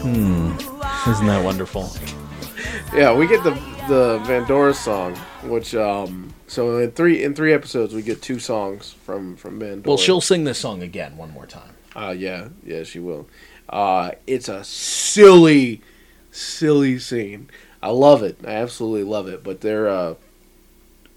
Hmm. 0.00 1.10
Isn't 1.10 1.26
that 1.26 1.44
wonderful? 1.44 1.90
Yeah, 2.94 3.14
we 3.14 3.26
get 3.26 3.44
the 3.44 3.50
the 3.88 4.18
Bandora 4.24 4.74
song, 4.74 5.14
which 5.44 5.74
um 5.74 6.32
so 6.46 6.78
in 6.78 6.90
three 6.92 7.22
in 7.22 7.34
three 7.34 7.52
episodes 7.52 7.94
we 7.94 8.00
get 8.02 8.22
two 8.22 8.38
songs 8.38 8.92
from 9.04 9.36
from 9.36 9.60
Bandora. 9.60 9.86
Well, 9.86 9.96
she'll 9.98 10.20
sing 10.22 10.44
this 10.44 10.58
song 10.58 10.82
again 10.82 11.16
one 11.18 11.30
more 11.32 11.46
time. 11.46 11.74
uh 11.94 12.14
yeah, 12.16 12.48
yeah, 12.64 12.84
she 12.84 12.98
will. 12.98 13.28
Uh 13.68 14.12
it's 14.26 14.48
a 14.48 14.64
silly 14.64 15.82
silly 16.30 16.98
scene. 16.98 17.50
I 17.82 17.90
love 17.90 18.22
it. 18.22 18.38
I 18.46 18.52
absolutely 18.52 19.04
love 19.04 19.28
it, 19.28 19.44
but 19.44 19.60
they're 19.60 19.88
uh 19.88 20.14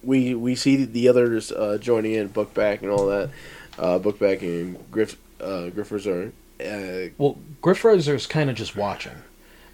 we 0.03 0.35
we 0.35 0.55
see 0.55 0.83
the 0.83 1.07
others 1.07 1.51
uh 1.53 1.77
joining 1.79 2.13
in 2.13 2.27
Bookback, 2.29 2.81
and 2.81 2.89
all 2.91 3.05
that. 3.07 3.29
Uh 3.77 3.99
Bookback 3.99 4.41
and 4.41 4.77
Griff 4.91 5.17
uh 5.41 5.69
Griffers 5.71 6.05
are 6.07 6.31
uh 6.63 7.09
Well, 7.17 7.37
Griffozer's 7.61 8.27
kind 8.27 8.49
of 8.49 8.55
just 8.55 8.75
watching 8.75 9.13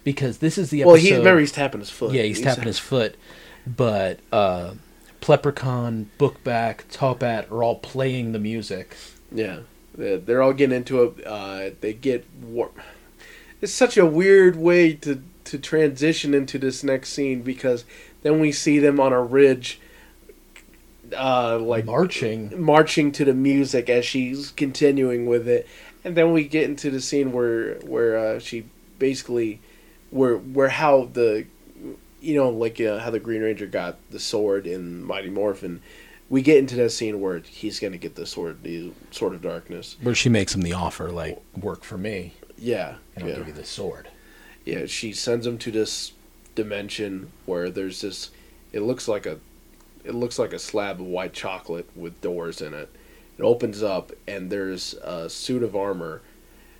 because 0.04 0.38
this 0.38 0.56
is 0.58 0.70
the 0.70 0.80
episode. 0.82 0.92
well, 0.92 1.00
he's 1.00 1.10
remember 1.12 1.40
he's 1.40 1.52
tapping 1.52 1.80
his 1.80 1.90
foot. 1.90 2.12
yeah, 2.12 2.22
he's, 2.22 2.40
tapping 2.40 2.64
his 2.64 2.78
foot, 2.78 3.16
but 3.66 4.18
uh, 4.32 4.72
Pleprechuan, 5.20 6.06
Bookback, 6.18 6.84
Totpat 6.90 7.50
are 7.50 7.62
all 7.62 7.76
playing 7.76 8.32
the 8.32 8.38
music. 8.38 8.96
Yeah, 9.30 9.60
they're, 9.94 10.16
they're 10.18 10.42
all 10.42 10.54
getting 10.54 10.74
into 10.76 11.02
it. 11.04 11.26
Uh, 11.26 11.70
they 11.82 11.92
get 11.92 12.24
war- 12.42 12.70
It's 13.60 13.72
such 13.74 13.96
a 13.98 14.06
weird 14.06 14.56
way 14.56 14.94
to 14.94 15.22
to 15.44 15.58
transition 15.58 16.32
into 16.32 16.58
this 16.58 16.82
next 16.84 17.10
scene 17.10 17.42
because 17.42 17.84
then 18.22 18.38
we 18.40 18.52
see 18.52 18.78
them 18.78 19.00
on 19.00 19.12
a 19.12 19.20
ridge, 19.22 19.79
uh, 21.16 21.58
like 21.58 21.84
marching. 21.84 22.60
marching 22.62 23.12
to 23.12 23.24
the 23.24 23.34
music 23.34 23.88
as 23.88 24.04
she's 24.04 24.50
continuing 24.52 25.26
with 25.26 25.48
it, 25.48 25.66
and 26.04 26.16
then 26.16 26.32
we 26.32 26.44
get 26.44 26.64
into 26.64 26.90
the 26.90 27.00
scene 27.00 27.32
where 27.32 27.74
where 27.80 28.16
uh, 28.18 28.38
she 28.38 28.64
basically 28.98 29.60
where 30.10 30.36
where 30.36 30.68
how 30.68 31.08
the 31.12 31.46
you 32.20 32.34
know 32.34 32.48
like 32.50 32.80
uh, 32.80 32.98
how 32.98 33.10
the 33.10 33.20
Green 33.20 33.42
Ranger 33.42 33.66
got 33.66 33.96
the 34.10 34.20
sword 34.20 34.66
in 34.66 35.02
Mighty 35.04 35.30
Morphin. 35.30 35.80
We 36.28 36.42
get 36.42 36.58
into 36.58 36.76
that 36.76 36.90
scene 36.90 37.20
where 37.20 37.38
he's 37.40 37.80
gonna 37.80 37.98
get 37.98 38.14
the 38.14 38.24
sword, 38.26 38.62
the 38.62 38.92
sword 39.10 39.34
of 39.34 39.42
darkness. 39.42 39.96
Where 40.00 40.14
she 40.14 40.28
makes 40.28 40.54
him 40.54 40.62
the 40.62 40.74
offer, 40.74 41.10
like 41.10 41.40
work 41.56 41.82
for 41.82 41.98
me, 41.98 42.34
Yeah, 42.56 42.96
and 43.16 43.24
I'll 43.24 43.30
yeah, 43.30 43.36
give 43.36 43.48
you 43.48 43.52
the 43.52 43.64
sword. 43.64 44.08
yeah. 44.64 44.86
She 44.86 45.12
sends 45.12 45.44
him 45.44 45.58
to 45.58 45.72
this 45.72 46.12
dimension 46.54 47.32
where 47.46 47.68
there's 47.68 48.00
this. 48.02 48.30
It 48.72 48.80
looks 48.82 49.08
like 49.08 49.26
a, 49.26 49.40
it 50.04 50.14
looks 50.14 50.38
like 50.38 50.52
a 50.52 50.58
slab 50.58 51.00
of 51.00 51.06
white 51.06 51.32
chocolate 51.32 51.88
with 51.96 52.20
doors 52.20 52.60
in 52.60 52.74
it. 52.74 52.88
It 53.38 53.42
opens 53.42 53.82
up 53.82 54.12
and 54.28 54.50
there's 54.50 54.94
a 54.94 55.28
suit 55.30 55.62
of 55.62 55.74
armor, 55.76 56.22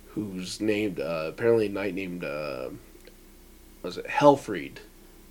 who's 0.09 0.59
named 0.61 0.99
uh, 0.99 1.25
apparently 1.29 1.67
a 1.67 1.69
knight 1.69 1.95
named 1.95 2.23
uh, 2.23 2.69
was 3.81 3.97
it 3.97 4.07
Helfried? 4.07 4.79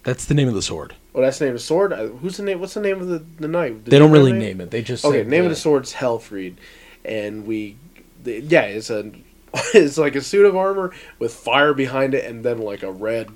That's 0.02 0.24
the 0.24 0.34
name 0.34 0.48
of 0.48 0.54
the 0.54 0.62
sword. 0.62 0.94
Oh, 1.14 1.20
that's 1.20 1.38
the 1.38 1.44
name 1.44 1.54
of 1.54 1.60
the 1.60 1.64
sword. 1.64 1.92
Who's 1.92 2.38
the 2.38 2.42
name? 2.42 2.58
What's 2.60 2.74
the 2.74 2.80
name 2.80 3.00
of 3.00 3.08
the 3.08 3.24
the 3.38 3.48
knight? 3.48 3.84
Did 3.84 3.90
They 3.92 3.98
don't 3.98 4.10
really 4.10 4.32
name 4.32 4.60
it. 4.60 4.70
They 4.70 4.82
just 4.82 5.04
Okay, 5.04 5.24
name 5.24 5.40
of 5.44 5.50
the- 5.50 5.54
the 5.54 5.60
sword's 5.60 5.92
Helfried, 5.92 6.56
and 7.04 7.46
we, 7.46 7.76
the, 8.24 8.40
yeah, 8.40 8.62
it's 8.62 8.88
a, 8.90 9.12
it's 9.74 9.98
like 9.98 10.14
a 10.14 10.22
suit 10.22 10.46
of 10.46 10.56
armor 10.56 10.92
with 11.18 11.34
fire 11.34 11.74
behind 11.74 12.14
it, 12.14 12.24
and 12.24 12.42
then 12.44 12.58
like 12.58 12.82
a 12.82 12.90
red 12.90 13.28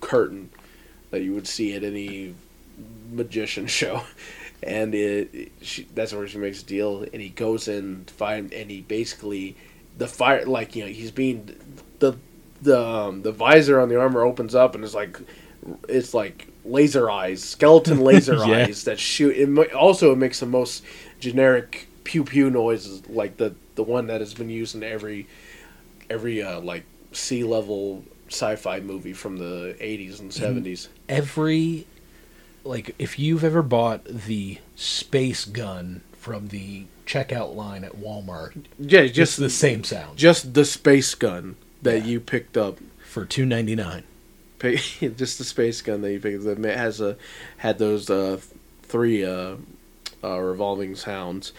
curtain 0.00 0.48
that 1.10 1.22
you 1.22 1.34
would 1.34 1.46
see 1.46 1.74
at 1.74 1.84
any 1.84 2.34
magician 3.16 3.66
show, 3.80 4.02
and 4.62 4.94
it, 4.94 5.52
she, 5.62 5.86
that's 5.94 6.12
where 6.12 6.26
she 6.28 6.38
makes 6.38 6.62
a 6.62 6.66
deal, 6.66 7.02
and 7.02 7.22
he 7.22 7.30
goes 7.30 7.68
in 7.68 8.04
to 8.06 8.14
find, 8.14 8.52
and 8.52 8.70
he 8.70 8.82
basically, 8.82 9.56
the 9.98 10.08
fire, 10.08 10.44
like 10.46 10.76
you 10.76 10.84
know, 10.84 10.90
he's 10.90 11.10
being, 11.10 11.50
the 12.00 12.16
the 12.62 12.80
um, 12.80 13.22
the 13.22 13.32
visor 13.32 13.80
on 13.80 13.88
the 13.88 13.98
armor 14.00 14.22
opens 14.22 14.54
up, 14.54 14.74
and 14.74 14.84
it's 14.84 14.94
like, 14.94 15.18
it's 15.88 16.14
like 16.14 16.48
laser 16.64 17.10
eyes, 17.10 17.42
skeleton 17.42 18.00
laser 18.04 18.44
Yeah. 18.44 18.46
eyes 18.46 18.84
that 18.84 18.98
shoot. 18.98 19.36
It 19.36 19.72
also 19.72 20.12
it 20.12 20.16
makes 20.18 20.40
the 20.40 20.46
most 20.46 20.84
generic 21.20 21.88
pew 22.04 22.24
pew 22.24 22.50
noises, 22.50 23.08
like 23.08 23.36
the 23.36 23.54
the 23.74 23.82
one 23.82 24.06
that 24.08 24.20
has 24.20 24.34
been 24.34 24.50
used 24.50 24.74
in 24.74 24.82
every 24.82 25.26
every 26.10 26.42
uh, 26.42 26.60
like 26.60 26.84
sea 27.12 27.44
level 27.44 28.04
sci-fi 28.28 28.80
movie 28.80 29.12
from 29.12 29.38
the 29.38 29.76
80s 29.80 30.20
and 30.20 30.32
70s. 30.32 30.88
every 31.08 31.86
like 32.66 32.94
if 32.98 33.18
you've 33.18 33.44
ever 33.44 33.62
bought 33.62 34.04
the 34.04 34.58
space 34.74 35.44
gun 35.44 36.02
from 36.12 36.48
the 36.48 36.84
checkout 37.06 37.54
line 37.54 37.84
at 37.84 37.96
Walmart, 37.96 38.64
Yeah, 38.78 39.06
just 39.06 39.36
the 39.36 39.48
same 39.50 39.84
sound 39.84 40.18
just 40.18 40.54
the 40.54 40.64
space 40.64 41.14
gun 41.14 41.56
that 41.82 42.00
Yeah. 42.00 42.04
you 42.06 42.20
picked 42.20 42.56
up. 42.56 42.78
for 43.04 43.24
two 43.24 43.46
ninety 43.46 43.74
nine. 43.74 44.02
just 44.60 45.38
the 45.38 45.44
space 45.44 45.80
gun 45.82 46.00
that 46.02 46.12
you 46.12 46.20
pick 46.20 46.42
that 46.42 46.58
ma- 46.58 46.68
has 46.68 47.00
a 47.00 47.16
had 47.58 47.78
those 47.78 48.10
uh, 48.10 48.38
three 48.82 49.24
uh, 49.24 49.56
uh, 50.24 50.38
revolving 50.38 50.96
sounds. 50.96 51.52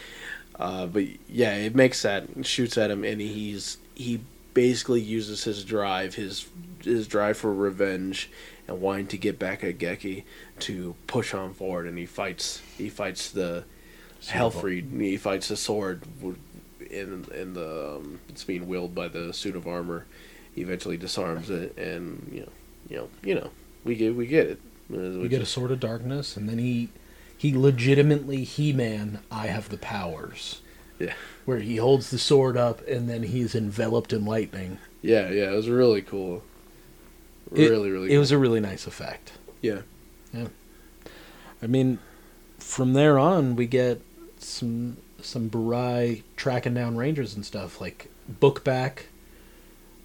Uh, 0.60 0.88
but 0.88 1.06
yeah, 1.30 1.54
it 1.56 1.76
makes 1.76 2.02
that 2.02 2.28
shoots 2.46 2.78
at 2.78 2.90
him, 2.92 3.04
and 3.04 3.22
he's 3.22 3.78
he 3.96 4.20
basically 4.54 5.00
uses 5.02 5.44
his 5.46 5.64
drive, 5.64 6.16
his 6.16 6.48
his 6.84 7.08
drive 7.08 7.38
for 7.38 7.54
revenge, 7.54 8.30
and 8.68 8.82
wanting 8.82 9.08
to 9.08 9.18
get 9.18 9.38
back 9.40 9.64
at 9.64 9.78
Geki 9.78 10.24
to 10.62 10.96
push 11.08 11.34
on 11.34 11.54
forward, 11.54 11.88
and 11.88 11.98
he 11.98 12.06
fights 12.06 12.62
he 12.78 12.90
fights 12.90 13.30
the 13.32 13.64
Hellfried, 14.28 15.00
he 15.00 15.18
fights 15.18 15.48
the 15.48 15.56
sword 15.58 16.02
in 16.90 17.26
in 17.34 17.54
the 17.54 17.96
um, 17.98 18.20
it's 18.30 18.44
being 18.44 18.68
wielded 18.68 18.96
by 18.96 19.08
the 19.08 19.32
suit 19.34 19.56
of 19.56 19.68
armor. 19.68 20.06
He 20.56 20.62
eventually 20.62 20.98
disarms 20.98 21.50
it, 21.50 21.78
and 21.78 22.28
you 22.32 22.42
know, 22.42 22.50
you 22.90 22.98
know, 22.98 23.10
you 23.24 23.36
know, 23.36 23.50
we 23.84 23.96
get 23.96 24.16
we 24.16 24.26
get 24.28 24.48
it. 24.48 24.60
Uh, 24.92 25.20
We 25.20 25.28
get 25.28 25.42
a 25.42 25.46
sword 25.46 25.72
of 25.72 25.80
darkness, 25.80 26.36
and 26.38 26.50
then 26.50 26.58
he 26.58 26.90
he 27.38 27.56
legitimately 27.56 28.44
He 28.44 28.74
Man. 28.74 29.20
I 29.32 29.48
have 29.48 29.70
the 29.70 29.78
powers. 29.78 30.62
Yeah. 31.00 31.14
Where 31.46 31.60
he 31.60 31.76
holds 31.76 32.10
the 32.10 32.18
sword 32.18 32.58
up, 32.58 32.86
and 32.88 33.08
then 33.08 33.22
he's 33.22 33.54
enveloped 33.54 34.12
in 34.14 34.26
lightning. 34.26 34.80
Yeah, 35.04 35.30
yeah, 35.30 35.52
it 35.52 35.56
was 35.56 35.70
really 35.70 36.02
cool. 36.02 36.44
It- 37.54 37.70
Really, 37.70 37.92
really. 37.92 38.08
It 38.08 38.12
cool. 38.14 38.20
was 38.20 38.32
a 38.32 38.38
really 38.40 38.60
nice 38.60 38.88
effect. 38.88 39.34
Yeah. 39.62 39.82
I 41.62 41.68
mean, 41.68 42.00
from 42.60 42.94
there 42.94 43.18
on, 43.18 43.56
we 43.56 43.66
get 43.68 44.02
some 44.40 44.98
some 45.22 45.50
Burai 45.50 46.24
tracking 46.36 46.74
down 46.74 46.96
rangers 46.96 47.36
and 47.36 47.46
stuff. 47.46 47.82
Like 47.82 48.10
Bookback 48.32 49.04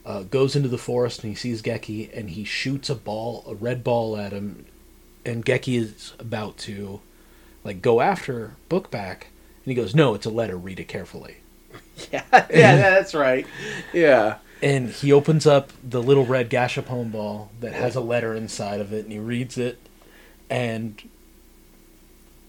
uh, 0.04 0.22
goes 0.22 0.56
into 0.56 0.68
the 0.68 0.78
forest 0.78 1.22
and 1.22 1.30
he 1.30 1.36
sees 1.36 1.62
Geki 1.62 2.16
and 2.16 2.30
he 2.30 2.44
shoots 2.44 2.88
a 2.90 2.94
ball, 2.94 3.44
a 3.46 3.54
red 3.54 3.84
ball 3.84 4.16
at 4.16 4.32
him, 4.32 4.64
and 5.24 5.44
Geki 5.44 5.78
is 5.78 6.14
about 6.18 6.56
to 6.58 7.00
like 7.64 7.82
go 7.82 8.00
after 8.00 8.56
Bookback, 8.70 9.22
and 9.64 9.66
he 9.66 9.74
goes, 9.74 9.94
"No, 9.94 10.14
it's 10.14 10.26
a 10.26 10.30
letter. 10.30 10.56
Read 10.56 10.80
it 10.80 10.88
carefully." 10.88 11.36
yeah, 12.12 12.24
yeah, 12.32 12.76
that's 12.76 13.14
right. 13.14 13.46
Yeah, 13.92 14.38
And 14.62 14.90
he 14.90 15.12
opens 15.12 15.46
up 15.46 15.72
the 15.82 16.02
little 16.02 16.26
red 16.26 16.50
Gashapon 16.50 17.12
ball 17.12 17.50
that 17.60 17.72
has 17.72 17.94
a 17.94 18.00
letter 18.00 18.34
inside 18.34 18.80
of 18.80 18.92
it, 18.92 19.04
and 19.04 19.12
he 19.12 19.18
reads 19.18 19.56
it. 19.58 19.78
And 20.52 21.02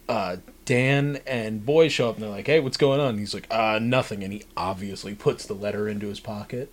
uh, 0.09 0.37
Dan 0.65 1.19
and 1.25 1.65
Boy 1.65 1.87
show 1.87 2.09
up, 2.09 2.15
and 2.15 2.23
they're 2.23 2.29
like, 2.29 2.47
"Hey, 2.47 2.59
what's 2.59 2.77
going 2.77 2.99
on?" 2.99 3.11
And 3.11 3.19
he's 3.19 3.33
like, 3.33 3.47
"Uh, 3.49 3.79
nothing." 3.81 4.23
And 4.23 4.33
he 4.33 4.43
obviously 4.57 5.15
puts 5.15 5.45
the 5.45 5.53
letter 5.53 5.87
into 5.87 6.07
his 6.07 6.19
pocket. 6.19 6.71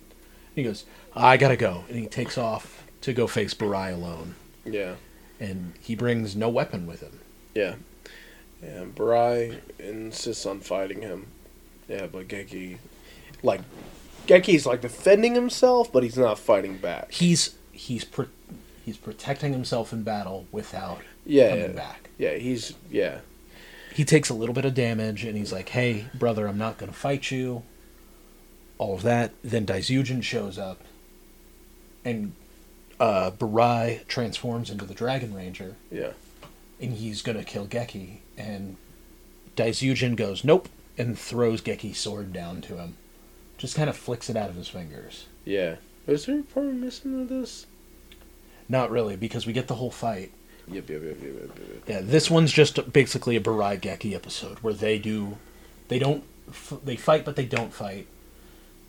he 0.53 0.63
goes, 0.63 0.85
"I 1.15 1.37
gotta 1.37 1.55
go," 1.55 1.85
and 1.87 1.97
he 1.97 2.07
takes 2.07 2.37
off 2.37 2.83
to 3.01 3.13
go 3.13 3.25
face 3.27 3.53
Burai 3.53 3.93
alone. 3.93 4.35
yeah, 4.65 4.95
And 5.39 5.73
he 5.81 5.95
brings 5.95 6.35
no 6.35 6.49
weapon 6.49 6.85
with 6.85 6.99
him. 7.01 7.19
yeah. 7.55 7.75
And 8.61 8.93
Burai 8.93 9.59
insists 9.79 10.45
on 10.45 10.59
fighting 10.59 11.01
him. 11.01 11.25
Yeah, 11.87 12.05
but 12.05 12.27
Geki, 12.27 12.77
like, 13.41 13.61
Geki's 14.27 14.67
like 14.67 14.81
defending 14.81 15.33
himself, 15.33 15.91
but 15.91 16.03
he's 16.03 16.15
not 16.17 16.37
fighting 16.37 16.77
back. 16.77 17.11
He's 17.11 17.55
he's 17.71 18.03
pro- 18.03 18.27
he's 18.85 18.97
protecting 18.97 19.51
himself 19.51 19.91
in 19.91 20.03
battle 20.03 20.45
without 20.51 21.01
Yeah, 21.25 21.49
coming 21.49 21.63
yeah, 21.63 21.71
back. 21.73 22.09
yeah. 22.17 22.33
He's 22.35 22.73
yeah, 22.89 23.19
he 23.93 24.03
takes 24.03 24.29
a 24.29 24.33
little 24.33 24.55
bit 24.55 24.65
of 24.65 24.73
damage 24.73 25.23
and 25.23 25.37
he's 25.37 25.51
like, 25.53 25.69
"Hey, 25.69 26.05
brother, 26.13 26.47
I'm 26.47 26.57
not 26.57 26.77
going 26.77 26.91
to 26.91 26.97
fight 26.97 27.31
you." 27.31 27.63
All 28.77 28.95
of 28.95 29.03
that. 29.03 29.31
Then 29.43 29.65
Daizujin 29.65 30.23
shows 30.23 30.57
up, 30.57 30.79
and 32.03 32.33
uh, 32.99 33.31
Burai 33.31 34.07
transforms 34.07 34.69
into 34.69 34.85
the 34.85 34.95
Dragon 34.95 35.33
Ranger, 35.35 35.75
yeah, 35.91 36.11
and 36.79 36.93
he's 36.93 37.21
going 37.21 37.37
to 37.37 37.43
kill 37.43 37.67
Geki. 37.67 38.17
And 38.37 38.77
Daizujin 39.55 40.15
goes, 40.15 40.43
"Nope," 40.43 40.67
and 40.97 41.17
throws 41.17 41.61
Geki's 41.61 41.99
sword 41.99 42.33
down 42.33 42.61
to 42.61 42.77
him. 42.77 42.95
Just 43.59 43.75
kind 43.75 43.89
of 43.89 43.95
flicks 43.95 44.27
it 44.29 44.35
out 44.35 44.49
of 44.49 44.55
his 44.55 44.67
fingers. 44.69 45.27
yeah. 45.45 45.75
Is 46.07 46.25
there 46.25 46.39
a 46.39 46.41
part 46.43 46.65
missing 46.65 47.15
with 47.19 47.29
this? 47.29 47.67
Not 48.67 48.89
really, 48.89 49.15
because 49.15 49.45
we 49.45 49.53
get 49.53 49.67
the 49.67 49.75
whole 49.75 49.91
fight. 49.91 50.31
Yep, 50.71 50.89
yep, 50.89 51.01
yep, 51.03 51.17
yep, 51.21 51.33
yep, 51.35 51.49
yep. 51.57 51.83
Yeah, 51.87 51.99
this 52.01 52.29
one's 52.31 52.51
just 52.53 52.91
basically 52.93 53.35
a 53.35 53.41
Burai 53.41 53.79
Geki 53.79 54.13
episode 54.15 54.59
where 54.59 54.73
they 54.73 54.97
do, 54.99 55.37
they 55.89 55.99
don't, 55.99 56.23
f- 56.49 56.79
they 56.83 56.95
fight 56.95 57.25
but 57.25 57.35
they 57.35 57.45
don't 57.45 57.73
fight. 57.73 58.07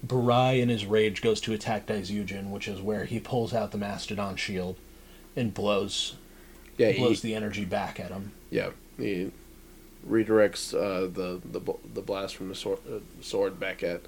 Burai 0.07 0.61
in 0.61 0.69
his 0.69 0.85
rage 0.87 1.23
goes 1.23 1.41
to 1.43 1.53
attack 1.53 1.87
Daizujin, 1.87 2.51
which 2.51 2.67
is 2.69 2.81
where 2.81 3.05
he 3.05 3.21
pulls 3.21 3.53
out 3.55 3.71
the 3.73 3.79
Mastodon 3.79 4.37
shield 4.37 4.77
and 5.37 5.53
blows 5.55 6.17
Yeah, 6.77 6.93
blows 6.97 7.23
he, 7.23 7.29
the 7.31 7.35
energy 7.35 7.65
back 7.65 7.99
at 8.01 8.11
him. 8.11 8.33
yeah. 8.51 8.71
He 8.99 9.31
redirects 10.09 10.75
uh, 10.75 11.03
the 11.13 11.41
the 11.45 11.61
the 11.95 12.03
blast 12.03 12.37
from 12.37 12.49
the 12.49 12.55
sword, 12.55 12.79
uh, 12.89 12.99
sword 13.23 13.59
back 13.59 13.83
at 13.83 14.03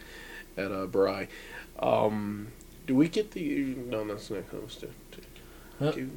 at 0.57 0.71
uh, 0.71 0.87
Burai. 0.87 1.29
Um, 1.79 2.49
do 2.87 2.95
we 2.95 3.09
get 3.09 3.31
the 3.31 3.75
no? 3.89 4.05
That's 4.07 4.31
not 4.31 4.49
close 4.51 4.75
to. 4.77 4.87
to 4.87 5.89
Uh, 5.89 5.91
do, 5.93 6.11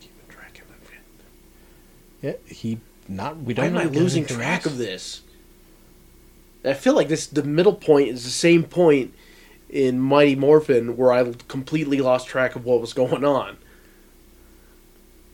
keep 0.00 0.28
track 0.28 0.60
of 0.62 0.68
that. 0.68 1.00
Yeah, 2.24 2.32
he 2.46 2.78
not. 3.06 3.36
We 3.36 3.52
don't. 3.52 3.66
am 3.66 3.76
I 3.76 3.82
really 3.82 3.92
get 3.94 4.02
losing 4.02 4.24
track 4.26 4.64
of 4.64 4.78
this? 4.78 5.20
I 6.64 6.72
feel 6.72 6.94
like 6.94 7.08
this 7.08 7.26
the 7.26 7.42
middle 7.42 7.74
point 7.74 8.08
is 8.08 8.24
the 8.24 8.30
same 8.30 8.62
point 8.64 9.12
in 9.68 10.00
Mighty 10.00 10.34
Morphin 10.34 10.96
where 10.96 11.12
I 11.12 11.34
completely 11.48 12.00
lost 12.00 12.26
track 12.26 12.56
of 12.56 12.64
what 12.64 12.80
was 12.80 12.94
going 12.94 13.24
on. 13.24 13.58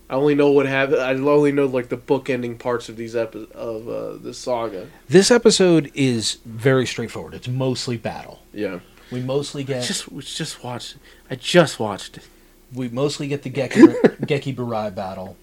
I 0.09 0.15
only 0.15 0.35
know 0.35 0.51
what 0.51 0.67
happened. 0.67 1.01
I 1.01 1.15
only 1.15 1.53
know 1.53 1.67
like 1.67 1.89
the 1.89 1.97
bookending 1.97 2.59
parts 2.59 2.89
of 2.89 2.97
these 2.97 3.15
epi- 3.15 3.47
of 3.55 3.89
uh, 3.89 4.17
this 4.17 4.39
saga. 4.39 4.89
This 5.09 5.31
episode 5.31 5.93
is 5.95 6.39
very 6.45 6.85
straightforward. 6.87 7.35
It's 7.35 7.47
mostly 7.47 7.97
battle. 7.97 8.41
Yeah, 8.53 8.81
We 9.13 9.21
mostly 9.21 9.63
I 9.63 9.67
get 9.67 9.85
just 9.85 10.11
we 10.11 10.23
just 10.23 10.65
watched. 10.65 10.97
I 11.31 11.37
just 11.37 11.79
watched 11.79 12.17
it. 12.17 12.27
we 12.75 12.89
mostly 12.89 13.29
get 13.29 13.43
the 13.45 13.51
Geki 13.51 13.95
Geki 14.27 14.57
Burai 14.57 14.93
battle. 14.93 15.37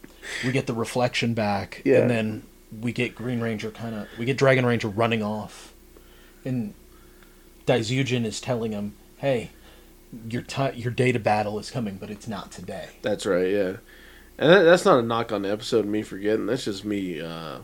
We 0.45 0.51
get 0.51 0.67
the 0.67 0.73
reflection 0.73 1.33
back, 1.33 1.81
Yeah. 1.85 1.99
and 1.99 2.09
then 2.09 2.43
we 2.81 2.91
get 2.91 3.15
Green 3.15 3.39
Ranger 3.39 3.71
kind 3.71 3.95
of 3.95 4.07
we 4.17 4.25
get 4.25 4.37
Dragon 4.37 4.65
Ranger 4.65 4.87
running 4.89 5.23
off, 5.23 5.73
and 6.45 6.73
Daizujin 7.65 8.25
is 8.25 8.39
telling 8.41 8.71
him, 8.71 8.93
"Hey, 9.17 9.51
your 10.29 10.41
ti 10.41 10.71
your 10.75 10.91
day 10.91 11.11
to 11.11 11.19
battle 11.19 11.59
is 11.59 11.69
coming, 11.71 11.97
but 11.97 12.09
it's 12.09 12.27
not 12.27 12.51
today." 12.51 12.89
That's 13.01 13.25
right. 13.25 13.47
Yeah, 13.49 13.73
and 14.37 14.51
that, 14.51 14.63
that's 14.63 14.85
not 14.85 14.99
a 14.99 15.01
knock 15.03 15.31
on 15.31 15.41
the 15.43 15.51
episode. 15.51 15.85
Me 15.85 16.01
forgetting. 16.03 16.45
That's 16.45 16.65
just 16.65 16.83
me. 16.85 17.21
Uh, 17.21 17.59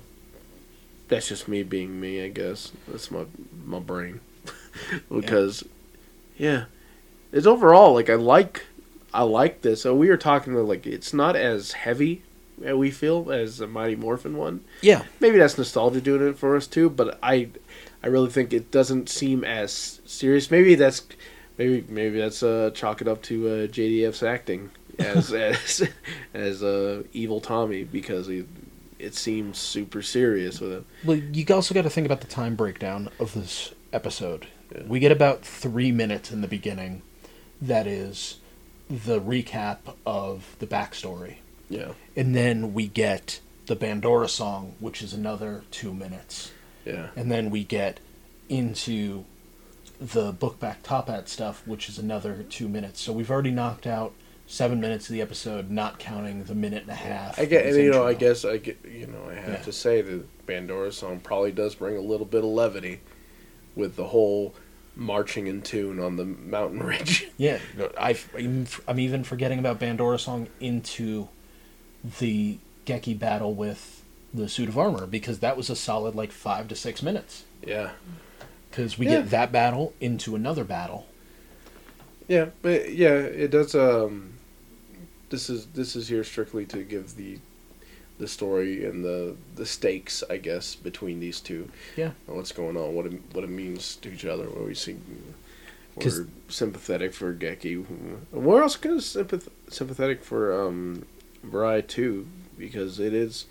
that's 1.09 1.27
just 1.27 1.47
me 1.47 1.63
being 1.63 1.99
me. 1.99 2.23
I 2.23 2.29
guess 2.29 2.71
that's 2.87 3.11
my 3.11 3.25
my 3.65 3.79
brain. 3.79 4.19
because, 5.11 5.63
yeah. 6.37 6.65
it's 7.31 7.45
overall 7.47 7.93
like 7.93 8.09
I 8.09 8.15
like 8.15 8.65
I 9.13 9.23
like 9.23 9.61
this. 9.61 9.81
So 9.83 9.95
we 9.95 10.09
were 10.09 10.17
talking 10.17 10.53
about 10.53 10.65
like 10.65 10.85
it's 10.85 11.13
not 11.13 11.35
as 11.35 11.73
heavy. 11.73 12.23
We 12.57 12.91
feel 12.91 13.31
as 13.31 13.59
a 13.59 13.67
Mighty 13.67 13.95
Morphin 13.95 14.37
one. 14.37 14.63
Yeah, 14.81 15.03
Maybe 15.19 15.37
that's 15.37 15.57
nostalgia 15.57 16.01
doing 16.01 16.27
it 16.27 16.37
for 16.37 16.55
us 16.55 16.67
too. 16.67 16.89
But 16.89 17.19
I, 17.21 17.49
I 18.03 18.07
really 18.07 18.29
think 18.29 18.53
it 18.53 18.71
doesn't 18.71 19.09
seem 19.09 19.43
as 19.43 20.01
serious. 20.05 20.51
Maybe 20.51 20.75
that's, 20.75 21.03
maybe 21.57 21.85
maybe 21.89 22.19
that's 22.19 22.43
uh, 22.43 22.71
chalk 22.73 23.01
it 23.01 23.07
up 23.07 23.21
to 23.23 23.47
uh, 23.47 23.67
JDF's 23.67 24.23
acting 24.23 24.71
as 24.99 25.33
as 25.33 25.89
as 26.33 26.63
uh, 26.63 27.03
evil 27.13 27.41
Tommy 27.41 27.83
because 27.83 28.27
he, 28.27 28.45
it 28.99 29.15
seems 29.15 29.57
super 29.57 30.01
serious 30.01 30.59
with 30.61 30.71
it. 30.71 30.83
well, 31.03 31.17
you 31.17 31.45
also 31.53 31.73
got 31.73 31.83
to 31.83 31.89
think 31.89 32.05
about 32.05 32.21
the 32.21 32.27
time 32.27 32.55
breakdown 32.55 33.09
of 33.19 33.33
this 33.33 33.73
episode. 33.91 34.47
Yeah. 34.73 34.83
We 34.87 34.99
get 34.99 35.11
about 35.11 35.43
three 35.43 35.91
minutes 35.91 36.31
in 36.31 36.41
the 36.41 36.47
beginning. 36.47 37.01
That 37.61 37.87
is 37.87 38.39
the 38.89 39.19
recap 39.19 39.79
of 40.05 40.55
the 40.59 40.67
backstory. 40.67 41.37
Yeah, 41.73 41.91
And 42.15 42.35
then 42.35 42.73
we 42.73 42.87
get 42.87 43.39
the 43.65 43.75
Bandora 43.75 44.29
song, 44.29 44.75
which 44.79 45.01
is 45.01 45.13
another 45.13 45.63
two 45.71 45.93
minutes. 45.93 46.51
yeah, 46.85 47.09
And 47.15 47.31
then 47.31 47.49
we 47.49 47.63
get 47.63 47.99
into 48.49 49.25
the 49.99 50.31
book 50.33 50.59
back 50.59 50.83
Totpat 50.83 51.27
stuff, 51.27 51.65
which 51.65 51.87
is 51.89 51.97
another 51.97 52.43
two 52.49 52.67
minutes. 52.67 52.99
So 53.01 53.13
we've 53.13 53.31
already 53.31 53.51
knocked 53.51 53.87
out 53.87 54.13
seven 54.47 54.81
minutes 54.81 55.07
of 55.09 55.13
the 55.13 55.21
episode, 55.21 55.69
not 55.69 55.97
counting 55.99 56.43
the 56.43 56.55
minute 56.55 56.81
and 56.83 56.91
a 56.91 56.95
half. 56.95 57.39
I 57.39 57.45
get 57.45 57.65
and, 57.65 57.75
you 57.77 57.91
know 57.91 58.05
I 58.05 58.13
guess 58.13 58.43
I 58.43 58.57
get 58.57 58.77
you 58.83 59.07
know 59.07 59.29
I 59.29 59.35
have 59.35 59.49
Yeah. 59.49 59.57
to 59.61 59.71
say 59.71 60.01
the 60.01 60.25
Bandora 60.45 60.91
song 60.91 61.21
probably 61.21 61.53
does 61.53 61.75
bring 61.75 61.95
a 61.95 62.01
little 62.01 62.25
bit 62.25 62.39
of 62.43 62.49
levity 62.49 62.99
with 63.75 63.95
the 63.95 64.07
whole 64.07 64.53
marching 64.95 65.47
in 65.47 65.61
tune 65.61 65.99
on 65.99 66.17
the 66.17 66.25
mountain 66.25 66.83
ridge. 66.83 67.29
Yeah, 67.37 67.59
I'm 67.97 68.67
I'm 68.87 68.99
even 68.99 69.23
forgetting 69.23 69.57
about 69.59 69.79
Bandora 69.79 70.19
song 70.19 70.49
into 70.59 71.29
the 72.19 72.57
Geki 72.85 73.17
battle 73.17 73.53
with 73.53 74.03
the 74.33 74.49
suit 74.49 74.67
of 74.69 74.77
armor 74.77 75.05
because 75.05 75.39
that 75.39 75.55
was 75.55 75.69
a 75.69 75.75
solid 75.75 76.15
like 76.15 76.31
five 76.31 76.67
to 76.69 76.75
six 76.75 77.01
minutes. 77.01 77.43
yeah. 77.65 77.91
Because 78.69 78.97
we 78.97 79.05
Yeah. 79.05 79.17
get 79.21 79.29
that 79.29 79.51
battle 79.51 79.93
into 80.01 80.35
another 80.35 80.63
battle. 80.63 81.05
Yeah, 82.27 82.47
but 82.63 82.91
yeah, 82.93 83.13
it 83.13 83.51
does. 83.51 83.75
Um, 83.75 84.33
this 85.29 85.47
is 85.49 85.67
this 85.75 85.95
is 85.95 86.07
here 86.07 86.23
strictly 86.23 86.65
to 86.67 86.81
give 86.83 87.15
the 87.15 87.37
the 88.17 88.27
story 88.27 88.83
and 88.85 89.03
the 89.05 89.35
the 89.55 89.65
stakes, 89.67 90.23
I 90.27 90.37
guess, 90.37 90.73
between 90.73 91.19
these 91.19 91.39
two. 91.39 91.69
Yeah. 91.95 92.11
And 92.27 92.35
what's 92.37 92.51
going 92.51 92.75
on? 92.77 92.95
What 92.95 93.05
it 93.05 93.21
what 93.33 93.43
it 93.43 93.49
means 93.51 93.95
to 93.97 94.11
each 94.11 94.25
other. 94.25 94.45
What 94.49 94.65
we 94.65 94.73
see. 94.73 94.95
'Cause- 95.99 96.21
We're 96.21 96.27
sympathetic 96.49 97.13
for 97.13 97.31
Geki. 97.35 97.85
We're 98.31 98.63
also 98.63 98.79
kind 98.79 98.95
of 98.97 99.03
sympath- 99.03 99.49
sympathetic 99.69 100.23
for 100.23 100.59
um, 100.67 101.05
Burai 101.45 101.85
too, 101.85 102.27
because 102.57 102.99
it 102.99 103.13
is. 103.13 103.45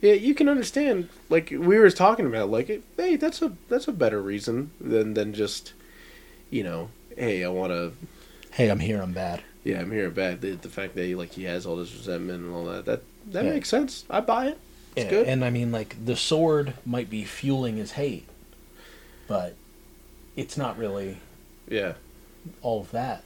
Yeah, 0.00 0.14
you 0.14 0.34
can 0.34 0.48
understand. 0.48 1.08
Like 1.28 1.50
we 1.50 1.78
were 1.78 1.90
talking 1.90 2.26
about, 2.26 2.50
like, 2.50 2.82
hey, 2.96 3.16
that's 3.16 3.40
a 3.42 3.52
that's 3.68 3.86
a 3.88 3.92
better 3.92 4.20
reason 4.20 4.70
than 4.80 5.14
than 5.14 5.32
just, 5.32 5.72
you 6.50 6.62
know, 6.64 6.90
hey, 7.16 7.44
I 7.44 7.48
want 7.48 7.72
to 7.72 7.92
Hey, 8.52 8.68
I'm 8.68 8.80
here. 8.80 9.00
I'm 9.00 9.12
bad. 9.12 9.42
yeah, 9.64 9.80
I'm 9.80 9.90
here 9.92 10.06
I'm 10.08 10.12
bad. 10.14 10.40
The, 10.40 10.52
the 10.52 10.68
fact 10.68 10.94
that 10.96 11.04
he 11.04 11.14
like 11.14 11.32
he 11.32 11.44
has 11.44 11.64
all 11.66 11.76
this 11.76 11.92
resentment 11.94 12.44
and 12.44 12.54
all 12.54 12.64
that 12.66 12.84
that 12.86 13.02
that 13.28 13.44
Yeah. 13.44 13.50
makes 13.52 13.68
sense. 13.68 14.04
I 14.10 14.20
buy 14.20 14.48
it. 14.48 14.58
It's 14.96 15.04
Yeah, 15.04 15.10
good. 15.10 15.26
And 15.28 15.44
I 15.44 15.50
mean, 15.50 15.70
like 15.72 15.96
the 16.04 16.16
sword 16.16 16.74
might 16.84 17.08
be 17.08 17.24
fueling 17.24 17.76
his 17.76 17.92
hate, 17.92 18.26
but 19.28 19.54
it's 20.36 20.56
not 20.56 20.76
really 20.76 21.18
yeah, 21.68 21.94
all 22.60 22.80
of 22.80 22.90
that. 22.90 23.22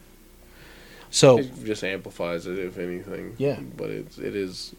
So 1.11 1.39
it 1.39 1.65
just 1.65 1.83
amplifies 1.85 2.47
it 2.47 2.59
if 2.59 2.79
anything. 2.79 3.35
Yeah. 3.39 3.59
but 3.77 3.91
it's 3.91 4.19
it 4.19 4.35
is 4.37 4.75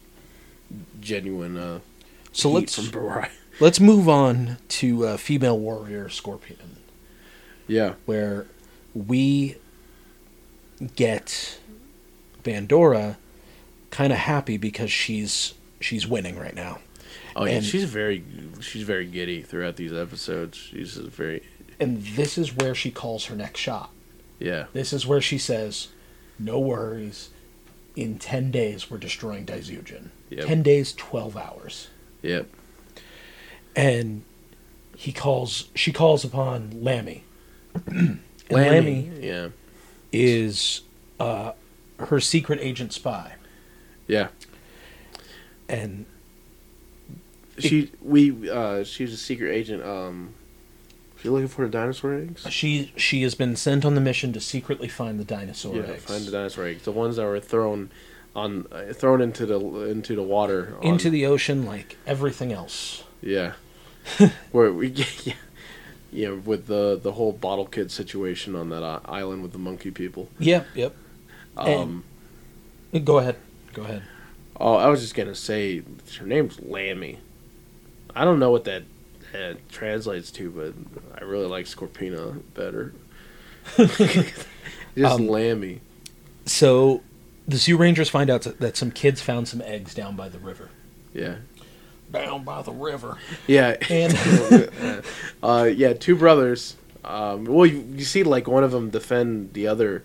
genuine. 1.00 1.56
Uh, 1.56 1.80
so 2.32 2.50
let's 2.50 2.78
let's 3.60 3.80
move 3.80 4.08
on 4.08 4.58
to 4.68 5.06
uh, 5.06 5.16
female 5.16 5.58
warrior 5.58 6.08
Scorpion, 6.08 6.76
Yeah, 7.66 7.94
where 8.06 8.46
we 8.94 9.56
get 10.96 11.58
Bandora 12.44 13.16
kind 13.90 14.12
of 14.12 14.18
happy 14.18 14.56
because 14.56 14.92
she's 14.92 15.54
she's 15.80 16.06
winning 16.06 16.38
right 16.38 16.54
now. 16.54 16.78
oh 17.34 17.44
yeah, 17.44 17.52
And- 17.54 17.64
she's 17.64 17.84
very 17.84 18.22
she's 18.60 18.82
very 18.82 19.06
giddy 19.06 19.42
throughout 19.42 19.76
these 19.76 19.92
episodes. 19.92 20.56
She's 20.58 20.94
very 20.96 21.42
And 21.80 22.02
this 22.02 22.36
is 22.38 22.54
where 22.54 22.74
she 22.74 22.90
calls 22.90 23.26
her 23.26 23.34
next 23.36 23.60
shot. 23.60 23.90
yeah 24.38 24.66
This 24.72 24.92
is 24.92 25.06
where 25.06 25.20
she 25.20 25.38
says, 25.38 25.88
"No 26.38 26.58
worries. 26.58 27.30
In 27.96 28.18
ten 28.18 28.50
days, 28.50 28.90
we're 28.90 28.98
destroying 28.98 29.44
Daizujin. 29.44 30.10
Yep. 30.30 30.46
Ten 30.46 30.62
days, 30.62 30.92
twelve 30.92 31.36
hours." 31.36 31.88
yep 32.22 32.48
And 33.76 34.22
he 34.96 35.12
calls. 35.12 35.68
She 35.74 35.92
calls 35.92 36.24
upon 36.24 36.82
Lammy. 36.82 37.24
Lammy, 37.86 38.20
Lammy 38.50 39.10
yeah 39.20 39.48
is 40.10 40.80
uh, 41.20 41.52
her 41.98 42.18
secret 42.18 42.58
agent 42.62 42.92
spy, 42.92 43.34
yeah 44.06 44.28
and 45.68 46.06
she 47.58 47.90
we 48.00 48.48
uh 48.50 48.84
she's 48.84 49.12
a 49.12 49.16
secret 49.16 49.52
agent. 49.52 49.82
Um, 49.84 50.34
she 51.22 51.28
looking 51.28 51.48
for 51.48 51.64
the 51.64 51.70
dinosaur 51.70 52.14
eggs. 52.14 52.46
she 52.50 52.92
she 52.96 53.22
has 53.22 53.34
been 53.34 53.56
sent 53.56 53.84
on 53.84 53.94
the 53.94 54.00
mission 54.00 54.32
to 54.32 54.40
secretly 54.40 54.88
find 54.88 55.18
the 55.18 55.24
dinosaur 55.24 55.76
Yeah, 55.76 55.82
eggs. 55.82 56.04
find 56.04 56.24
the 56.24 56.30
dinosaur 56.30 56.66
eggs. 56.66 56.82
The 56.84 56.92
ones 56.92 57.16
that 57.16 57.24
were 57.24 57.40
thrown 57.40 57.90
on 58.36 58.66
uh, 58.70 58.92
thrown 58.92 59.20
into 59.20 59.46
the 59.46 59.58
into 59.90 60.14
the 60.14 60.22
water. 60.22 60.74
on- 60.80 60.86
into 60.86 61.10
the 61.10 61.26
ocean 61.26 61.64
like 61.66 61.96
everything 62.06 62.52
else. 62.52 63.04
yeah. 63.20 63.52
Where 64.52 64.72
we 64.72 64.88
yeah, 65.24 65.34
yeah 66.12 66.30
with 66.30 66.66
the 66.66 66.98
the 67.02 67.12
whole 67.12 67.32
bottle 67.32 67.66
kid 67.66 67.90
situation 67.90 68.54
on 68.54 68.70
that 68.70 68.82
uh, 68.82 69.00
island 69.04 69.42
with 69.42 69.52
the 69.52 69.58
monkey 69.58 69.90
people. 69.90 70.28
Yep, 70.38 70.66
yep. 70.74 70.96
Um, 71.56 72.04
Go 73.04 73.18
ahead. 73.18 73.36
Go 73.74 73.82
ahead. 73.82 74.02
oh, 74.58 74.76
I 74.76 74.86
was 74.88 75.00
just 75.00 75.14
gonna 75.14 75.34
say 75.34 75.82
her 76.20 76.26
name's 76.26 76.58
Lammy. 76.60 77.18
I 78.16 78.24
don't 78.24 78.38
know 78.38 78.50
what 78.50 78.64
that, 78.64 78.84
that 79.32 79.68
translates 79.68 80.30
to, 80.32 80.50
but 80.50 81.20
I 81.20 81.24
really 81.24 81.46
like 81.46 81.66
Scorpina 81.66 82.40
better. 82.54 82.94
just 83.76 84.46
Um, 85.04 85.28
Lammy. 85.28 85.80
So 86.46 87.02
the 87.46 87.56
Zyurangers 87.56 88.10
find 88.10 88.30
out 88.30 88.42
that 88.42 88.76
some 88.76 88.90
kids 88.90 89.20
found 89.20 89.48
some 89.48 89.60
eggs 89.62 89.94
down 89.94 90.16
by 90.16 90.28
the 90.28 90.38
river. 90.38 90.70
Yeah. 91.12 91.36
Down 92.10 92.44
by 92.44 92.62
the 92.62 92.72
river. 92.72 93.18
Yeah. 93.46 93.76
And 93.90 95.04
uh, 95.42 95.70
yeah, 95.74 95.92
two 95.92 96.16
brothers. 96.16 96.76
Um, 97.04 97.44
well, 97.44 97.66
you, 97.66 97.84
you 97.96 98.04
see, 98.04 98.22
like 98.22 98.48
one 98.48 98.64
of 98.64 98.70
them 98.70 98.90
defend 98.90 99.52
the 99.54 99.66
other 99.68 100.02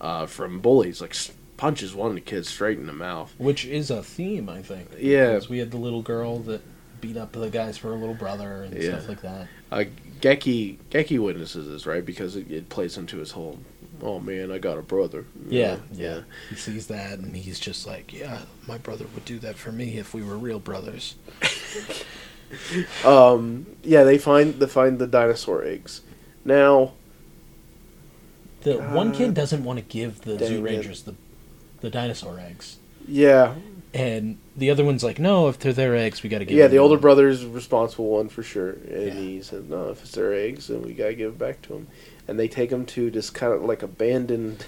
uh, 0.00 0.26
from 0.26 0.60
bullies. 0.60 1.00
Like 1.00 1.14
punches 1.56 1.94
one 1.94 2.10
of 2.10 2.14
the 2.14 2.20
kids 2.20 2.48
straight 2.48 2.78
in 2.78 2.86
the 2.86 2.92
mouth. 2.92 3.34
which 3.38 3.64
is 3.64 3.90
a 3.90 4.02
theme, 4.02 4.48
I 4.48 4.62
think. 4.62 4.88
Yeah. 4.98 5.32
Because 5.32 5.48
we 5.48 5.58
had 5.58 5.70
the 5.70 5.76
little 5.78 6.02
girl 6.02 6.38
that 6.40 6.62
beat 7.00 7.16
up 7.16 7.32
the 7.32 7.48
guys 7.50 7.76
for 7.78 7.88
her 7.88 7.96
little 7.96 8.14
brother 8.14 8.62
and 8.64 8.74
Yeah. 8.74 8.90
stuff 8.90 9.08
like 9.08 9.20
that. 9.22 9.48
Uh, 9.70 9.84
Geki 10.20 10.78
Geki 10.90 11.18
witnesses 11.18 11.68
this 11.68 11.86
right 11.86 12.04
because 12.04 12.34
it, 12.36 12.50
it 12.50 12.68
plays 12.68 12.96
into 12.96 13.18
his 13.18 13.32
whole. 13.32 13.58
Oh 14.02 14.18
man, 14.20 14.50
I 14.52 14.58
got 14.58 14.78
a 14.78 14.82
brother. 14.82 15.24
You 15.48 15.58
Yeah, 15.60 15.76
yeah. 15.92 16.20
He 16.50 16.56
sees 16.56 16.86
that 16.88 17.18
and 17.18 17.34
he's 17.36 17.58
just 17.60 17.86
like, 17.86 18.12
yeah, 18.12 18.42
my 18.66 18.78
brother 18.78 19.06
would 19.14 19.24
do 19.24 19.38
that 19.40 19.56
for 19.56 19.72
me 19.72 19.98
if 19.98 20.14
we 20.14 20.22
were 20.22 20.36
real 20.38 20.58
brothers. 20.60 21.14
Um, 23.04 23.66
yeah, 23.82 24.04
they 24.04 24.16
find 24.16 24.54
they 24.54 24.66
find 24.66 24.98
the 24.98 25.06
dinosaur 25.06 25.62
eggs. 25.64 26.00
Now, 26.46 26.92
The 28.62 28.78
one 28.78 29.12
kid 29.12 29.34
doesn't 29.34 29.64
want 29.64 29.78
to 29.78 29.84
give 29.84 30.22
the 30.22 30.38
Zoo 30.38 30.56
it. 30.56 30.62
Rangers 30.62 31.02
the 31.02 31.14
the 31.82 31.90
dinosaur 31.90 32.40
eggs. 32.40 32.78
yeah, 33.06 33.54
And 33.98 34.38
the 34.56 34.70
other 34.70 34.84
one's 34.84 35.02
like, 35.02 35.18
no, 35.18 35.48
if 35.48 35.58
they're 35.58 35.72
their 35.72 35.96
eggs, 35.96 36.22
we 36.22 36.28
got 36.28 36.38
to 36.38 36.44
give 36.44 36.56
yeah, 36.56 36.68
the 36.68 36.78
older 36.78 36.94
them." 36.94 37.02
brother's 37.02 37.44
responsible 37.44 38.10
one 38.10 38.28
for 38.28 38.42
sure, 38.44 38.70
and 38.88 39.06
Yeah. 39.06 39.14
he 39.14 39.42
said, 39.42 39.68
"No, 39.68 39.90
if 39.90 40.02
it's 40.02 40.12
their 40.12 40.32
eggs, 40.32 40.68
then 40.68 40.82
we 40.82 40.92
gotta 40.92 41.14
give 41.14 41.32
it 41.32 41.38
back 41.38 41.62
to 41.62 41.70
them." 41.70 41.88
And 42.28 42.38
they 42.38 42.46
take 42.46 42.70
them 42.70 42.86
to 42.86 43.10
this 43.10 43.28
kind 43.30 43.52
of 43.52 43.64
like 43.64 43.82
abandoned, 43.82 44.66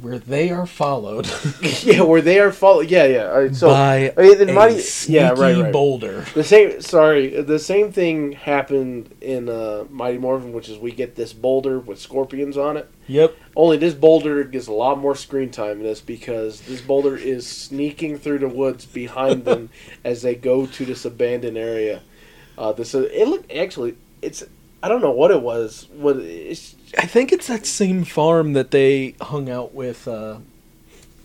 Where 0.00 0.18
they 0.18 0.50
are 0.50 0.66
followed 0.66 1.26
yeah, 1.82 2.02
where 2.02 2.20
they 2.20 2.38
are 2.38 2.52
followed. 2.52 2.90
Yeah, 2.90 3.06
yeah. 3.06 3.22
right, 3.24 3.54
so 3.56 3.68
by 3.68 4.12
I 4.16 4.22
mean, 4.22 4.54
Mighty- 4.54 4.80
sneaky 4.80 5.14
yeah, 5.14 5.30
right, 5.30 5.56
right. 5.56 5.72
boulder. 5.72 6.26
the 6.34 6.44
same. 6.44 6.82
Sorry, 6.82 7.40
the 7.40 7.58
same 7.58 7.92
thing 7.92 8.32
happened 8.32 9.14
in 9.22 9.48
uh, 9.48 9.84
Mighty 9.88 10.18
Morphin, 10.18 10.52
which 10.52 10.68
is 10.68 10.78
we 10.78 10.92
get 10.92 11.14
this 11.16 11.32
boulder 11.32 11.78
with 11.78 11.98
scorpions 11.98 12.58
on 12.58 12.76
it. 12.76 12.90
Yep. 13.06 13.36
Only 13.54 13.78
this 13.78 13.94
boulder 13.94 14.44
gets 14.44 14.66
a 14.66 14.72
lot 14.72 14.98
more 14.98 15.14
screen 15.16 15.50
time 15.50 15.78
in 15.78 15.82
this 15.84 16.02
because 16.02 16.60
this 16.62 16.82
boulder 16.82 17.16
is 17.16 17.46
sneaking 17.46 18.18
through 18.18 18.40
the 18.40 18.48
woods 18.48 18.84
behind 18.84 19.46
them 19.46 19.70
as 20.04 20.20
they 20.20 20.34
go 20.34 20.66
to 20.66 20.84
this 20.84 21.06
abandoned 21.06 21.56
area. 21.56 22.02
Uh, 22.58 22.72
this 22.72 22.94
uh, 22.94 23.08
it 23.12 23.28
look 23.28 23.50
actually 23.54 23.96
it's 24.20 24.42
I 24.82 24.88
don't 24.88 25.00
know 25.00 25.10
what 25.10 25.30
it 25.30 25.42
was. 25.42 25.88
What 25.92 26.16
I 26.18 27.06
think 27.06 27.32
it's 27.32 27.46
that 27.48 27.66
same 27.66 28.04
farm 28.04 28.52
that 28.52 28.70
they 28.70 29.14
hung 29.20 29.48
out 29.50 29.74
with 29.74 30.06
uh, 30.06 30.38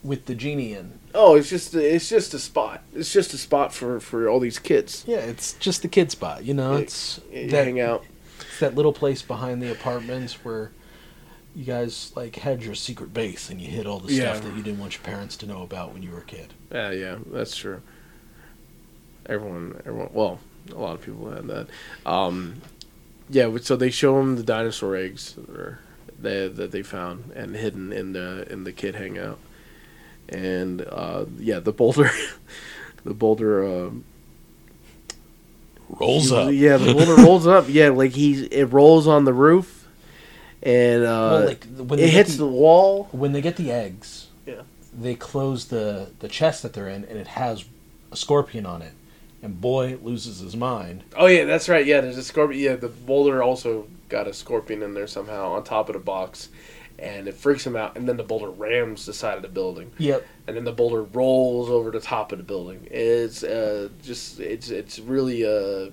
with 0.03 0.25
the 0.25 0.33
genie 0.35 0.73
in. 0.73 0.99
oh 1.13 1.35
it's 1.35 1.49
just 1.49 1.75
it's 1.75 2.09
just 2.09 2.33
a 2.33 2.39
spot. 2.39 2.81
It's 2.95 3.11
just 3.13 3.33
a 3.33 3.37
spot 3.37 3.73
for 3.73 3.99
for 3.99 4.27
all 4.29 4.39
these 4.39 4.57
kids. 4.59 5.03
Yeah, 5.07 5.17
it's 5.19 5.53
just 5.53 5.81
the 5.81 5.87
kid 5.87 6.09
spot. 6.11 6.43
You 6.43 6.53
know, 6.53 6.75
it's 6.75 7.19
You 7.31 7.47
that, 7.49 7.65
hang 7.65 7.79
out. 7.79 8.03
it's 8.39 8.59
that 8.59 8.73
little 8.75 8.93
place 8.93 9.21
behind 9.21 9.61
the 9.61 9.71
apartments 9.71 10.43
where 10.45 10.71
you 11.53 11.65
guys 11.65 12.13
like 12.15 12.37
had 12.37 12.63
your 12.63 12.73
secret 12.75 13.13
base 13.13 13.49
and 13.49 13.59
you 13.61 13.67
hid 13.69 13.85
all 13.85 13.99
the 13.99 14.13
Yeah. 14.13 14.33
stuff 14.33 14.45
that 14.45 14.55
you 14.57 14.63
didn't 14.63 14.79
want 14.79 14.93
your 14.93 15.03
parents 15.03 15.35
to 15.37 15.45
know 15.45 15.61
about 15.61 15.93
when 15.93 16.01
you 16.01 16.11
were 16.11 16.19
a 16.19 16.23
kid. 16.23 16.53
Yeah, 16.71 16.91
yeah, 16.91 17.17
that's 17.31 17.55
true. 17.57 17.81
Everyone, 19.27 19.79
everyone. 19.85 20.09
Well, 20.13 20.39
a 20.71 20.75
lot 20.79 20.93
of 20.95 21.01
people 21.01 21.29
had 21.29 21.47
that. 21.47 21.67
Um, 22.05 22.61
yeah, 23.31 23.49
so 23.61 23.75
they 23.75 23.89
show 23.89 24.17
them 24.17 24.35
the 24.35 24.43
dinosaur 24.43 24.95
eggs 24.95 25.37
or 25.49 25.79
they, 26.19 26.47
that 26.47 26.71
they 26.71 26.83
found 26.83 27.31
and 27.35 27.55
hidden 27.55 27.91
in 27.91 28.13
the 28.13 28.45
in 28.51 28.63
the 28.63 28.71
kid 28.71 28.95
hangout, 28.95 29.39
and 30.29 30.81
uh, 30.81 31.25
yeah, 31.39 31.59
the 31.59 31.71
boulder, 31.71 32.11
the 33.03 33.13
boulder. 33.13 33.65
Um, 33.65 34.03
Rolls 35.99 36.31
up. 36.31 36.51
Yeah, 36.53 36.77
the 36.77 36.93
boulder 36.93 37.15
rolls 37.23 37.45
up. 37.45 37.65
Yeah, 37.67 37.89
like 37.89 38.11
he's 38.11 38.43
it 38.43 38.65
rolls 38.67 39.07
on 39.07 39.25
the 39.25 39.33
roof, 39.33 39.85
and 40.63 41.03
uh, 41.03 41.05
Well, 41.33 41.45
like 41.47 41.65
when 41.75 41.99
it 41.99 42.09
hits 42.09 42.31
the, 42.37 42.45
the 42.45 42.47
wall. 42.47 43.09
when 43.11 43.33
they 43.33 43.41
get 43.41 43.57
the 43.57 43.71
eggs. 43.71 44.27
Yeah. 44.45 44.61
They 44.97 45.15
close 45.15 45.65
the 45.65 46.11
the 46.19 46.29
chest 46.29 46.63
that 46.63 46.71
they're 46.73 46.87
in, 46.87 47.03
and 47.03 47.17
it 47.17 47.27
has 47.27 47.65
a 48.09 48.15
scorpion 48.15 48.65
on 48.65 48.81
it. 48.81 48.93
And 49.43 49.59
boy 49.59 49.97
loses 50.03 50.39
his 50.39 50.55
mind. 50.55 51.03
Oh 51.15 51.25
yeah, 51.25 51.45
that's 51.45 51.67
right. 51.67 51.85
Yeah, 51.85 52.01
there's 52.01 52.17
a 52.17 52.23
scorpion. 52.23 52.61
Yeah, 52.61 52.75
the 52.75 52.89
boulder 52.89 53.41
also 53.41 53.87
got 54.09 54.27
a 54.27 54.33
scorpion 54.33 54.83
in 54.83 54.93
there 54.93 55.07
somehow 55.07 55.53
on 55.53 55.63
top 55.63 55.89
of 55.89 55.93
the 55.93 55.99
box, 55.99 56.49
and 56.99 57.27
it 57.27 57.33
freaks 57.33 57.65
him 57.65 57.75
out. 57.75 57.95
And 57.97 58.07
then 58.07 58.17
the 58.17 58.23
boulder 58.23 58.49
rams 58.51 59.07
the 59.07 59.13
side 59.13 59.37
of 59.37 59.41
the 59.41 59.47
building, 59.47 59.91
Yep. 59.97 60.27
and 60.45 60.55
then 60.57 60.63
the 60.63 60.71
boulder 60.71 61.01
rolls 61.01 61.69
over 61.71 61.89
the 61.89 61.99
top 61.99 62.31
of 62.31 62.37
the 62.37 62.43
building. 62.43 62.87
It's 62.91 63.43
uh, 63.43 63.89
just 64.03 64.39
it's 64.39 64.69
it's 64.69 64.99
really 64.99 65.43
uh, 65.43 65.89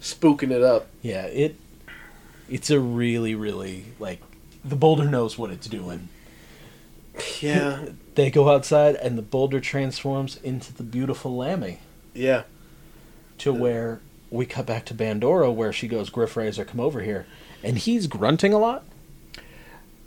spooking 0.00 0.52
it 0.52 0.62
up. 0.62 0.86
Yeah, 1.02 1.24
it 1.26 1.56
it's 2.48 2.70
a 2.70 2.78
really, 2.78 3.34
really 3.34 3.86
like 3.98 4.20
the 4.64 4.76
boulder 4.76 5.04
knows 5.04 5.36
what 5.36 5.50
it's 5.50 5.66
doing. 5.66 6.08
Yeah, 7.40 7.86
they 8.14 8.30
go 8.30 8.50
outside, 8.50 8.94
and 8.96 9.18
the 9.18 9.22
boulder 9.22 9.58
transforms 9.60 10.36
into 10.44 10.72
the 10.72 10.84
beautiful 10.84 11.36
Lammy. 11.36 11.78
Yeah. 12.14 12.44
To 13.38 13.52
where 13.52 14.00
we 14.30 14.46
cut 14.46 14.66
back 14.66 14.84
to 14.86 14.94
Bandora, 14.94 15.54
where 15.54 15.72
she 15.72 15.88
goes, 15.88 16.10
"Griffozer, 16.10 16.66
come 16.66 16.80
over 16.80 17.00
here," 17.02 17.26
and 17.62 17.78
he's 17.78 18.06
grunting 18.06 18.52
a 18.52 18.58
lot. 18.58 18.84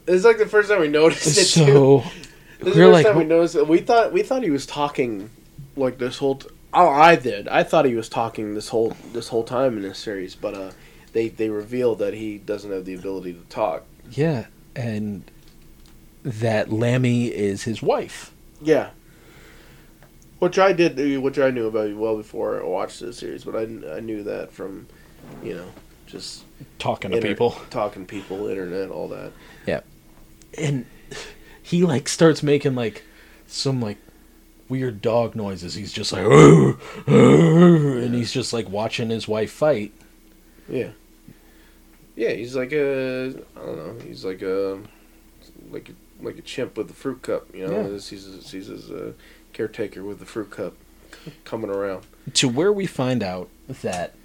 It's 0.08 0.26
like 0.26 0.38
the 0.38 0.46
first 0.46 0.70
time 0.70 0.80
we 0.82 0.88
noticed 0.88 1.38
it 1.38 1.66
too. 1.66 2.04
This 2.60 2.74
is 2.74 2.78
we're 2.78 2.86
the 2.86 2.92
first 2.92 2.94
like, 2.94 3.06
time 3.08 3.18
we 3.18 3.24
noticed 3.24 3.56
it. 3.56 3.68
We 3.68 3.80
thought 3.80 4.14
we 4.14 4.22
thought 4.22 4.44
he 4.44 4.52
was 4.52 4.68
talking 4.68 5.32
like 5.76 5.98
this 5.98 6.20
whole. 6.20 6.36
T- 6.36 6.48
oh, 6.76 6.90
I 6.90 7.16
did. 7.16 7.48
I 7.48 7.64
thought 7.64 7.86
he 7.86 7.96
was 7.96 8.08
talking 8.08 8.54
this 8.54 8.70
whole 8.70 8.96
this 9.14 9.30
whole 9.30 9.44
time 9.44 9.78
in 9.78 9.82
this 9.82 9.98
series, 9.98 10.36
but 10.36 10.54
uh, 10.54 10.72
they 11.14 11.30
they 11.30 11.50
reveal 11.50 11.96
that 11.96 12.14
he 12.14 12.38
doesn't 12.38 12.72
have 12.72 12.86
the 12.86 12.94
ability 12.94 13.34
to 13.34 13.42
talk. 13.50 13.84
yeah, 14.12 14.46
and 14.76 15.24
that 16.24 16.72
Lammy 16.72 17.28
is 17.30 17.64
his 17.64 17.82
wife. 17.82 18.32
Yeah. 18.62 18.92
Which 20.42 20.58
I 20.58 20.74
did, 20.74 21.22
which 21.22 21.38
I 21.38 21.52
knew 21.52 21.68
about 21.68 21.89
you 21.89 22.00
well 22.00 22.18
before 22.18 22.60
I 22.60 22.66
watched 22.66 23.00
the 23.00 23.14
series, 23.14 23.44
but 23.44 23.56
I, 23.56 23.62
I 23.98 24.00
knew 24.00 24.24
that 24.24 24.52
from, 24.52 24.88
you 25.44 25.54
know, 25.54 25.68
just 26.08 26.44
talking 26.80 27.12
to 27.12 27.18
inter- 27.18 27.30
people. 27.30 27.52
talking 27.70 28.08
to 28.08 28.10
people, 28.10 28.48
internet, 28.48 28.89
all 28.89 29.08
that. 29.10 29.34
Yeah, 29.68 29.82
and 30.58 30.88
he 31.62 31.84
like 31.84 32.10
starts 32.10 32.42
making 32.42 32.74
like 32.74 33.04
some 33.46 33.84
like 33.84 33.98
weird 34.68 35.00
dog 35.00 35.36
noises. 35.36 35.76
He's 35.76 35.94
just 35.94 36.12
like, 36.12 36.26
"Arr, 36.26 36.76
arr," 37.08 37.98
and 38.00 38.16
he's 38.16 38.32
just 38.34 38.52
like 38.52 38.68
watching 38.68 39.12
his 39.12 39.28
wife 39.28 39.52
fight. 39.52 39.92
Yeah. 40.68 40.89
Yeah, 42.16 42.32
he's 42.32 42.56
like 42.56 42.72
a 42.74 43.36
I 43.56 43.60
don't 43.60 43.78
know. 43.78 43.96
He's 44.04 44.26
like 44.26 44.42
a 44.42 44.80
like 45.70 45.89
a, 45.89 46.26
like 46.26 46.39
a 46.39 46.42
chimp 46.42 46.78
with 46.78 46.88
the 46.88 46.96
fruit 46.96 47.22
cup. 47.22 47.54
You 47.54 47.68
know, 47.68 47.82
Yeah. 47.84 47.89
he's 47.92 48.10
he's, 48.10 48.52
he's 48.52 48.66
his 48.68 48.89
uh, 48.89 49.12
caretaker 49.54 50.04
with 50.04 50.20
the 50.20 50.26
fruit 50.26 50.49
cup 50.52 50.74
coming 51.43 51.70
around. 51.70 52.06
To 52.36 52.47
where 52.49 52.72
we 52.72 52.86
find 52.86 53.22
out 53.24 53.49
that 53.68 54.16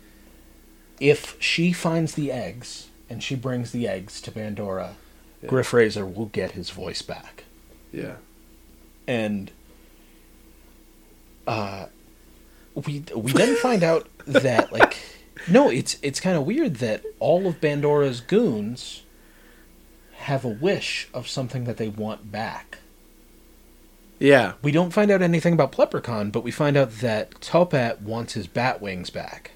if 1.00 1.36
she 1.42 1.72
finds 1.72 2.14
the 2.14 2.30
eggs 2.32 2.88
and 3.10 3.22
she 3.22 3.34
brings 3.34 3.72
the 3.72 3.86
eggs 3.88 4.20
to 4.22 4.30
Bandora, 4.30 4.94
Yeah. 5.42 5.50
Griffozer 5.50 6.12
will 6.12 6.26
get 6.26 6.52
his 6.52 6.70
voice 6.70 7.02
back. 7.02 7.44
Yeah. 7.92 8.16
and 9.06 9.50
uh 11.46 11.86
we 12.74 13.04
we 13.14 13.32
then 13.32 13.56
find 13.62 13.82
out 13.82 14.08
that 14.26 14.72
like 14.72 14.96
no 15.48 15.70
it's 15.70 15.96
it's 16.02 16.18
kind 16.20 16.36
of 16.36 16.44
weird 16.44 16.76
that 16.76 17.04
all 17.20 17.46
of 17.46 17.60
Bandora's 17.60 18.20
goons 18.20 19.02
have 20.14 20.44
a 20.44 20.48
wish 20.48 21.08
of 21.14 21.28
something 21.28 21.64
that 21.64 21.76
they 21.76 21.88
want 21.88 22.32
back. 22.32 22.78
Yeah. 24.18 24.54
We 24.62 24.72
don't 24.72 24.92
find 24.92 25.10
out 25.10 25.22
anything 25.22 25.52
about 25.52 25.72
Pleprechuan, 25.72 26.32
but 26.32 26.42
we 26.42 26.50
find 26.50 26.76
out 26.76 26.90
that 27.00 27.32
Totpat 27.40 28.00
wants 28.00 28.32
his 28.34 28.46
bat 28.46 28.80
wings 28.80 29.10
back. 29.10 29.52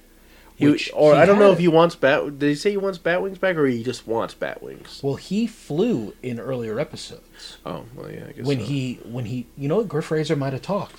Or 0.93 1.15
I 1.15 1.25
don't 1.25 1.39
know 1.39 1.53
if 1.53 1.59
he 1.59 1.69
wants 1.69 1.95
bat. 1.97 2.39
Did 2.39 2.49
he 2.49 2.55
say 2.55 2.73
he 2.73 2.77
wants 2.77 2.99
bat 2.99 3.23
wings 3.23 3.39
back, 3.39 3.57
or 3.57 3.65
he 3.67 3.83
just 3.83 4.07
wants 4.07 4.35
bat 4.35 4.63
wings? 4.63 5.01
Well, 5.03 5.15
he 5.15 5.47
flew 5.47 6.15
in 6.23 6.39
earlier 6.39 6.79
episodes 6.79 7.57
Oh, 7.65 7.87
well, 7.95 8.11
yeah. 8.11 8.27
I 8.29 8.33
guess 8.33 8.45
when 8.45 8.59
so. 8.59 8.65
he 8.67 9.01
when 9.05 9.25
he 9.25 9.47
you 9.57 9.69
know 9.69 9.83
Griffozer 9.85 10.37
might 10.37 10.53
have 10.53 10.61
talked. 10.61 10.97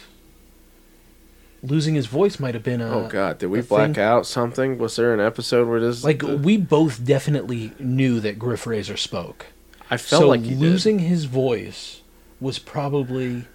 Losing 1.63 1.93
his 1.93 2.07
voice 2.07 2.39
might 2.39 2.55
have 2.55 2.63
been 2.63 2.81
a 2.81 2.89
Oh 2.89 3.07
God! 3.07 3.37
Did 3.37 3.47
we 3.51 3.61
black 3.61 3.93
thing- 3.93 4.03
out 4.03 4.25
something? 4.25 4.79
Was 4.79 4.95
there 4.95 5.13
an 5.13 5.19
episode 5.19 5.67
where 5.67 5.79
this? 5.79 6.03
Like 6.03 6.19
the- 6.21 6.37
we 6.37 6.57
both 6.57 7.05
definitely 7.05 7.71
knew 7.77 8.19
that 8.19 8.39
Griffozer 8.39 8.97
spoke. 8.97 9.45
I 9.91 9.97
felt 9.97 10.21
so 10.23 10.27
like 10.29 10.41
he 10.41 10.55
losing 10.55 10.97
his 10.99 11.25
voice 11.25 12.01
was 12.39 12.57
probably 12.57 13.45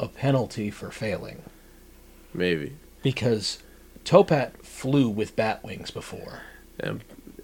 a 0.00 0.08
penalty 0.08 0.70
for 0.70 0.90
failing 0.90 1.42
maybe. 2.34 2.72
because 3.02 3.62
Totpat 4.04 4.62
flew 4.62 5.08
with 5.08 5.36
bat 5.36 5.62
wings 5.62 5.90
before. 5.90 6.40
And 6.80 7.02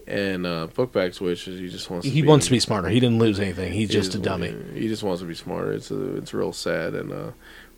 and 0.08 0.46
uh, 0.46 0.68
Bookback's 0.74 1.20
wish 1.20 1.46
is 1.48 1.60
he 1.60 1.68
just 1.68 1.90
wants. 1.90 2.06
To 2.06 2.12
He 2.12 2.22
be, 2.22 2.28
wants 2.28 2.46
to 2.46 2.52
be 2.52 2.60
smarter. 2.60 2.88
He 2.88 2.98
didn't 3.00 3.18
lose 3.18 3.38
anything. 3.40 3.72
He's 3.72 3.88
he 3.90 3.94
just 3.94 4.14
a 4.14 4.18
dummy. 4.18 4.54
He 4.72 4.88
just 4.88 5.02
wants 5.02 5.20
to 5.20 5.26
be 5.26 5.34
smarter. 5.34 5.72
It's 5.72 5.90
a 5.90 6.16
it's 6.16 6.32
a 6.32 6.36
real 6.36 6.52
sad 6.52 6.94
and 6.94 7.12
uh, 7.12 7.30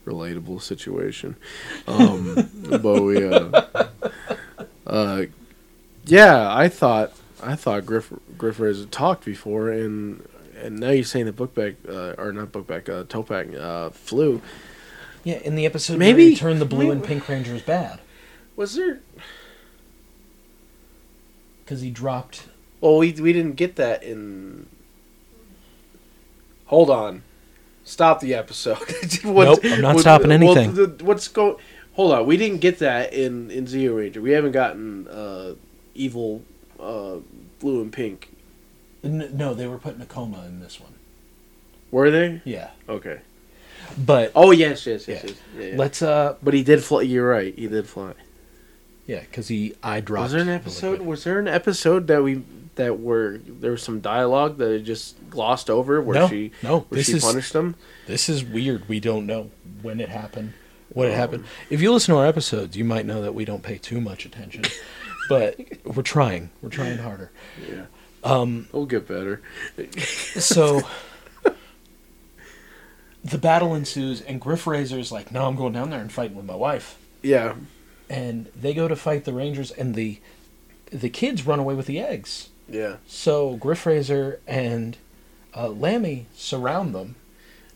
relatable 0.07 0.62
situation. 0.62 1.37
Um, 1.89 2.51
but 2.83 3.03
we 3.03 3.24
uh, 3.26 3.64
uh, 4.87 5.22
yeah, 6.05 6.55
I 6.55 6.68
thought 6.68 7.12
I 7.43 7.57
thought 7.57 7.85
Griff 7.87 8.12
Griffozer 8.37 8.91
talked 8.91 9.24
before, 9.24 9.70
and 9.70 10.26
and 10.62 10.79
now 10.79 10.91
you're 10.91 11.05
saying 11.05 11.26
that 11.26 11.37
Bookback 11.37 11.76
uh, 11.89 12.20
or 12.20 12.33
not 12.33 12.53
Bookback 12.53 12.89
uh, 12.89 13.05
Totpat 13.05 13.59
uh, 13.59 13.91
flew. 13.91 14.41
Yeah, 15.29 15.41
in 15.45 15.57
the 15.57 15.66
episode 15.66 15.99
Maybe- 15.99 16.22
where 16.22 16.31
he 16.31 16.37
turned 16.37 16.59
the 16.61 16.64
blue 16.64 16.79
maybe- 16.87 16.91
and 16.93 17.05
pink 17.05 17.29
rangers 17.29 17.61
bad 17.61 18.01
Was 18.57 18.74
there? 18.76 19.01
because 21.64 21.83
he 21.83 21.91
dropped. 21.91 22.49
Well, 22.81 22.97
we 22.97 23.12
we 23.12 23.33
didn't 23.35 23.57
get 23.57 23.76
that 23.76 24.03
in. 24.03 24.66
Hold 26.66 26.89
on, 26.91 27.22
stop 27.85 28.20
the 28.20 28.33
episode. 28.35 28.79
Nope, 29.24 29.61
I'm 29.64 29.81
not 29.83 29.99
stopping 30.07 30.33
anything. 30.33 30.74
the- 30.74 31.05
what's 31.05 31.29
going? 31.29 31.57
Hold 31.95 32.12
on, 32.12 32.26
we 32.26 32.37
didn't 32.37 32.61
get 32.62 32.79
that 32.79 33.12
in 33.12 33.51
in 33.51 33.66
Zyuranger. 33.66 34.18
We 34.18 34.31
haven't 34.31 34.53
gotten 34.53 35.09
uh, 35.09 35.55
evil 35.95 36.43
uh, 36.81 37.16
blue 37.61 37.83
and 37.83 37.93
pink. 37.93 38.31
No, 39.03 39.53
they 39.55 39.66
were 39.66 39.79
putting 39.79 40.01
a 40.01 40.07
coma 40.07 40.45
in 40.47 40.61
this 40.61 40.81
one. 40.81 40.93
Were 41.91 42.11
they? 42.11 42.41
Yeah, 42.45 42.70
Okay. 42.89 43.20
But 43.99 44.33
Oh 44.35 44.51
yes, 44.51 44.87
yes, 44.87 45.07
yes. 45.09 45.22
Yeah. 45.24 45.31
yes. 45.31 45.39
Yeah, 45.59 45.66
yeah. 45.66 45.76
let's 45.76 46.03
uh, 46.03 46.35
But 46.43 46.55
he 46.55 46.62
did 46.62 46.83
fly. 46.85 47.03
You're 47.03 47.29
right. 47.29 47.55
He 47.57 47.66
did 47.68 47.87
fly. 47.89 48.12
yeah, 49.07 49.20
because 49.20 49.49
he 49.49 49.74
I 49.83 50.01
dropped. 50.01 50.24
Was 50.24 50.33
there 50.33 50.43
an 50.43 50.49
episode? 50.49 51.01
Was 51.03 51.24
there 51.24 51.39
an 51.39 51.49
episode 51.49 52.07
that 52.09 52.22
we 52.22 52.43
that 52.76 53.01
were 53.01 53.41
there 53.45 53.72
was 53.72 53.83
some 53.83 54.01
dialogue 54.01 54.59
that 54.59 54.70
it 54.70 54.83
just 54.83 55.16
glossed 55.31 55.68
over 55.68 56.01
where 56.01 56.20
No, 56.20 56.29
she 56.29 56.53
no, 56.62 56.81
where 56.89 56.97
this 56.99 57.07
she 57.07 57.14
is- 57.14 57.24
punished 57.24 57.53
him? 57.55 57.74
This 58.07 58.29
is 58.29 58.45
weird. 58.45 58.89
We 58.89 59.01
don't 59.01 59.26
know 59.26 59.51
when 59.83 60.01
it 60.01 60.09
happened, 60.09 60.53
what 60.91 61.09
it 61.09 61.14
happened. 61.14 61.45
If 61.70 61.81
you 61.83 61.93
listen 61.93 62.14
to 62.14 62.20
our 62.20 62.26
episodes, 62.26 62.76
you 62.76 62.85
might 62.85 63.05
know 63.07 63.20
that 63.22 63.35
we 63.35 63.45
don't 63.45 63.62
pay 63.62 63.79
too 63.79 64.01
much 64.01 64.24
attention, 64.24 64.64
but 65.29 65.59
we're 65.85 66.03
trying. 66.03 66.51
We're 66.62 66.68
trying 66.70 66.99
harder. 66.99 67.31
Yeah. 67.68 67.87
Um, 68.24 68.68
We'll 68.72 68.87
get 68.87 69.07
better. 69.09 69.43
so 70.39 70.81
the 73.24 73.38
battle 73.38 73.74
ensues, 73.74 74.20
and 74.20 74.40
Griffozer's 74.40 75.10
like, 75.12 75.32
"No, 75.32 75.46
I'm 75.46 75.56
going 75.56 75.72
down 75.72 75.90
there 75.90 76.00
and 76.00 76.12
fighting 76.12 76.36
with 76.36 76.46
my 76.46 76.56
wife." 76.56 76.98
Yeah. 77.22 77.54
And 78.10 78.46
they 78.58 78.72
go 78.72 78.88
to 78.88 78.96
fight 78.96 79.24
the 79.24 79.32
Rangers, 79.32 79.70
and 79.70 79.94
the 79.94 80.20
the 80.90 81.10
kids 81.10 81.46
run 81.46 81.58
away 81.58 81.74
with 81.74 81.86
the 81.86 81.98
eggs. 82.00 82.48
Yeah. 82.68 82.96
So 83.06 83.56
Griffozer 83.58 84.38
and 84.46 84.96
uh, 85.54 85.68
Lammy 85.68 86.26
surround 86.34 86.94
them. 86.94 87.16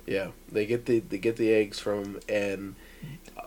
Yeah. 0.06 0.28
They 0.50 0.66
get 0.66 0.86
the 0.86 1.00
they 1.00 1.18
get 1.18 1.36
the 1.36 1.52
eggs 1.52 1.78
from 1.78 2.20
and 2.28 2.74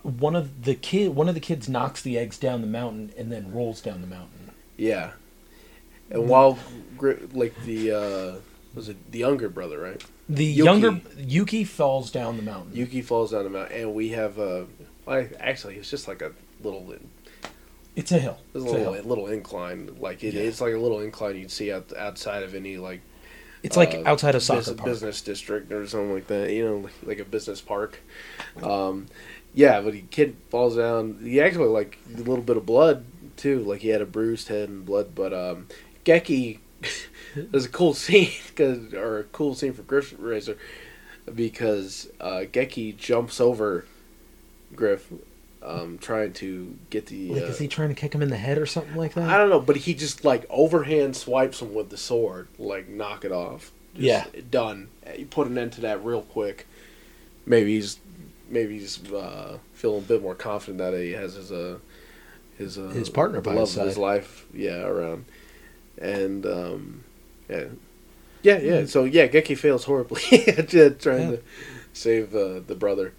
One 0.03 0.35
of 0.35 0.65
the 0.65 0.75
kid, 0.75 1.15
one 1.15 1.27
of 1.29 1.33
the 1.35 1.41
kids 1.41 1.67
knocks 1.69 2.01
the 2.01 2.17
eggs 2.17 2.37
down 2.37 2.61
the 2.61 2.67
mountain 2.67 3.11
and 3.17 3.31
then 3.31 3.51
rolls 3.53 3.81
down 3.81 4.01
the 4.01 4.07
mountain. 4.07 4.51
yeah. 4.77 5.11
And 6.11 6.27
while 6.29 6.59
like 7.33 7.55
the 7.63 7.91
uh 7.91 8.39
was 8.75 8.89
it 8.89 9.11
the 9.11 9.19
younger 9.19 9.49
brother, 9.49 9.79
right? 9.79 10.03
The 10.27 10.45
Yuki. 10.45 10.65
younger 10.65 11.01
Yuki 11.17 11.63
falls 11.63 12.09
down 12.11 12.37
the 12.37 12.43
mountain. 12.43 12.75
Yuki 12.75 13.01
falls 13.01 13.31
down 13.31 13.43
the 13.43 13.49
mountain 13.49 13.79
and 13.79 13.93
we 13.93 14.09
have 14.09 14.39
uh 14.39 14.63
I 15.07 15.29
actually 15.39 15.75
it's 15.75 15.89
just 15.89 16.07
like 16.07 16.21
a 16.21 16.31
little 16.63 16.93
It's 17.95 18.11
a 18.11 18.19
hill. 18.19 18.37
A 18.53 18.57
It's 18.57 18.65
a 18.65 18.69
little 18.71 18.93
hill. 18.93 19.03
little 19.03 19.27
incline, 19.27 19.95
like 19.99 20.23
it, 20.23 20.33
Yeah. 20.33 20.41
it's 20.41 20.61
like 20.61 20.73
a 20.73 20.77
little 20.79 20.99
incline 21.01 21.35
you'd 21.37 21.51
see 21.51 21.71
out, 21.71 21.93
outside 21.95 22.41
of 22.43 22.55
any 22.55 22.77
like 22.77 23.01
It's 23.61 23.77
like 23.77 23.93
uh, 23.93 24.01
outside 24.05 24.35
a 24.35 24.39
soccer 24.39 24.61
bus- 24.61 24.73
park. 24.73 24.85
business 24.89 25.21
district 25.21 25.71
or 25.71 25.85
something 25.87 26.13
like 26.13 26.27
that. 26.27 26.51
You 26.51 26.65
know, 26.65 26.77
like, 26.77 26.93
like 27.03 27.19
a 27.19 27.25
business 27.25 27.61
park. 27.61 27.99
Um, 28.63 29.05
yeah, 29.53 29.79
but 29.81 29.93
the 29.93 30.01
kid 30.01 30.35
falls 30.49 30.75
down. 30.75 31.19
He 31.23 31.39
actually 31.39 31.67
like 31.69 31.97
a 32.13 32.17
little 32.17 32.43
bit 32.43 32.57
of 32.57 32.65
blood 32.65 33.05
too. 33.37 33.59
Like 33.59 33.81
he 33.81 33.89
had 33.89 34.01
a 34.01 34.05
bruised 34.05 34.47
head 34.49 34.69
and 34.69 34.85
blood. 34.85 35.13
But 35.15 35.33
um, 35.33 35.67
Geki, 36.03 36.59
there's 37.35 37.65
a 37.65 37.69
cool 37.69 37.93
scene 37.93 38.31
because 38.47 38.93
or 38.93 39.19
a 39.19 39.23
cool 39.23 39.55
scene 39.55 39.73
for 39.73 39.83
Griffozer 39.83 40.57
because 41.33 42.07
uh, 42.21 42.43
Geki 42.51 42.95
jumps 42.97 43.41
over 43.41 43.85
Griff, 44.75 45.11
um, 45.63 45.97
trying 45.97 46.33
to 46.33 46.77
get 46.89 47.07
the. 47.07 47.29
Like, 47.29 47.43
uh, 47.43 47.45
is 47.47 47.59
he 47.59 47.67
trying 47.67 47.89
to 47.89 47.95
kick 47.95 48.13
him 48.13 48.21
in 48.21 48.29
the 48.29 48.37
head 48.37 48.57
or 48.57 48.65
something 48.65 48.95
like 48.95 49.13
that? 49.13 49.29
I 49.29 49.37
don't 49.37 49.49
know, 49.49 49.59
but 49.59 49.77
he 49.77 49.93
just 49.93 50.23
like 50.23 50.45
overhand 50.49 51.15
swipes 51.15 51.61
him 51.61 51.73
with 51.73 51.89
the 51.89 51.97
sword, 51.97 52.47
like 52.59 52.87
knock 52.87 53.25
it 53.25 53.31
off. 53.31 53.71
Just 53.95 54.03
Yeah. 54.35 54.41
done. 54.51 54.89
You 55.17 55.25
put 55.25 55.47
an 55.47 55.57
end 55.57 55.73
to 55.73 55.81
that 55.81 56.03
real 56.03 56.21
quick. 56.21 56.67
Maybe 57.45 57.75
he's 57.75 57.99
maybe 58.49 58.77
he's 58.79 59.11
uh, 59.11 59.57
feeling 59.73 59.99
a 59.99 60.07
bit 60.07 60.21
more 60.21 60.35
confident 60.35 60.77
that 60.79 60.93
he 60.93 61.11
has 61.13 61.35
his 61.35 61.51
uh 61.51 61.79
his 62.57 62.77
uh, 62.77 62.89
His 62.89 63.09
partner 63.09 63.41
by 63.41 63.53
love 63.53 63.67
his 63.69 63.77
of 63.77 63.87
his 63.87 63.97
life, 63.97 64.45
yeah, 64.53 64.81
around, 64.81 65.25
and 65.99 66.45
um, 66.45 67.03
yeah, 67.49 67.65
yeah, 68.43 68.57
yeah. 68.59 68.71
Mm-hmm. 68.79 68.85
So 68.87 69.03
yeah, 69.05 69.27
Geki 69.27 69.57
fails 69.57 69.85
horribly 69.85 70.21
at 70.47 70.69
trying 70.99 71.31
Yeah. 71.31 71.35
to 71.37 71.41
save 71.93 72.35
uh, 72.35 72.59
the 72.65 72.75
brother. 72.75 73.13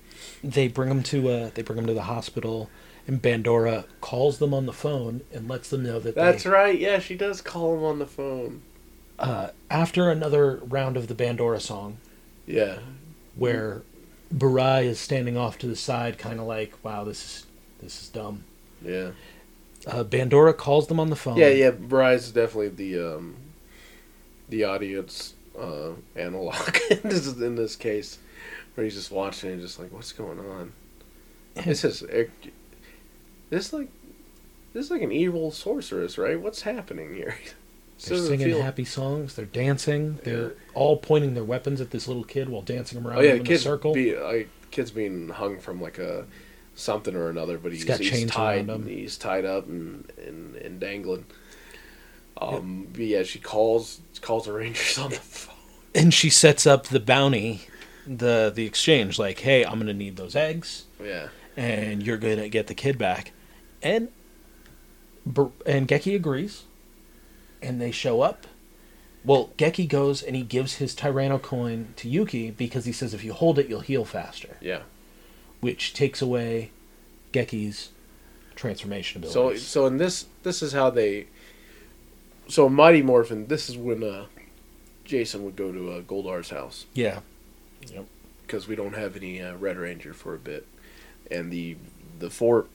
they 0.45 0.69
bring 0.69 0.91
him 0.91 1.03
to 1.03 1.29
uh 1.29 1.51
they 1.55 1.63
bring 1.63 1.79
him 1.79 1.87
to 1.87 1.95
the 1.95 2.03
hospital 2.03 2.69
and 3.09 3.23
Bandora 3.23 3.85
calls 4.01 4.39
them 4.39 4.53
on 4.53 4.67
the 4.67 4.73
phone 4.73 5.21
and 5.33 5.49
lets 5.49 5.71
them 5.71 5.83
know 5.85 5.99
that 6.01 6.15
That's 6.15 6.43
they, 6.45 6.51
right. 6.51 6.79
Yeah, 6.79 6.99
she 6.99 7.15
does 7.17 7.41
call 7.41 7.77
him 7.77 7.85
on 7.85 7.99
the 8.01 8.07
phone. 8.07 8.63
uh, 9.19 9.49
after 9.71 10.11
another 10.11 10.57
round 10.65 10.97
of 10.97 11.07
the 11.09 11.15
Bandora 11.15 11.61
song 11.61 11.99
Yeah, 12.47 12.79
where 13.37 13.83
Burai 14.35 14.85
is 14.85 14.99
standing 15.01 15.37
off 15.37 15.57
to 15.59 15.67
the 15.67 15.77
side 15.77 16.19
kind 16.19 16.39
of 16.41 16.47
like 16.47 16.75
wow 16.83 17.05
this 17.05 17.25
is 17.25 17.47
this 17.81 18.03
is 18.03 18.09
dumb 18.09 18.45
yeah, 18.85 19.11
uh, 19.87 20.05
Bandora 20.05 20.57
calls 20.57 20.89
them 20.89 20.99
on 20.99 21.11
the 21.11 21.17
phone 21.17 21.37
yeah, 21.37 21.49
yeah. 21.49 21.71
Burai 21.71 22.15
is 22.15 22.33
definitely 22.33 22.69
the 22.69 23.17
um, 23.17 23.37
the 24.49 24.65
audience 24.65 25.35
uh, 25.59 25.91
analog 26.15 26.77
in 26.91 27.01
this 27.05 27.27
in 27.37 27.55
this 27.57 27.77
case, 27.77 28.19
where 28.75 28.85
he's 28.85 28.95
just 28.95 29.11
watching 29.11 29.53
and 29.53 29.61
just 29.61 29.79
like, 29.79 29.93
what's 29.93 30.13
going 30.13 30.39
on? 30.39 30.73
This 31.55 31.85
is 31.85 32.01
this 33.51 33.73
like 33.73 33.89
this 34.73 34.87
is 34.87 34.91
like 34.91 35.03
an 35.03 35.13
evil 35.13 35.51
sorceress, 35.51 36.19
right? 36.19 36.41
What's 36.41 36.63
happening 36.63 37.15
here? 37.15 37.37
They're 38.05 38.19
singing 38.19 38.49
feel- 38.49 38.63
happy 38.63 38.85
songs 38.85 39.37
they're 39.37 39.47
dancing 39.47 40.19
they're 40.23 40.53
all 40.75 40.99
pointing 40.99 41.33
their 41.33 41.45
weapons 41.45 41.81
at 41.81 41.93
this 41.93 42.07
little 42.07 42.25
kid 42.25 42.51
while 42.51 42.61
dancing 42.61 43.03
around 43.03 43.17
Oh 43.17 43.23
yeah, 43.23 43.33
in 43.33 43.51
a 43.51 43.57
circle 43.57 43.95
be 43.95 44.15
like 44.15 44.51
kids 44.71 44.91
being 44.91 45.31
hung 45.31 45.59
from 45.59 45.81
like 45.81 45.99
a 45.99 46.27
something 46.77 47.17
or 47.17 47.29
another, 47.29 47.59
but 47.59 47.73
he's, 47.73 47.81
He's 47.83 47.89
got 47.89 47.99
he's 48.01 48.31
tied. 48.31 48.69
him. 48.69 48.87
He's 48.87 49.17
tied 49.19 49.45
up 49.45 49.67
and 49.67 50.09
and, 50.25 50.55
and 50.57 50.79
dangling. 50.79 51.25
Um, 52.41 52.87
but 52.93 53.01
yeah, 53.01 53.23
she 53.25 53.39
calls 53.41 54.01
calls 54.21 54.45
the 54.45 54.53
Rangers 54.53 54.97
on 54.99 55.11
the 55.11 55.17
phone. 55.17 55.55
and 55.95 56.13
she 56.15 56.31
sets 56.31 56.67
up 56.67 56.87
the 56.87 57.01
bounty 57.01 57.63
the 58.07 58.53
the 58.55 58.65
exchange 58.67 59.19
like 59.19 59.41
hey 59.41 59.65
I'm 59.65 59.79
gonna 59.81 59.93
need 59.93 60.17
those 60.17 60.37
eggs 60.37 60.85
Yeah, 61.03 61.29
and 61.57 62.03
you're 62.05 62.19
gonna 62.19 62.49
get 62.49 62.67
the 62.69 62.75
kid 62.75 62.99
back, 62.99 63.33
and 63.83 64.09
and 65.67 65.89
Geki 65.89 66.15
agrees, 66.15 66.65
and 67.63 67.81
they 67.81 67.91
show 67.91 68.21
up. 68.21 68.47
Well, 69.25 69.51
Geki 69.59 69.89
goes 69.89 70.23
and 70.23 70.37
he 70.37 70.43
gives 70.43 70.75
his 70.77 70.95
Tyranno 70.95 71.43
coin 71.43 71.95
to 71.97 72.09
Yuki 72.09 72.53
because 72.53 72.85
he 72.85 72.93
says 72.93 73.13
if 73.13 73.25
you 73.25 73.33
hold 73.33 73.59
it, 73.59 73.69
you'll 73.69 73.81
heal 73.81 74.05
faster, 74.05 74.57
yeah. 74.61 74.83
Which 75.61 75.95
takes 75.95 76.21
away 76.23 76.71
Geki's 77.33 77.91
transformation 78.55 79.23
So 79.25 79.41
abilities. 79.43 79.67
so 79.67 79.87
in 79.87 79.97
this 79.99 80.27
this 80.43 80.63
is 80.63 80.73
how 80.73 80.91
they. 80.91 81.27
So 82.49 82.69
Mighty 82.69 83.03
Morphin, 83.03 83.49
this 83.49 83.69
is 83.69 83.77
when 83.77 84.03
uh, 84.05 84.27
Jason 85.05 85.45
would 85.45 85.57
go 85.57 85.73
to 85.73 85.91
uh, 85.93 86.01
Goldar's 86.03 86.51
house 86.51 86.87
yeah, 86.95 87.21
Yep. 87.93 88.07
because 88.47 88.69
we 88.69 88.77
don't 88.77 88.95
have 88.95 89.17
any 89.17 89.43
uh, 89.43 89.57
Red 89.57 89.77
Ranger 89.77 90.15
for 90.15 90.35
a 90.35 90.39
bit, 90.39 90.67
and 91.31 91.51
the 91.51 91.77
the 92.19 92.31
four 92.31 92.67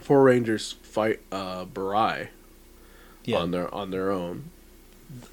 four 0.00 0.22
Rangers 0.22 0.76
fight 0.82 1.20
uh, 1.32 1.64
Burai 1.64 2.28
yeah. 3.24 3.38
on 3.38 3.50
their 3.50 3.72
on 3.74 3.90
their 3.90 4.12
own. 4.12 4.50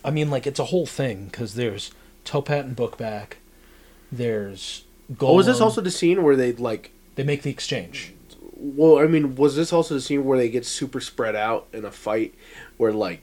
I 0.04 0.10
mean, 0.12 0.30
like 0.32 0.48
it's 0.48 0.60
a 0.60 0.66
whole 0.66 0.86
thing 0.88 1.26
because 1.26 1.54
there's 1.56 1.92
Totpat 2.26 2.62
and 2.62 2.76
Bookback. 2.76 3.34
There's 4.12 4.84
Golem. 5.12 5.30
Oh, 5.30 5.36
was 5.36 5.46
this 5.46 5.62
also 5.62 5.82
the 5.82 5.92
scene 5.92 6.24
where 6.24 6.36
they 6.36 6.54
like? 6.54 6.92
They 7.16 7.24
make 7.24 7.42
the 7.44 7.50
exchange. 7.52 8.14
Well, 8.56 9.00
I 9.00 9.08
mean, 9.08 9.36
was 9.36 9.56
this 9.56 9.74
also 9.74 9.94
the 9.96 10.02
scene 10.02 10.24
where 10.24 10.38
they 10.38 10.50
get 10.50 10.66
super 10.66 11.02
spread 11.02 11.36
out 11.36 11.68
in 11.74 11.84
a 11.84 11.92
fight, 11.92 12.34
where 12.78 12.94
like 12.94 13.22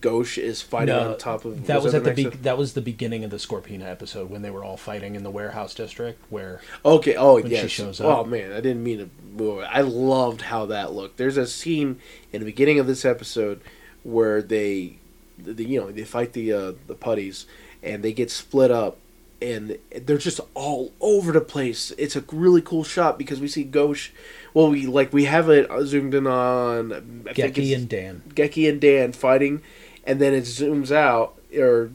Goushi 0.00 0.38
is 0.42 0.62
fighting 0.62 0.94
No, 0.94 1.12
on 1.12 1.18
top 1.18 1.44
of? 1.44 1.66
that 1.66 1.82
was, 1.82 1.92
that 1.92 1.98
at 1.98 2.04
the 2.16 2.22
next 2.22 2.36
be- 2.36 2.42
that 2.42 2.58
was 2.58 2.72
the 2.74 2.80
beginning 2.80 3.22
of 3.22 3.30
the 3.30 3.36
Scorpina 3.36 3.84
episode 3.84 4.30
when 4.30 4.42
they 4.42 4.50
were 4.50 4.64
all 4.64 4.76
fighting 4.76 5.14
in 5.14 5.22
the 5.22 5.30
warehouse 5.30 5.74
district 5.74 6.20
where 6.30 6.60
Okay. 6.84 7.14
Oh, 7.16 7.34
when 7.34 7.46
she 7.46 7.52
yes. 7.52 7.70
shows 7.70 8.00
Oh 8.00 8.24
man, 8.24 8.50
I 8.52 8.56
didn't 8.60 8.82
mean 8.82 8.98
to. 8.98 9.10
move 9.36 9.60
it. 9.62 9.68
I 9.70 9.82
loved 9.82 10.40
how 10.42 10.66
that 10.66 10.92
looked. 10.92 11.18
There's 11.18 11.36
a 11.36 11.46
scene 11.46 12.00
in 12.32 12.40
the 12.40 12.46
beginning 12.46 12.78
of 12.80 12.86
this 12.86 13.04
episode 13.04 13.60
where 14.02 14.42
they, 14.42 14.96
the, 15.38 15.64
you 15.64 15.80
know, 15.80 15.90
they 15.92 16.04
fight 16.04 16.32
the 16.32 16.52
uh, 16.52 16.72
the 16.88 16.94
putties 16.94 17.46
and 17.82 18.02
they 18.02 18.12
get 18.12 18.30
split 18.30 18.70
up. 18.72 18.96
And 19.42 19.78
they're 19.94 20.16
just 20.18 20.40
all 20.54 20.92
over 21.00 21.32
the 21.32 21.40
place. 21.40 21.92
It's 21.98 22.16
a 22.16 22.24
really 22.32 22.62
cool 22.62 22.84
shot 22.84 23.18
because 23.18 23.40
we 23.40 23.48
see 23.48 23.64
Goushi. 23.64 24.10
Well, 24.54 24.70
we 24.70 24.86
like 24.86 25.12
we 25.12 25.24
have 25.24 25.50
it 25.50 25.68
zoomed 25.84 26.14
in 26.14 26.26
on 26.26 27.24
I 27.28 27.32
Geki 27.32 27.74
and 27.74 27.88
Dan. 27.88 28.22
Geki 28.30 28.68
and 28.70 28.80
Dan 28.80 29.12
fighting, 29.12 29.60
and 30.04 30.20
then 30.20 30.32
it 30.32 30.44
zooms 30.44 30.90
out, 30.90 31.38
or 31.56 31.90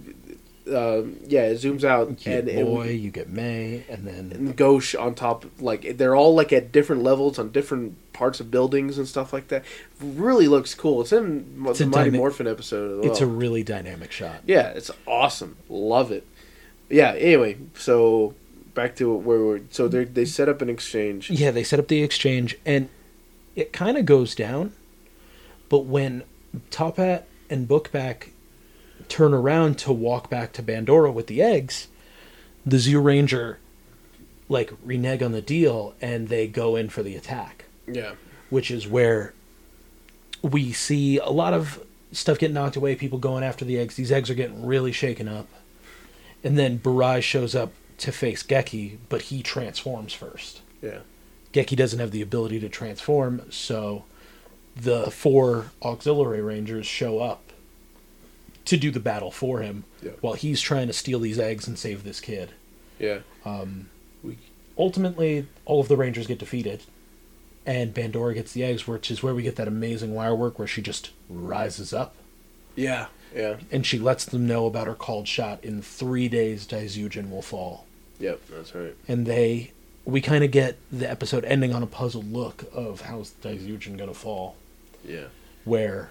um, 0.67 1.17
yeah, 1.25 1.43
it 1.43 1.55
zooms 1.61 1.83
out, 1.83 2.25
You 2.25 2.33
and, 2.33 2.49
and 2.49 2.65
Boy, 2.67 2.89
you 2.91 3.11
get 3.11 3.29
May, 3.29 3.83
and 3.89 4.05
then 4.05 4.31
and 4.31 4.55
Goushi 4.57 4.99
on 5.01 5.15
top. 5.15 5.45
Like 5.59 5.97
they're 5.97 6.15
all 6.15 6.35
like 6.35 6.53
at 6.53 6.71
different 6.71 7.03
levels 7.03 7.39
on 7.39 7.51
different 7.51 7.95
parts 8.13 8.39
of 8.39 8.51
buildings 8.51 8.97
and 8.97 9.07
stuff 9.07 9.31
like 9.33 9.47
that. 9.47 9.63
Really 10.01 10.47
looks 10.47 10.75
cool. 10.75 11.01
It's 11.01 11.13
in 11.13 11.63
It's 11.67 11.79
the 11.79 11.85
Mighty 11.87 12.11
Morphin 12.11 12.47
episode. 12.47 13.01
Well. 13.01 13.09
it's 13.11 13.21
a 13.21 13.25
really 13.25 13.63
dynamic 13.63 14.11
shot. 14.11 14.41
yeah, 14.45 14.69
it's 14.69 14.91
awesome. 15.07 15.57
Love 15.69 16.11
it. 16.11 16.27
Yeah. 16.89 17.11
Anyway, 17.13 17.57
so 17.75 18.33
back 18.73 18.95
to 18.97 19.13
where 19.13 19.39
we're. 19.39 19.61
So 19.71 19.87
they 19.87 20.05
they 20.05 20.25
set 20.25 20.49
up 20.49 20.61
an 20.61 20.69
exchange. 20.69 21.29
Yeah, 21.29 21.51
they 21.51 21.63
set 21.63 21.79
up 21.79 21.87
the 21.87 22.01
exchange, 22.03 22.57
and 22.65 22.89
it 23.55 23.73
kind 23.73 23.97
of 23.97 24.05
goes 24.05 24.35
down. 24.35 24.73
But 25.69 25.85
when 25.85 26.23
Totpat 26.71 27.23
and 27.49 27.67
Bookback 27.67 28.29
turn 29.07 29.33
around 29.33 29.77
to 29.79 29.91
walk 29.91 30.29
back 30.29 30.51
to 30.53 30.63
Bandora 30.63 31.13
with 31.13 31.27
the 31.27 31.41
eggs, 31.41 31.87
the 32.65 32.77
Zyuranger 32.77 33.57
like 34.47 34.71
renege 34.83 35.21
on 35.21 35.31
the 35.31 35.41
deal, 35.43 35.93
and 36.01 36.27
they 36.27 36.47
go 36.47 36.75
in 36.75 36.89
for 36.89 37.03
the 37.03 37.15
attack. 37.15 37.65
Yeah. 37.87 38.13
which 38.51 38.69
is 38.71 38.87
where 38.87 39.33
we 40.43 40.71
see 40.71 41.17
a 41.17 41.29
lot 41.29 41.53
of 41.53 41.83
stuff 42.11 42.37
getting 42.39 42.53
knocked 42.53 42.75
away, 42.75 42.95
people 42.95 43.17
going 43.19 43.43
after 43.43 43.65
the 43.65 43.77
eggs. 43.79 43.95
These 43.95 44.11
eggs 44.11 44.29
are 44.29 44.35
getting 44.35 44.65
really 44.65 44.91
shaken 44.91 45.27
up. 45.27 45.47
And 46.43 46.57
then 46.57 46.79
Burai 46.79 47.21
shows 47.21 47.53
up 47.55 47.71
to 47.99 48.11
face 48.11 48.43
Geki, 48.43 48.97
but 49.09 49.23
he 49.23 49.43
transforms 49.43 50.13
first. 50.13 50.61
Yeah. 50.81 50.99
Geki 51.53 51.75
doesn't 51.75 51.99
have 51.99 52.11
the 52.11 52.21
ability 52.21 52.59
to 52.61 52.69
transform, 52.69 53.41
so 53.51 54.05
the 54.75 55.11
four 55.11 55.71
auxiliary 55.81 56.41
rangers 56.41 56.85
show 56.85 57.19
up 57.19 57.41
to 58.65 58.77
do 58.77 58.91
the 58.91 58.99
battle 58.99 59.31
for 59.31 59.61
him 59.61 59.83
Yeah. 60.01 60.11
while 60.21 60.33
he's 60.35 60.61
trying 60.61 60.87
to 60.87 60.93
steal 60.93 61.19
these 61.19 61.39
eggs 61.39 61.67
and 61.67 61.77
save 61.77 62.03
this 62.03 62.19
kid. 62.21 62.51
Yeah. 62.99 63.19
Um, 63.43 63.89
we 64.23 64.37
Ultimately, 64.77 65.45
all 65.65 65.81
of 65.81 65.89
the 65.89 65.97
rangers 65.97 66.25
get 66.27 66.37
defeated, 66.39 66.83
and 67.65 67.93
Bandora 67.93 68.33
gets 68.35 68.53
the 68.53 68.63
eggs, 68.63 68.87
which 68.87 69.11
is 69.11 69.21
where 69.21 69.35
we 69.35 69.43
get 69.43 69.57
that 69.57 69.67
amazing 69.67 70.13
wire 70.15 70.33
work 70.35 70.57
where 70.57 70.67
she 70.69 70.81
just 70.81 71.09
rises 71.27 71.91
up 71.91 72.15
Yeah. 72.77 73.07
Yeah. 73.35 73.57
and 73.71 73.85
she 73.85 73.99
lets 73.99 74.25
them 74.25 74.47
know 74.47 74.65
about 74.65 74.87
her 74.87 74.95
called 74.95 75.27
shot. 75.27 75.63
In 75.63 75.81
three 75.81 76.27
days, 76.29 76.65
Daizujin 76.67 77.29
will 77.29 77.41
fall, 77.41 77.85
Yep. 78.19 78.41
That's 78.49 78.73
right. 78.75 78.95
and 79.07 79.25
they. 79.25 79.71
We 80.05 80.21
kind 80.21 80.43
of 80.43 80.49
get 80.49 80.77
the 80.91 81.07
episode 81.07 81.45
ending 81.45 81.71
on 81.75 81.83
a 81.83 81.87
puzzled 81.87 82.31
look 82.33 82.63
of 82.73 83.01
how's 83.01 83.31
Daizujin 83.43 83.95
gonna 83.97 84.13
fall. 84.15 84.55
Yeah. 85.07 85.25
Where 85.65 86.09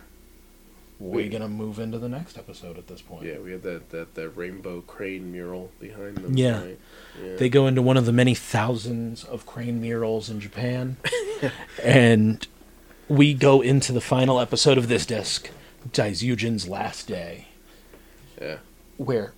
we 1.01 1.25
We- 1.25 1.29
gonna 1.29 1.49
move 1.49 1.81
into 1.81 1.99
the 1.99 2.09
next 2.09 2.39
episode 2.39 2.79
at 2.79 2.87
this 2.87 3.01
point? 3.03 3.25
Yeah. 3.27 3.39
We 3.39 3.51
had 3.53 3.62
that 3.64 3.91
that 3.91 4.14
that 4.14 4.29
rainbow 4.37 4.83
crane 4.83 5.33
mural 5.33 5.71
behind 5.81 6.19
them. 6.19 6.37
Yeah. 6.37 6.61
right? 6.62 6.79
Yeah. 7.25 7.37
They 7.37 7.49
go 7.49 7.66
into 7.66 7.83
one 7.83 7.97
of 7.97 8.07
the 8.07 8.12
many 8.12 8.35
thousands 8.37 9.25
of 9.25 9.47
crane 9.47 9.81
murals 9.81 10.31
in 10.31 10.39
Japan. 10.41 10.97
and 11.83 12.47
we 13.09 13.35
go 13.35 13.61
into 13.62 13.91
the 13.93 14.01
final 14.01 14.39
episode 14.39 14.79
of 14.79 14.87
this 14.89 15.07
disc, 15.07 15.51
Daizujin's 15.93 16.68
Last 16.68 17.07
Day, 17.07 17.47
Yeah. 18.41 18.59
where 18.97 19.32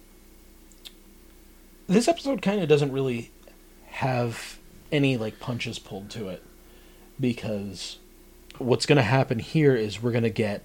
this 1.87 2.09
episode 2.09 2.41
kind 2.43 2.61
of 2.63 2.69
doesn't 2.69 2.93
really 2.93 3.31
have 3.89 4.59
any 4.93 5.17
like 5.17 5.41
punches 5.41 5.79
pulled 5.79 6.11
to 6.11 6.29
it 6.29 6.43
because 7.19 7.99
what's 8.59 8.87
going 8.87 8.97
to 8.97 9.03
happen 9.03 9.39
here 9.39 9.75
is 9.75 10.03
we're 10.03 10.11
going 10.13 10.23
to 10.25 10.31
get 10.31 10.65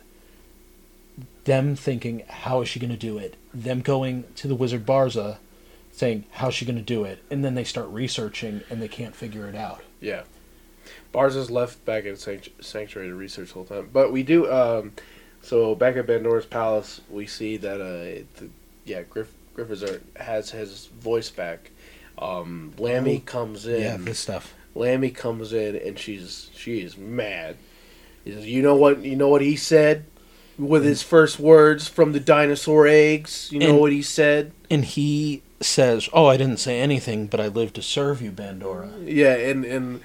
them 1.45 1.75
thinking 1.75 2.23
how 2.27 2.61
is 2.61 2.67
she 2.69 2.79
going 2.79 2.91
to 2.91 2.97
do 2.97 3.17
it 3.17 3.35
them 3.53 3.81
going 3.81 4.23
to 4.35 4.47
the 4.47 4.55
wizard 4.55 4.85
barza 4.85 5.37
saying 5.91 6.23
how's 6.31 6.53
she 6.53 6.65
going 6.65 6.75
to 6.75 6.81
do 6.81 7.03
it 7.03 7.23
and 7.29 7.43
then 7.45 7.55
they 7.55 7.63
start 7.63 7.87
researching 7.89 8.61
and 8.69 8.81
they 8.81 8.87
can't 8.87 9.15
figure 9.15 9.47
it 9.47 9.55
out 9.55 9.81
Yeah. 10.01 10.23
barza's 11.13 11.49
left 11.51 11.83
back 11.85 12.03
Sanct- 12.17 12.49
Sanctuary 12.63 13.07
to 13.09 13.15
research 13.15 13.49
the 13.49 13.53
whole 13.55 13.65
time. 13.65 13.89
But 13.93 14.11
we 14.11 14.23
do, 14.23 14.51
um, 14.51 14.91
so 15.45 15.75
back 15.75 15.95
at 15.97 16.07
Bandora's 16.07 16.45
Palace, 16.45 17.01
we 17.09 17.27
see 17.27 17.57
that, 17.57 17.79
uh, 17.81 18.23
the, 18.39 18.49
yeah, 18.85 19.03
Griff, 19.03 19.31
Griffiths 19.53 19.83
has 20.17 20.51
his 20.51 20.87
voice 20.87 21.29
back. 21.29 21.71
Um, 22.17 22.73
Lammy 22.77 23.17
Oh, 23.17 23.25
comes 23.25 23.65
in. 23.65 23.81
yeah 23.81 23.97
this 23.99 24.19
stuff 24.19 24.53
Lammy 24.73 25.09
comes 25.11 25.51
in 25.53 25.75
and 25.75 25.97
she's 25.99 26.49
she 26.55 26.79
is 26.81 26.97
mad. 26.97 27.57
He 28.23 28.31
says, 28.31 28.45
"You 28.45 28.61
know 28.61 28.75
what? 28.75 29.03
You 29.03 29.15
know 29.15 29.27
what 29.29 29.41
he 29.41 29.55
said 29.55 30.05
with 30.57 30.83
his 30.85 31.01
first 31.03 31.39
words 31.39 31.87
from 31.89 32.11
the 32.13 32.19
dinosaur 32.19 32.87
eggs. 32.87 33.49
You 33.51 33.59
know 33.59 33.69
And- 33.71 33.79
what 33.79 33.91
he 33.91 34.01
said." 34.01 34.51
and 34.69 34.83
he 34.85 35.43
says, 35.61 36.09
"Oh, 36.13 36.25
I 36.27 36.37
didn't 36.37 36.59
say 36.59 36.79
anything, 36.79 37.27
but 37.27 37.39
I 37.39 37.47
live 37.47 37.71
to 37.73 37.81
serve 37.81 38.21
you, 38.21 38.31
Bandora." 38.31 38.91
Yeah, 39.05 39.33
and 39.35 39.63
and 39.65 40.01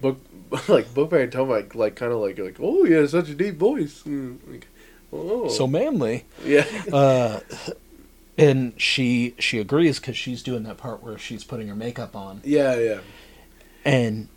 book 0.00 0.20
like 0.68 0.86
Bookbear 0.94 1.22
and 1.24 1.32
Tom 1.32 1.48
like 1.48 1.74
like 1.74 1.96
kind 1.96 2.12
of 2.12 2.18
like 2.20 2.38
like 2.38 2.56
oh 2.60 2.84
yeah, 2.84 3.06
such 3.06 3.28
a 3.30 3.34
deep 3.34 3.56
voice. 3.56 4.02
Mm, 4.06 4.36
like, 4.50 4.66
oh 5.14 5.48
So 5.48 5.66
manly. 5.66 6.24
yeah, 6.44 6.64
Uh, 6.92 7.40
and 8.36 8.72
she 8.80 9.34
she 9.38 9.58
agrees 9.60 10.00
because 10.00 10.16
she's 10.16 10.42
doing 10.42 10.64
that 10.64 10.76
part 10.76 11.02
where 11.02 11.16
she's 11.18 11.44
putting 11.44 11.68
her 11.68 11.74
makeup 11.76 12.16
on, 12.16 12.40
yeah, 12.44 12.74
yeah, 12.76 12.98
and 13.84 14.28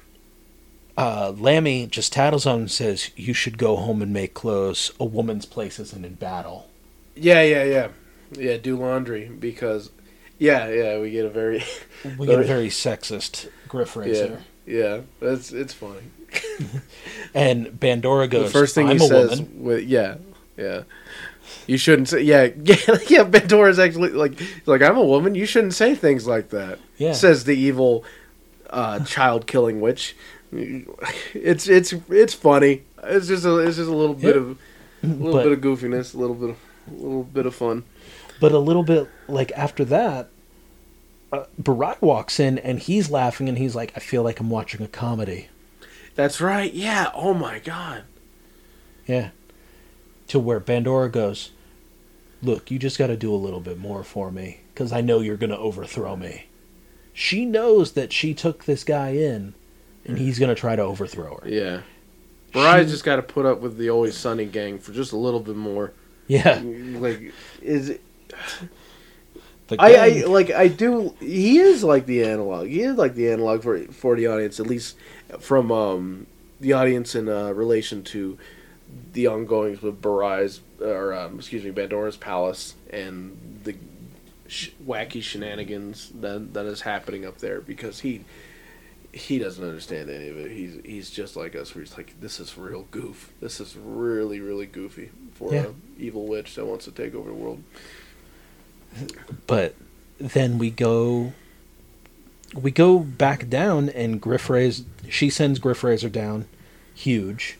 uh, 0.98 1.34
Lammy 1.38 1.88
just 1.88 2.14
tattles 2.14 2.46
on 2.46 2.60
and 2.62 2.72
says, 2.72 3.10
"You 3.16 3.34
should 3.34 3.58
go 3.58 3.76
home 3.76 4.02
and 4.02 4.14
make 4.14 4.34
clothes. 4.34 4.92
A 5.00 5.06
woman's 5.06 5.46
place 5.46 5.80
isn't 5.80 6.06
in 6.06 6.14
battle." 6.16 6.70
yeah, 7.16 7.42
yeah, 7.42 7.64
yeah, 7.64 7.88
yeah. 8.38 8.58
Do 8.58 8.78
laundry 8.78 9.30
because 9.30 9.90
yeah, 10.38 10.70
yeah. 10.70 11.00
We 11.00 11.10
get 11.12 11.26
a 11.26 11.30
very 11.30 11.64
We 12.20 12.28
get 12.28 12.40
a 12.40 12.44
very 12.44 12.70
sexist 12.70 13.50
Griffozer. 13.68 14.42
yeah. 14.68 15.02
That's 15.20 15.52
it's 15.52 15.74
funny. 15.74 16.02
And 17.34 17.68
Bandora 17.68 18.30
goes, 18.30 18.52
the 18.52 18.60
first 18.60 18.74
thing 18.76 18.90
I'm 18.90 18.98
he 18.98 19.06
a 19.06 19.08
says, 19.08 19.40
woman. 19.42 19.64
with, 19.64 19.84
yeah, 19.86 20.16
yeah. 20.58 20.84
You 21.66 21.78
shouldn't 21.78 22.10
say, 22.10 22.22
yeah, 22.24 22.44
yeah, 22.64 22.76
yeah. 23.08 23.24
Bandora's 23.24 23.80
actually 23.80 24.10
like, 24.10 24.40
like 24.66 24.82
I'm 24.82 24.98
a 24.98 25.04
woman. 25.06 25.36
You 25.36 25.46
shouldn't 25.46 25.74
say 25.76 25.96
things 25.96 26.28
like 26.28 26.50
that. 26.50 26.80
Yeah. 26.98 27.14
Says 27.14 27.44
the 27.46 27.56
evil, 27.56 28.04
uh, 28.70 29.00
child 29.06 29.48
killing 29.48 29.80
witch. 29.82 30.16
It's 31.34 31.68
it's 31.68 31.94
it's 32.10 32.34
funny. 32.34 32.84
It's 33.04 33.28
just 33.28 33.46
a 33.46 33.58
it's 33.60 33.78
just 33.78 33.90
a 33.90 33.96
little 33.96 34.16
bit 34.16 34.36
Yeah. 34.36 34.42
of 34.42 34.58
a 35.04 35.08
little 35.08 35.34
But- 35.34 35.44
bit 35.44 35.52
of 35.54 35.60
goofiness, 35.62 36.14
a 36.14 36.18
little 36.18 36.36
bit 36.36 36.50
of 36.52 36.58
a 36.90 36.96
little 37.04 37.24
bit 37.24 37.46
of 37.46 37.54
fun. 37.56 37.84
But 38.40 38.52
a 38.54 38.60
little 38.60 38.84
bit 38.84 39.10
like 39.28 39.52
after 39.56 39.84
that, 39.86 40.30
uh, 41.34 41.46
Burai 41.62 42.02
walks 42.02 42.40
in 42.40 42.58
and 42.60 42.80
he's 42.80 43.10
laughing 43.12 43.50
and 43.50 43.58
he's 43.58 43.76
like, 43.76 43.92
I 43.96 44.00
feel 44.00 44.24
like 44.24 44.40
I'm 44.40 44.50
watching 44.50 44.82
a 44.82 44.88
comedy. 44.88 45.50
That's 46.16 46.40
right. 46.40 46.74
Yeah. 46.74 47.12
Oh 47.14 47.34
my 47.34 47.60
god. 47.60 48.04
Yeah. 49.06 49.30
To 50.28 50.40
where 50.40 50.60
Bandora 50.60 51.12
goes, 51.12 51.52
Look, 52.44 52.70
you 52.70 52.78
just 52.80 52.98
got 53.00 53.08
to 53.08 53.18
do 53.18 53.34
a 53.34 53.36
little 53.38 53.60
bit 53.62 53.78
more 53.78 54.04
for 54.04 54.30
me 54.32 54.62
because 54.74 54.92
I 54.92 55.02
know 55.02 55.20
you're 55.22 55.38
going 55.38 55.50
to 55.50 55.58
overthrow 55.58 56.16
me. 56.16 56.46
She 57.14 57.46
knows 57.46 57.94
that 57.94 58.14
she 58.14 58.34
took 58.36 58.66
this 58.66 58.84
guy 58.84 59.10
in 59.10 59.56
and 60.06 60.18
he's 60.20 60.38
going 60.38 60.54
to 60.54 60.60
try 60.60 60.76
to 60.76 60.82
overthrow 60.84 61.40
her. 61.42 61.50
Yeah. 61.50 61.82
Mariah's 62.54 62.88
She- 62.88 62.92
just 62.92 63.04
got 63.04 63.16
to 63.16 63.24
put 63.24 63.46
up 63.46 63.60
with 63.62 63.78
the 63.78 63.90
Always 63.90 64.16
Sunny 64.16 64.46
gang 64.46 64.78
for 64.80 64.92
just 64.94 65.14
a 65.14 65.18
little 65.18 65.40
bit 65.40 65.56
more. 65.56 65.94
Yeah. 66.28 66.62
Like, 66.64 67.34
is 67.62 67.90
it? 67.90 68.02
I, 69.80 69.96
I 69.96 70.10
like 70.28 70.50
I 70.52 70.68
do. 70.70 71.14
He 71.20 71.58
is 71.60 71.84
like 71.84 72.06
the 72.06 72.24
analog. 72.24 72.68
He 72.68 72.82
is 72.82 72.96
like 72.98 73.16
the 73.16 73.30
analog 73.32 73.64
for 73.64 73.80
for 73.92 74.16
the 74.16 74.28
audience, 74.28 74.60
at 74.62 74.68
least 74.68 74.96
from 75.40 75.72
um, 75.72 76.28
the 76.62 76.72
audience 76.74 77.16
in 77.16 77.28
uh, 77.28 77.52
relation 77.52 78.02
to 78.06 78.38
the 79.14 79.28
ongoings 79.28 79.82
with 79.82 80.02
Burai's 80.02 80.62
or 80.82 81.14
um, 81.14 81.40
excuse 81.40 81.64
me, 81.64 81.72
Bandora's 81.72 82.18
palace 82.18 82.76
and 82.92 83.62
the 83.64 83.76
sh- 84.48 84.70
wacky 84.86 85.22
shenanigans 85.22 86.12
that 86.22 86.54
that 86.54 86.66
is 86.66 86.82
happening 86.82 87.26
up 87.26 87.38
there 87.40 87.62
because 87.62 88.00
he 88.02 88.24
he 89.14 89.40
doesn't 89.40 89.64
understand 89.64 90.10
any 90.10 90.30
of 90.30 90.38
it. 90.38 90.52
He's 90.52 90.80
he's 90.86 91.10
just 91.10 91.36
like 91.36 91.56
us. 91.56 91.74
Where 91.74 91.84
he's 91.84 91.98
like, 91.98 92.20
this 92.22 92.40
is 92.40 92.58
real 92.58 92.86
goof. 92.92 93.32
This 93.42 93.60
is 93.60 93.76
really 93.76 94.40
really 94.40 94.66
goofy 94.68 95.10
for 95.34 95.54
Yeah. 95.54 95.66
a 95.68 96.02
evil 96.02 96.26
witch 96.28 96.56
that 96.56 96.66
wants 96.66 96.86
to 96.86 96.92
take 96.92 97.16
over 97.16 97.30
the 97.30 97.36
world. 97.36 97.64
but 99.48 99.76
then 100.20 100.58
we 100.58 100.70
go 100.70 101.34
we 102.56 102.72
go 102.72 103.00
back 103.00 103.50
down 103.50 103.90
and 103.90 104.22
Griff 104.22 104.50
she 105.10 105.30
sends 105.30 105.60
Griffozer 105.60 106.12
down 106.12 106.46
huge 106.96 107.58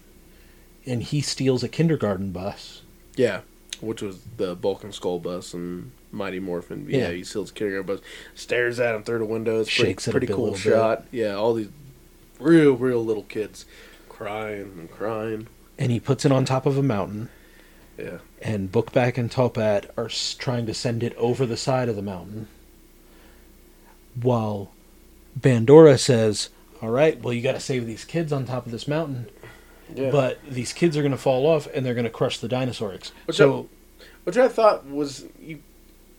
and 0.88 1.04
he 1.04 1.22
steals 1.22 1.64
a 1.64 1.68
kindergarten 1.70 2.32
bus 2.32 2.82
Yeah, 3.16 3.42
which 3.82 4.02
was 4.02 4.20
the 4.38 4.56
Vulcan 4.56 4.92
Skull 4.92 5.20
bus 5.20 5.54
and 5.54 5.92
Mighty 6.12 6.40
Morphin. 6.40 6.86
Yeah, 6.90 7.10
Yeah. 7.10 7.12
he 7.12 7.24
steals 7.24 7.52
a 7.52 7.54
Kindergarten 7.54 7.96
bus, 7.98 8.06
stares 8.34 8.80
at 8.80 8.96
him 8.96 9.04
through 9.04 9.20
the 9.20 9.26
window. 9.26 9.60
It's 9.60 9.70
pretty, 9.76 9.92
Shakes 9.92 10.08
it 10.08 10.12
pretty 10.12 10.28
bit- 10.28 10.36
cool 10.36 10.52
little 10.52 10.58
bit. 10.72 10.78
shot. 10.78 11.06
Yeah, 11.12 11.36
all 11.36 11.54
these 11.54 11.68
real, 12.40 12.74
real 12.78 13.04
little 13.04 13.24
kids 13.24 13.66
crying 14.10 14.72
and 14.80 14.90
crying. 14.92 15.48
and 15.78 15.92
he 15.92 16.00
puts 16.00 16.26
it 16.26 16.32
on 16.32 16.46
top 16.46 16.66
of 16.66 16.78
a 16.78 16.82
mountain 16.84 17.30
Yeah, 18.00 18.18
and 18.42 18.72
Bookback 18.72 19.18
and 19.18 19.30
Totpat 19.30 19.90
are 19.98 20.10
trying 20.40 20.66
to 20.68 20.74
send 20.74 21.04
it 21.04 21.16
over 21.18 21.46
the 21.46 21.58
side 21.58 21.88
of 21.90 21.96
the 21.96 22.02
mountain 22.02 22.48
while 24.20 24.72
Bandora 25.40 26.00
says 26.00 26.50
all 26.82 26.90
right 26.90 27.22
well 27.22 27.34
you 27.34 27.42
got 27.42 27.54
to 27.54 27.60
save 27.60 27.86
these 27.86 28.06
kids 28.06 28.32
on 28.34 28.46
top 28.46 28.66
of 28.66 28.72
this 28.72 28.88
mountain 28.88 29.28
yeah. 29.96 30.12
but 30.12 30.40
these 30.48 30.74
kids 30.74 30.96
are 30.98 31.02
going 31.02 31.12
to 31.12 31.18
fall 31.18 31.46
off 31.46 31.68
and 31.74 31.86
they're 31.86 31.94
going 31.94 32.04
to 32.04 32.10
crush 32.10 32.40
the 32.40 32.48
dinosaur 32.48 32.94
eggs 32.94 33.12
Which 33.26 33.38
so 33.38 33.70
which 34.24 34.38
I 34.38 34.48
thought 34.50 34.86
was 34.86 35.26
you. 35.40 35.62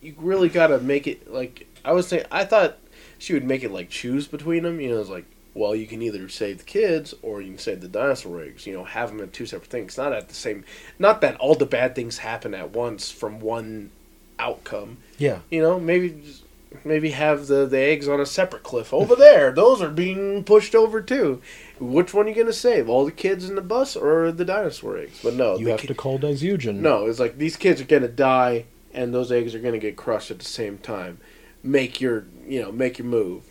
You 0.00 0.14
really 0.16 0.48
got 0.48 0.68
to 0.68 0.78
make 0.78 1.06
it 1.06 1.30
like 1.30 1.66
I 1.84 1.92
was 1.92 2.06
saying. 2.08 2.24
I 2.30 2.44
thought 2.44 2.78
she 3.18 3.34
would 3.34 3.44
make 3.44 3.62
it 3.64 3.70
like 3.70 3.90
choose 3.90 4.26
between 4.28 4.62
them. 4.62 4.80
You 4.80 4.90
know, 4.90 5.00
it's 5.00 5.10
like. 5.10 5.26
Well, 5.54 5.74
you 5.74 5.88
can 5.88 6.00
either 6.02 6.28
save 6.28 6.58
the 6.58 6.64
kids 6.64 7.14
or 7.20 7.40
you 7.42 7.48
can 7.50 7.58
save 7.58 7.80
the 7.80 7.88
dinosaur 7.88 8.40
eggs. 8.42 8.64
You 8.64 8.74
know, 8.74 8.84
have 8.84 9.08
them 9.10 9.20
at 9.20 9.32
two 9.32 9.44
separate 9.44 9.70
things, 9.70 9.98
not 9.98 10.12
at 10.12 10.28
the 10.28 10.34
same. 10.34 10.64
Not 11.00 11.20
that 11.22 11.34
all 11.36 11.56
the 11.56 11.66
bad 11.66 11.96
things 11.96 12.18
happen 12.18 12.54
at 12.54 12.70
once 12.70 13.10
from 13.10 13.40
one 13.40 13.90
outcome. 14.38 14.98
yeah 15.18 15.40
You 15.50 15.60
know, 15.60 15.80
maybe 15.80 16.10
just- 16.10 16.44
maybe 16.84 17.10
have 17.10 17.46
the, 17.46 17.66
the 17.66 17.78
eggs 17.78 18.08
on 18.08 18.20
a 18.20 18.26
separate 18.26 18.62
cliff 18.62 18.92
over 18.92 19.14
there. 19.26 19.52
Those 19.52 19.80
are 19.82 19.88
being 19.90 20.44
pushed 20.44 20.74
over 20.74 21.00
too. 21.00 21.40
Which 21.80 22.12
one 22.12 22.26
are 22.26 22.28
you 22.30 22.34
gonna 22.34 22.52
save? 22.52 22.88
All 22.88 23.04
the 23.04 23.12
kids 23.12 23.48
in 23.48 23.54
the 23.54 23.60
bus 23.62 23.96
or 23.96 24.32
the 24.32 24.44
dinosaur 24.44 24.98
eggs? 24.98 25.20
But 25.22 25.34
no, 25.34 25.56
you 25.56 25.68
have 25.68 25.80
ki- 25.80 25.88
to 25.88 25.94
call 25.94 26.18
Daizyujin 26.18 26.76
No, 26.76 27.06
it's 27.06 27.20
like 27.20 27.38
these 27.38 27.56
kids 27.56 27.80
are 27.80 27.84
gonna 27.84 28.08
die, 28.08 28.64
and 28.92 29.14
those 29.14 29.30
eggs 29.32 29.54
are 29.54 29.60
gonna 29.60 29.78
get 29.78 29.96
crushed 29.96 30.30
at 30.30 30.38
the 30.40 30.44
same 30.44 30.78
time. 30.78 31.18
Make 31.62 32.00
your 32.00 32.24
you 32.46 32.60
know 32.62 32.72
make 32.72 32.98
your 32.98 33.06
move, 33.06 33.44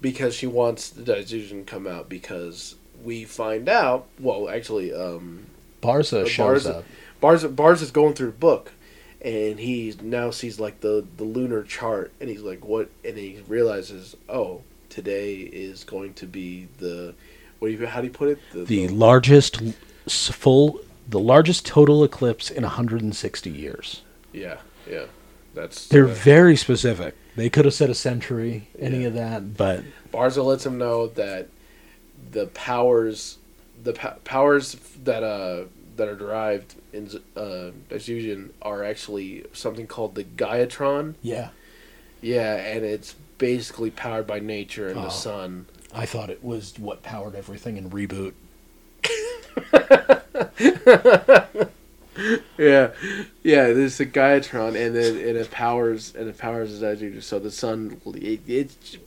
because 0.00 0.34
she 0.34 0.46
wants 0.46 0.90
the 0.90 1.02
Daizyujin 1.02 1.48
to 1.50 1.62
come 1.64 1.86
out 1.86 2.08
because 2.08 2.74
we 3.02 3.24
find 3.24 3.68
out. 3.68 4.06
Well, 4.18 4.48
actually, 4.50 4.92
um, 4.92 5.46
Barza 5.82 6.22
Uh, 6.22 6.28
shows 6.28 6.66
Barza- 6.66 6.74
up 6.78 6.84
Bars 7.20 7.44
Bars 7.44 7.82
is 7.82 7.90
going 7.90 8.12
through 8.14 8.26
the 8.28 8.32
book, 8.32 8.72
and 9.22 9.58
he 9.58 9.94
now 10.02 10.30
sees 10.30 10.58
like 10.60 10.80
the 10.80 11.06
the 11.16 11.24
lunar 11.24 11.62
chart, 11.62 12.12
and 12.20 12.28
he's 12.30 12.42
like, 12.42 12.64
"What?" 12.64 12.90
And 13.04 13.16
he 13.16 13.40
realizes, 13.48 14.16
"Oh, 14.28 14.62
today 14.88 15.36
is 15.36 15.84
going 15.84 16.14
to 16.14 16.26
be 16.26 16.68
the 16.78 17.14
what 17.58 17.68
do 17.68 17.74
you 17.74 17.86
how 17.86 18.00
do 18.00 18.06
you 18.06 18.12
put 18.12 18.28
it? 18.28 18.66
the 18.66 18.88
largest 18.88 19.62
full 20.08 20.80
the 21.08 21.20
largest 21.20 21.64
total 21.66 22.02
eclipse 22.04 22.50
in 22.50 22.62
160 22.62 23.50
years 23.50 24.02
yeah 24.32 24.58
yeah 24.88 25.04
that's 25.54 25.86
they're 25.88 26.04
uh, 26.04 26.14
very 26.14 26.56
specific 26.56 27.14
they 27.36 27.48
could 27.48 27.64
have 27.64 27.74
said 27.74 27.90
a 27.90 27.94
century 27.94 28.68
any 28.78 29.02
Yeah. 29.02 29.08
of 29.08 29.14
that 29.14 29.56
but 29.56 29.84
Barza 30.12 30.42
lets 30.42 30.66
him 30.66 30.78
know 30.78 31.06
that 31.08 31.48
the 32.32 32.46
powers, 32.48 33.38
the 33.82 33.92
po- 33.92 34.16
powers 34.24 34.74
that 35.04 35.22
uh 35.22 35.64
that 36.00 36.08
are 36.08 36.16
derived 36.16 36.74
in 36.92 37.08
uh 37.36 37.70
Fusion 37.98 38.52
are 38.60 38.82
actually 38.82 39.44
something 39.52 39.86
called 39.86 40.14
the 40.16 40.24
Gaiatron. 40.24 41.14
yeah 41.22 41.50
Yeah, 42.20 42.56
and 42.56 42.84
it's 42.84 43.14
basically 43.38 43.90
powered 43.90 44.26
by 44.26 44.40
nature 44.40 44.88
and 44.88 44.98
Oh. 44.98 45.02
the 45.04 45.10
sun. 45.10 45.66
i 45.94 46.04
thought 46.06 46.28
it 46.30 46.42
was 46.44 46.78
what 46.78 47.02
powered 47.02 47.34
everything 47.34 47.76
in 47.76 47.90
reboot 47.90 48.32
Yeah, 52.58 52.90
yeah. 53.42 53.72
There's 53.72 53.96
the 53.96 54.04
Gaiatron, 54.04 54.76
and 54.76 54.94
then 54.94 55.16
and 55.16 55.36
it 55.38 55.50
powers 55.50 56.12
and 56.14 56.28
it 56.28 56.36
powers 56.36 56.78
the 56.80 56.94
Fusion. 56.96 57.22
So 57.22 57.38
the 57.38 57.50
sun, 57.50 57.98
it, 58.14 58.40
it's 58.46 58.98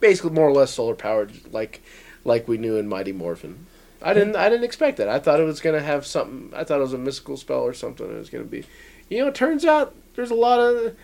basically 0.00 0.32
more 0.32 0.48
or 0.48 0.52
less 0.52 0.72
solar 0.74 0.94
powered, 0.94 1.32
like 1.52 1.80
like 2.24 2.46
we 2.46 2.58
knew 2.58 2.76
in 2.76 2.86
Mighty 2.88 3.12
Morphin. 3.12 3.64
I 4.02 4.14
didn't 4.14 4.36
I 4.36 4.48
didn't 4.48 4.64
expect 4.64 4.96
that. 4.98 5.08
I 5.08 5.18
thought 5.18 5.40
it 5.40 5.44
was 5.44 5.60
gonna 5.60 5.80
have 5.82 6.06
something. 6.06 6.52
I 6.56 6.64
thought 6.64 6.78
it 6.78 6.82
was 6.82 6.92
a 6.92 6.98
mystical 6.98 7.36
spell 7.36 7.60
or 7.60 7.74
something. 7.74 8.08
It 8.08 8.18
was 8.18 8.30
gonna 8.30 8.44
be, 8.44 8.64
you 9.08 9.18
know. 9.18 9.28
It 9.28 9.34
turns 9.34 9.64
out 9.64 9.94
there's 10.14 10.30
a 10.30 10.34
lot 10.34 10.60
of 10.60 10.96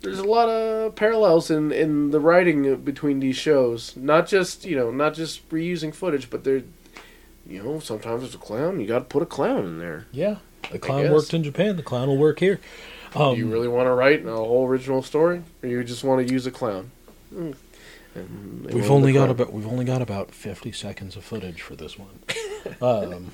there's 0.00 0.18
a 0.18 0.24
lot 0.24 0.48
of 0.48 0.94
parallels 0.94 1.50
in 1.50 1.72
in 1.72 2.10
the 2.10 2.20
writing 2.20 2.76
between 2.76 3.20
these 3.20 3.36
shows. 3.36 3.96
Not 3.96 4.26
just 4.26 4.64
you 4.64 4.76
know 4.76 4.90
not 4.90 5.14
just 5.14 5.48
reusing 5.50 5.94
footage, 5.94 6.30
but 6.30 6.44
they're 6.44 6.62
you 7.46 7.62
know 7.62 7.80
sometimes 7.80 8.22
there's 8.22 8.34
a 8.34 8.38
clown. 8.38 8.80
You 8.80 8.86
got 8.86 9.00
to 9.00 9.04
put 9.04 9.22
a 9.22 9.26
clown 9.26 9.64
in 9.64 9.78
there. 9.78 10.06
yeah 10.12 10.36
the 10.70 10.78
clown 10.78 11.10
worked 11.10 11.32
in 11.32 11.42
japan 11.42 11.76
the 11.76 11.82
clown 11.82 12.08
will 12.08 12.18
work 12.18 12.40
here 12.40 12.60
um, 13.14 13.34
Do 13.34 13.40
you 13.40 13.46
really 13.50 13.68
want 13.68 13.86
to 13.86 13.92
write 13.92 14.26
a 14.26 14.30
whole 14.36 14.66
original 14.66 15.02
story, 15.02 15.42
or 15.62 15.68
you 15.68 15.82
just 15.82 16.04
want 16.04 16.26
to 16.26 16.30
use 16.32 16.46
a 16.46 16.50
clown? 16.50 16.90
Mm. 17.34 17.56
We've 18.14 18.90
only 18.90 19.12
got 19.12 19.30
about 19.30 19.52
we've 19.52 19.66
only 19.66 19.84
got 19.84 20.02
about 20.02 20.32
50 20.32 20.72
seconds 20.72 21.14
of 21.16 21.22
footage 21.24 21.62
for 21.62 21.76
this 21.76 21.96
one 21.98 22.18
um, 22.82 23.30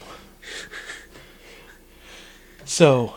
so 2.65 3.15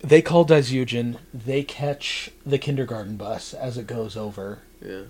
they 0.00 0.22
call 0.22 0.44
Daizyujin. 0.44 1.18
They 1.34 1.62
catch 1.62 2.30
the 2.46 2.58
kindergarten 2.58 3.16
bus 3.16 3.52
as 3.54 3.76
it 3.78 3.86
goes 3.86 4.16
over, 4.16 4.60
Yeah. 4.84 5.02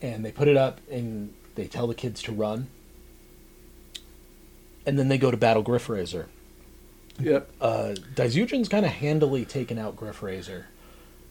and 0.00 0.24
they 0.24 0.32
put 0.32 0.48
it 0.48 0.56
up, 0.56 0.80
and 0.90 1.32
they 1.54 1.66
tell 1.66 1.86
the 1.86 1.94
kids 1.94 2.22
to 2.24 2.32
run. 2.32 2.68
And 4.84 4.98
then 4.98 5.06
they 5.08 5.18
go 5.18 5.30
to 5.30 5.36
battle 5.36 5.62
Griffozer. 5.62 6.26
Yep. 7.20 7.48
Uh, 7.60 7.94
Daizyujin's 8.14 8.68
kind 8.68 8.84
of 8.84 8.90
handily 8.92 9.44
taken 9.44 9.78
out 9.78 9.96
Griffozer. 9.96 10.64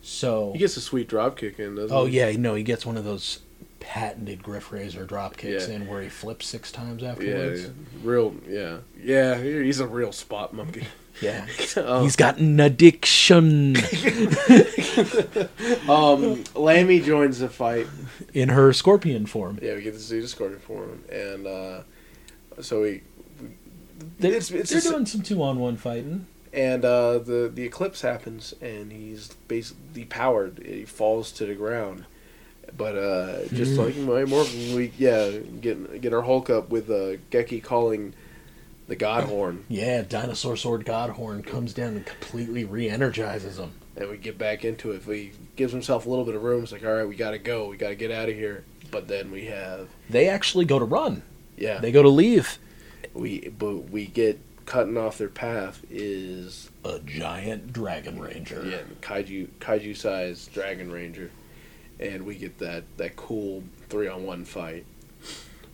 So 0.02 0.54
He 0.54 0.60
gets 0.60 0.78
a 0.78 0.82
sweet 0.82 1.08
drop 1.10 1.38
kick 1.38 1.60
in, 1.60 1.76
doesn't 1.76 1.96
Oh 1.96 2.06
he? 2.06 2.18
yeah, 2.18 2.32
no, 2.38 2.56
he 2.56 2.64
gets 2.64 2.86
one 2.86 2.96
of 2.98 3.04
those 3.04 3.40
patented 3.82 4.42
Griffozer 4.42 5.06
drop 5.06 5.36
kicks 5.36 5.68
Yeah. 5.68 5.76
in 5.76 5.88
where 5.88 6.02
he 6.02 6.08
flips 6.08 6.48
six 6.48 6.72
times 6.72 7.04
afterwards. 7.04 7.64
yeah. 7.64 7.70
Real, 8.04 8.34
yeah. 8.48 8.78
Yeah, 9.04 9.38
he's 9.42 9.82
a 9.82 9.88
real 9.88 10.14
spot 10.14 10.54
monkey. 10.54 10.88
Yeah. 11.22 11.46
Um, 11.78 12.04
He's 12.04 12.16
got 12.16 12.38
an 12.38 12.60
addiction 12.60 13.76
um, 15.90 16.44
Lami 16.56 17.00
joins 17.02 17.40
the 17.40 17.50
fight. 17.50 17.88
in 18.34 18.50
her 18.50 18.74
scorpion 18.74 19.26
form. 19.26 19.60
Yeah, 19.62 19.76
we 19.76 19.82
get 19.82 19.94
to 19.94 20.00
see 20.00 20.20
the 20.20 20.28
scoring 20.28 20.60
for 20.60 20.84
him. 20.86 21.04
And 21.12 21.48
uh, 21.48 21.82
so 22.62 22.82
we. 22.82 23.02
They, 24.20 24.30
It's- 24.30 24.52
it's 24.52 24.70
they're 24.72 24.80
a- 24.80 24.94
doing 24.96 25.06
some 25.06 25.22
two 25.22 25.42
on 25.44 25.60
one 25.60 25.78
fighting. 25.78 26.28
And 26.54 26.84
uh, 26.84 27.20
the 27.20 27.50
the 27.54 27.64
eclipse 27.64 28.02
happens, 28.02 28.54
and 28.62 28.92
he's 28.92 29.30
basically 29.48 30.04
powered. 30.06 30.62
He 30.66 30.84
falls 30.86 31.32
to 31.34 31.46
the 31.46 31.56
ground, 31.56 32.06
but 32.78 32.96
uh, 32.98 33.46
just 33.54 33.74
like 33.78 33.96
my 33.98 34.26
Morphin, 34.26 34.76
we 34.76 34.92
yeah 34.98 35.30
get 35.62 36.02
get 36.02 36.14
our 36.14 36.22
Hulk 36.22 36.50
up 36.50 36.70
with 36.70 36.90
uh, 36.90 37.18
Geki 37.32 37.64
calling 37.64 38.14
the 38.88 38.96
God 38.96 39.26
Horn, 39.26 39.66
Yeah, 39.70 40.02
Dinosaur 40.02 40.58
Sword 40.58 40.86
god 40.86 41.12
horn 41.12 41.44
comes 41.44 41.74
down 41.74 41.96
and 41.96 42.06
completely 42.06 42.66
re 42.66 42.90
energizes 42.90 43.58
him. 43.58 43.72
and 43.96 44.10
we 44.10 44.18
get 44.18 44.38
back 44.38 44.66
into 44.66 44.92
it. 44.92 44.98
If 44.98 45.06
he 45.06 45.32
gives 45.56 45.72
himself 45.72 46.06
a 46.06 46.10
little 46.10 46.26
bit 46.26 46.36
of 46.36 46.44
room, 46.44 46.64
it's 46.64 46.72
like 46.72 46.84
all 46.86 46.94
right, 46.94 47.08
we 47.08 47.16
gotta 47.16 47.38
go, 47.38 47.68
we 47.68 47.78
gotta 47.78 47.96
get 47.96 48.12
out 48.12 48.28
of 48.30 48.36
here. 48.36 48.64
But 48.90 49.08
then 49.08 49.32
we 49.32 49.46
have 49.46 49.88
They 50.10 50.28
actually 50.28 50.66
go 50.66 50.78
to 50.80 50.84
run. 50.86 51.22
yeah, 51.58 51.80
They 51.80 51.92
go 51.94 52.04
to 52.04 52.10
leave. 52.10 52.58
we 53.14 53.48
but 53.50 53.90
we 53.90 54.06
get 54.08 54.40
cutting 54.66 54.98
off 54.98 55.18
their 55.18 55.30
path 55.30 55.82
is 55.90 56.70
A 56.84 57.00
giant 57.00 57.72
dragon 57.72 58.20
ranger. 58.20 58.64
Yeah, 58.66 58.82
kaiju 59.02 59.48
kaiju 59.62 59.96
sized 59.96 60.54
dragon 60.54 60.92
ranger, 60.92 61.32
and 62.02 62.26
we 62.26 62.36
get 62.36 62.58
that 62.60 62.84
that 62.98 63.16
cool 63.16 63.64
three 63.90 64.08
on 64.08 64.24
one 64.24 64.46
fight. 64.46 64.86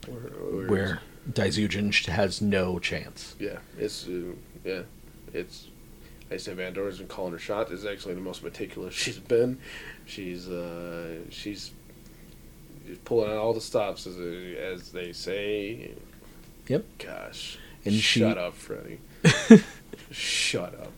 Where, 0.08 0.68
Where 0.68 1.02
Daizyujin 1.32 1.94
has 2.08 2.42
no 2.42 2.80
chance. 2.80 3.36
yeah, 3.40 3.58
it's 3.78 4.08
uh, 4.08 4.34
yeah, 4.64 4.82
it's. 5.34 5.68
I 6.30 6.36
say 6.38 6.54
Bandora's 6.54 6.98
been 6.98 7.08
calling 7.08 7.32
her 7.32 7.40
shot. 7.40 7.70
This 7.70 7.80
is 7.80 7.86
actually 7.86 8.14
the 8.16 8.22
most 8.22 8.44
meticulous 8.44 8.94
she's 9.04 9.18
been. 9.20 9.60
She's 10.06 10.48
uh 10.50 11.20
she's 11.30 11.72
pulling 13.06 13.30
out 13.32 13.38
all 13.38 13.54
the 13.54 13.62
stops 13.62 14.06
as 14.08 14.18
as 14.18 14.92
they 14.92 15.14
say. 15.14 15.92
Yep. 16.68 16.86
Gosh. 17.00 17.58
And 17.86 17.94
she- 17.94 18.20
shut 18.20 18.38
up, 18.38 18.54
Freddy. 18.56 19.00
shut 20.12 20.74
up. 20.80 20.92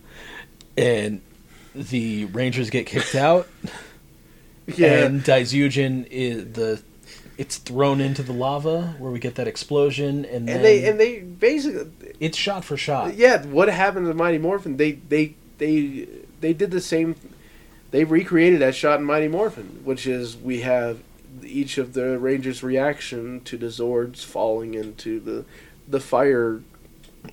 And 0.75 1.21
the 1.75 2.25
Rangers 2.25 2.69
get 2.71 2.87
kicked 2.87 3.13
out. 3.15 3.47
Yeah. 4.77 5.05
And 5.05 5.21
Daizyujin 5.21 6.07
is 6.09 6.53
the 6.53 6.81
it's 7.37 7.57
thrown 7.57 8.01
into 8.01 8.21
the 8.21 8.33
lava 8.33 8.95
where 8.99 9.11
we 9.11 9.19
get 9.19 9.35
that 9.35 9.47
explosion 9.47 10.25
and 10.25 10.47
then 10.47 10.57
and 10.57 10.65
they 10.65 10.89
and 10.89 10.99
they 10.99 11.19
basically 11.19 11.89
it's 12.19 12.37
shot 12.37 12.65
for 12.65 12.75
shot. 12.75 13.15
Yeah, 13.15 13.45
what 13.45 13.69
happened 13.69 14.07
to 14.07 14.13
Mighty 14.13 14.37
Morphin? 14.37 14.75
They 14.75 14.93
they 14.93 15.35
they 15.57 16.07
they 16.41 16.53
did 16.53 16.71
the 16.71 16.81
same. 16.81 17.15
They 17.91 18.03
recreated 18.03 18.59
that 18.59 18.75
shot 18.75 18.99
in 18.99 19.05
Mighty 19.05 19.29
Morphin, 19.29 19.81
which 19.83 20.05
is 20.05 20.35
we 20.35 20.61
have 20.61 20.99
each 21.43 21.77
of 21.77 21.93
the 21.93 22.19
Rangers' 22.19 22.61
reaction 22.61 23.41
to 23.41 23.57
the 23.57 23.67
Zords 23.67 24.23
falling 24.23 24.73
into 24.73 25.19
the 25.19 25.45
the 25.87 25.99
fire. 25.99 26.61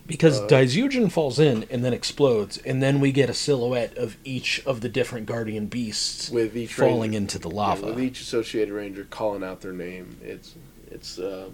Because 0.07 0.41
Uh, 0.41 0.47
Daizyujin 0.49 1.11
falls 1.11 1.39
in 1.39 1.65
and 1.71 1.85
then 1.85 1.93
explodes, 1.93 2.59
and 2.59 2.83
then 2.83 3.01
we 3.01 3.13
get 3.13 3.29
a 3.31 3.35
silhouette 3.35 3.97
of 3.97 4.17
each 4.25 4.63
of 4.67 4.81
the 4.81 4.89
different 4.89 5.27
guardian 5.27 5.67
beasts 5.67 6.31
With 6.31 6.57
each 6.57 6.75
falling 6.75 7.11
ranger, 7.13 7.17
into 7.19 7.39
the 7.39 7.49
yeah, 7.49 7.55
lava. 7.57 7.87
with 7.87 8.01
each 8.01 8.21
associated 8.21 8.73
Ranger 8.75 9.05
calling 9.11 9.43
out 9.45 9.61
their 9.61 9.73
name. 9.73 10.17
It's 10.23 10.55
it's 10.91 11.19
uh, 11.19 11.51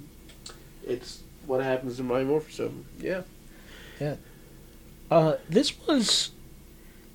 it's 0.87 1.23
what 1.47 1.63
happens 1.63 1.99
in 2.01 2.07
Mighty 2.07 2.25
Morphin. 2.25 2.53
So 2.53 2.73
yeah, 3.01 3.23
uh, 5.11 5.37
this 5.49 5.73
was 5.87 6.31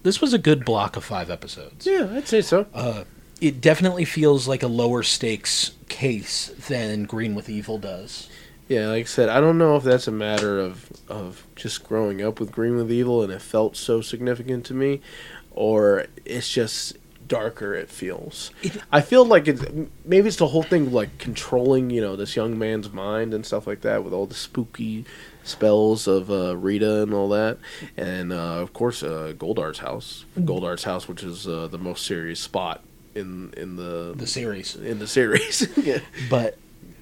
this 0.04 0.22
was 0.22 0.34
a 0.34 0.38
good 0.40 0.66
block 0.66 0.96
of 0.96 1.04
five 1.04 1.30
episodes. 1.30 1.86
yeah, 1.86 2.10
I'd 2.14 2.28
say 2.28 2.42
so. 2.42 2.66
Uh, 2.74 3.04
it 3.42 3.62
definitely 3.62 4.06
feels 4.06 4.48
like 4.48 4.64
a 4.64 4.68
lower 4.68 5.04
stakes 5.04 5.72
case 5.90 6.48
than 6.68 7.04
Green 7.04 7.36
with 7.36 7.50
Evil 7.50 7.78
does. 7.78 8.28
Yeah, 8.68 8.88
like 8.88 9.04
I 9.04 9.06
said, 9.08 9.30
I 9.30 9.40
don't 9.40 9.58
know 9.58 9.76
if 9.78 9.84
that's 9.84 10.08
a 10.08 10.12
matter 10.12 10.60
of 10.60 10.90
of 11.08 11.46
just 11.56 11.84
growing 11.88 12.22
up 12.22 12.40
with 12.40 12.52
Green 12.52 12.76
with 12.76 12.92
Evil 12.92 13.24
and 13.24 13.32
it 13.32 13.42
felt 13.42 13.78
so 13.78 14.02
significant 14.02 14.66
to 14.66 14.74
me, 14.74 15.00
or 15.52 16.06
it's 16.26 16.50
just 16.50 16.98
darker. 17.28 17.74
It 17.74 17.90
feels. 17.90 18.52
It- 18.62 18.82
I 18.92 19.02
feel 19.02 19.24
like 19.26 19.48
it's 19.48 19.64
maybe 20.04 20.28
it's 20.28 20.38
the 20.38 20.48
whole 20.48 20.64
thing 20.64 20.92
like 20.92 21.18
controlling, 21.18 21.90
you 21.92 22.02
know, 22.02 22.16
this 22.18 22.36
young 22.36 22.58
man's 22.60 22.92
mind 22.92 23.34
and 23.34 23.46
stuff 23.46 23.68
like 23.68 23.82
that 23.82 24.04
with 24.04 24.12
all 24.14 24.26
the 24.26 24.36
spooky 24.36 25.06
spells 25.44 26.08
of 26.08 26.30
uh, 26.30 26.58
Rita 26.58 27.04
and 27.04 27.14
all 27.14 27.30
that, 27.30 27.58
and 27.96 28.34
uh, 28.34 28.36
of 28.60 28.74
course 28.74 29.02
uh, 29.02 29.34
Goldar's 29.38 29.80
house, 29.80 30.26
Goldar's 30.38 30.84
house, 30.84 31.08
which 31.08 31.24
is 31.24 31.48
uh, 31.48 31.68
the 31.68 31.78
most 31.78 32.06
serious 32.06 32.42
spot 32.42 32.84
in 33.16 33.54
in 33.56 33.78
the 33.78 34.14
The 34.14 34.28
series. 34.28 34.76
in 34.76 35.00
the 35.00 35.08
series. 35.08 35.70
yeah. 35.78 36.00
But 36.30 36.58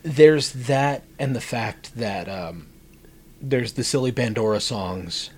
there's 0.05 0.51
that 0.53 1.03
and 1.17 1.35
the 1.35 1.41
fact 1.41 1.95
that 1.95 2.29
um, 2.29 2.67
there's 3.41 3.73
the 3.73 3.83
silly 3.83 4.11
Bandora 4.11 4.61
songs, 4.61 5.31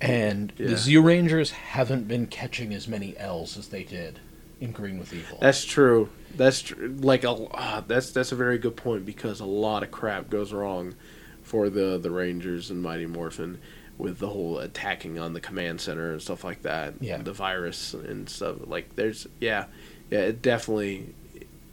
and 0.00 0.52
Yeah. 0.56 0.68
the 0.68 0.76
Zoo 0.78 1.02
Rangers 1.02 1.50
haven't 1.50 2.08
been 2.08 2.26
catching 2.26 2.72
as 2.74 2.88
many 2.88 3.16
L's 3.18 3.56
as 3.58 3.68
they 3.68 3.84
did 3.84 4.20
in 4.60 4.72
Green 4.72 4.98
with 4.98 5.12
Evil. 5.12 5.38
That's 5.40 5.64
true. 5.64 6.08
That's 6.36 6.62
tr- 6.62 6.86
like 6.86 7.22
a 7.24 7.36
ah, 7.52 7.84
that's 7.86 8.10
that's 8.12 8.32
a 8.32 8.36
very 8.36 8.58
good 8.58 8.76
point 8.76 9.04
because 9.04 9.40
a 9.40 9.44
lot 9.44 9.82
of 9.82 9.90
crap 9.90 10.30
goes 10.30 10.52
wrong 10.52 10.94
for 11.42 11.68
the 11.68 11.98
the 11.98 12.10
Rangers 12.10 12.70
and 12.70 12.82
Mighty 12.82 13.06
Morphin 13.06 13.58
with 13.98 14.18
the 14.18 14.28
whole 14.28 14.58
attacking 14.58 15.18
on 15.20 15.34
the 15.34 15.40
command 15.40 15.80
center 15.80 16.10
and 16.12 16.20
stuff 16.22 16.42
like 16.42 16.62
that. 16.62 16.94
Yeah. 17.00 17.18
the 17.18 17.32
virus 17.32 17.94
and 17.94 18.28
stuff. 18.28 18.56
Like 18.64 18.96
there's 18.96 19.28
yeah, 19.40 19.66
yeah. 20.10 20.20
It 20.20 20.42
definitely 20.42 21.14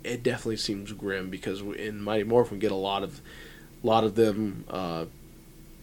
it 0.03 0.23
definitely 0.23 0.57
seems 0.57 0.91
grim 0.93 1.29
because 1.29 1.61
in 1.61 2.01
Mighty 2.01 2.23
Morphin 2.23 2.57
we 2.57 2.61
get 2.61 2.71
a 2.71 2.75
lot 2.75 3.03
of 3.03 3.21
lot 3.83 4.03
of 4.03 4.15
them 4.15 4.65
uh, 4.69 5.05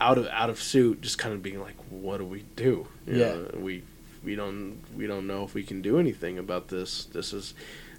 out 0.01 0.19
of 0.19 0.27
out 0.29 0.51
of 0.51 0.61
suit, 0.61 1.01
just 1.01 1.19
kind 1.19 1.35
of 1.35 1.43
being 1.43 1.61
like, 1.61 1.77
what 1.91 2.19
do 2.19 2.25
we 2.25 2.45
do? 2.57 2.89
You 3.07 3.19
Yeah. 3.19 3.25
know, 3.35 3.51
we 3.59 3.83
we 4.25 4.35
don't 4.35 4.79
we 4.97 5.07
don't 5.07 5.27
know 5.27 5.45
if 5.45 5.55
we 5.55 5.63
can 5.63 5.83
do 5.83 5.99
anything 5.99 6.39
about 6.39 6.69
this. 6.69 7.05
This 7.07 7.33
is 7.33 7.55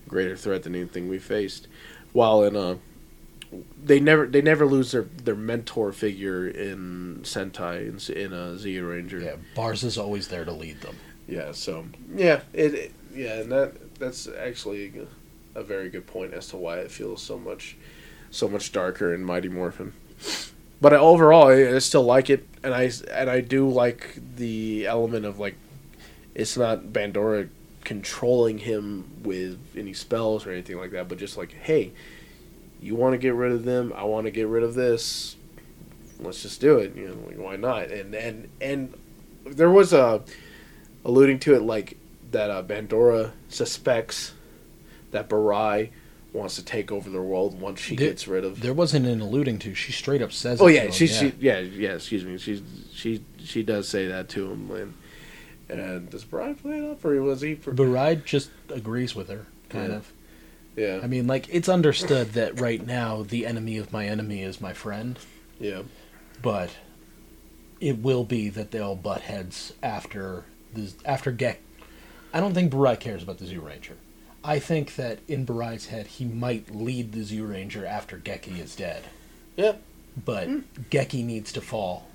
a 0.06 0.10
greater 0.10 0.36
threat 0.38 0.64
than 0.64 0.76
anything 0.76 1.10
we 1.10 1.20
faced. 1.20 1.68
While 2.14 2.44
in 2.44 2.56
uh 2.56 2.76
they 3.84 4.00
never 4.00 4.28
they 4.28 4.42
never 4.42 4.66
lose 4.66 4.92
their 4.92 5.04
their 5.24 5.36
mentor 5.36 5.92
figure 5.92 6.48
in 6.48 7.20
Sentai 7.24 7.82
in, 8.10 8.16
in 8.16 8.34
a 8.34 8.58
Z 8.58 8.80
Ranger. 8.80 9.20
yeah, 9.20 9.36
Bars 9.56 9.84
is 9.84 9.98
always 9.98 10.28
there 10.28 10.46
to 10.46 10.52
lead 10.52 10.82
them. 10.82 10.96
Yeah, 11.28 11.52
so 11.54 11.86
yeah, 12.16 12.42
it, 12.54 12.74
it 12.74 12.92
yeah, 13.14 13.40
and 13.40 13.52
that 13.52 13.96
that's 14.00 14.28
actually 14.28 14.92
a 15.56 15.64
very 15.64 15.90
good 15.90 16.08
point 16.08 16.34
as 16.34 16.48
to 16.48 16.58
why 16.58 16.78
it 16.78 16.92
feels 16.92 17.22
so 17.22 17.38
much 17.38 17.76
so 18.32 18.48
much 18.48 18.72
darker 18.72 19.14
in 19.14 19.24
Mighty 19.24 19.50
Morphin. 19.50 19.94
But 20.82 20.94
I, 20.94 20.98
overall, 20.98 21.48
I, 21.48 21.76
I 21.76 21.80
still 21.80 22.04
like 22.04 22.30
it, 22.30 22.48
and 22.64 22.74
I 22.74 22.92
and 23.12 23.30
I 23.30 23.42
do 23.42 23.70
like 23.70 24.20
the 24.36 24.88
element 24.88 25.26
of 25.26 25.40
like 25.40 25.56
it's 26.36 26.56
not 26.56 26.84
Bandora 26.94 27.50
controlling 27.84 28.60
him 28.60 29.10
with 29.24 29.60
any 29.76 29.94
spells 29.94 30.46
or 30.46 30.52
anything 30.52 30.78
like 30.78 30.92
that, 30.92 31.08
but 31.08 31.18
just 31.18 31.38
like, 31.38 31.54
hey, 31.54 31.92
you 32.82 32.96
want 32.96 33.14
to 33.14 33.18
get 33.18 33.34
rid 33.34 33.52
of 33.52 33.66
them, 33.66 33.92
I 33.96 34.04
want 34.04 34.26
to 34.26 34.32
get 34.32 34.48
rid 34.48 34.64
of 34.64 34.74
this. 34.76 35.36
Let's 36.20 36.42
just 36.42 36.62
do 36.62 36.78
it. 36.78 36.96
You 36.96 37.10
know, 37.10 37.28
like, 37.28 37.38
why 37.38 37.56
not? 37.56 37.92
And 37.92 38.14
and 38.14 38.50
and 38.62 38.94
there 39.46 39.70
was 39.70 39.94
a 39.94 40.22
alluding 41.04 41.40
to 41.40 41.56
it 41.56 41.62
like 41.62 41.98
that 42.32 42.50
uh, 42.50 42.62
Bandora 42.62 43.32
suspects 43.48 44.34
that 45.12 45.30
Burai 45.30 45.90
wants 46.34 46.56
to 46.56 46.64
take 46.64 46.92
over 46.92 47.10
the 47.10 47.22
world 47.22 47.60
once 47.60 47.80
she 47.80 47.96
There- 47.96 48.10
gets 48.10 48.28
rid 48.28 48.44
of. 48.44 48.62
There 48.62 48.74
wasn't 48.74 49.06
an 49.08 49.20
alluding 49.22 49.60
to. 49.60 49.74
She 49.74 49.92
straight 49.92 50.22
up 50.22 50.32
says. 50.32 50.62
Oh 50.62 50.68
yeah, 50.68 50.92
she 50.92 51.08
she 51.08 51.34
yeah 51.40 51.60
yeah 51.60 51.94
excuse 51.96 52.24
me 52.24 52.38
she 52.38 52.62
she 52.94 53.24
she 53.44 53.64
does 53.64 53.88
say 53.88 54.08
that 54.08 54.30
to 54.30 54.52
him 54.52 54.70
and 54.72 54.94
and 55.70 56.10
does 56.10 56.26
Burai 56.26 56.58
play 56.60 56.78
it 56.80 56.84
up 56.92 57.04
or 57.06 57.22
was 57.22 57.42
he? 57.42 57.56
For, 57.56 57.72
Baride 57.74 58.26
just 58.26 58.50
agrees 58.70 59.16
with 59.16 59.30
her, 59.30 59.46
kind 59.70 59.90
Yeah. 59.92 59.96
of. 59.98 60.14
yeah 60.76 61.00
I 61.04 61.08
mean, 61.08 61.26
like 61.28 61.48
it's 61.52 61.70
understood 61.70 62.34
that 62.34 62.60
right 62.60 62.86
now 62.86 63.24
the 63.24 63.46
enemy 63.46 63.78
of 63.78 63.92
my 63.92 64.06
enemy 64.08 64.42
is 64.44 64.60
my 64.62 64.74
friend, 64.74 65.18
yeah 65.60 65.82
but 66.42 66.70
it 67.82 67.98
will 68.00 68.24
be 68.24 68.50
that 68.50 68.72
they'll 68.72 68.96
butt 68.96 69.22
heads 69.22 69.74
after 69.84 70.44
the 70.74 70.92
after 71.06 71.32
Gek 71.32 71.58
I 72.34 72.40
don't 72.40 72.54
think 72.54 72.72
Burai 72.72 73.00
cares 73.00 73.24
about 73.24 73.40
the 73.40 73.46
Zyuranger. 73.46 73.94
I 74.50 74.58
think 74.58 74.96
that 74.96 75.20
in 75.28 75.46
Burai's 75.46 75.86
head, 75.90 76.08
he 76.08 76.26
might 76.26 76.74
lead 76.74 77.12
the 77.12 77.20
Zyuranger 77.20 77.86
after 77.86 78.18
Geki 78.18 78.58
is 78.60 78.76
dead. 78.76 79.04
Yeah. 79.56 79.74
But 80.26 80.48
Geki 80.90 81.24
needs 81.24 81.54
to 81.54 81.62
fall, 81.62 82.08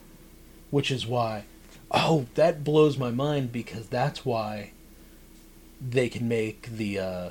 which 0.73 0.90
is 0.90 1.06
why. 1.06 1.44
Oh, 1.93 2.27
that 2.35 2.65
blows 2.65 2.98
my 2.98 3.12
mind 3.12 3.52
because 3.52 3.86
that's 3.86 4.24
why 4.24 4.73
they 5.81 6.09
can 6.09 6.27
make 6.27 6.77
the 6.77 6.98
uh, 6.98 7.28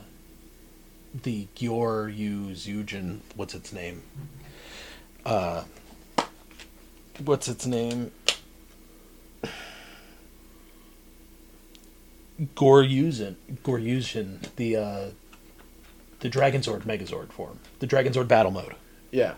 the 1.13 1.47
Gyoryu 1.53 2.51
Zujin. 2.51 3.19
What's 3.35 3.53
its 3.53 3.73
name? 3.73 4.03
Uh, 5.25 5.65
what's 7.25 7.49
its 7.49 7.65
name? 7.65 8.13
Goryuzin, 12.55 13.35
Goryuzin, 13.63 14.55
the 14.55 14.75
uh, 14.75 15.05
the 16.19 16.29
Dragon 16.29 16.61
Zord 16.61 16.81
Megazord 16.81 17.31
form, 17.31 17.59
the 17.79 17.87
Dragon 17.87 18.13
Zord 18.13 18.27
battle 18.27 18.51
mode. 18.51 18.75
Yeah. 19.11 19.35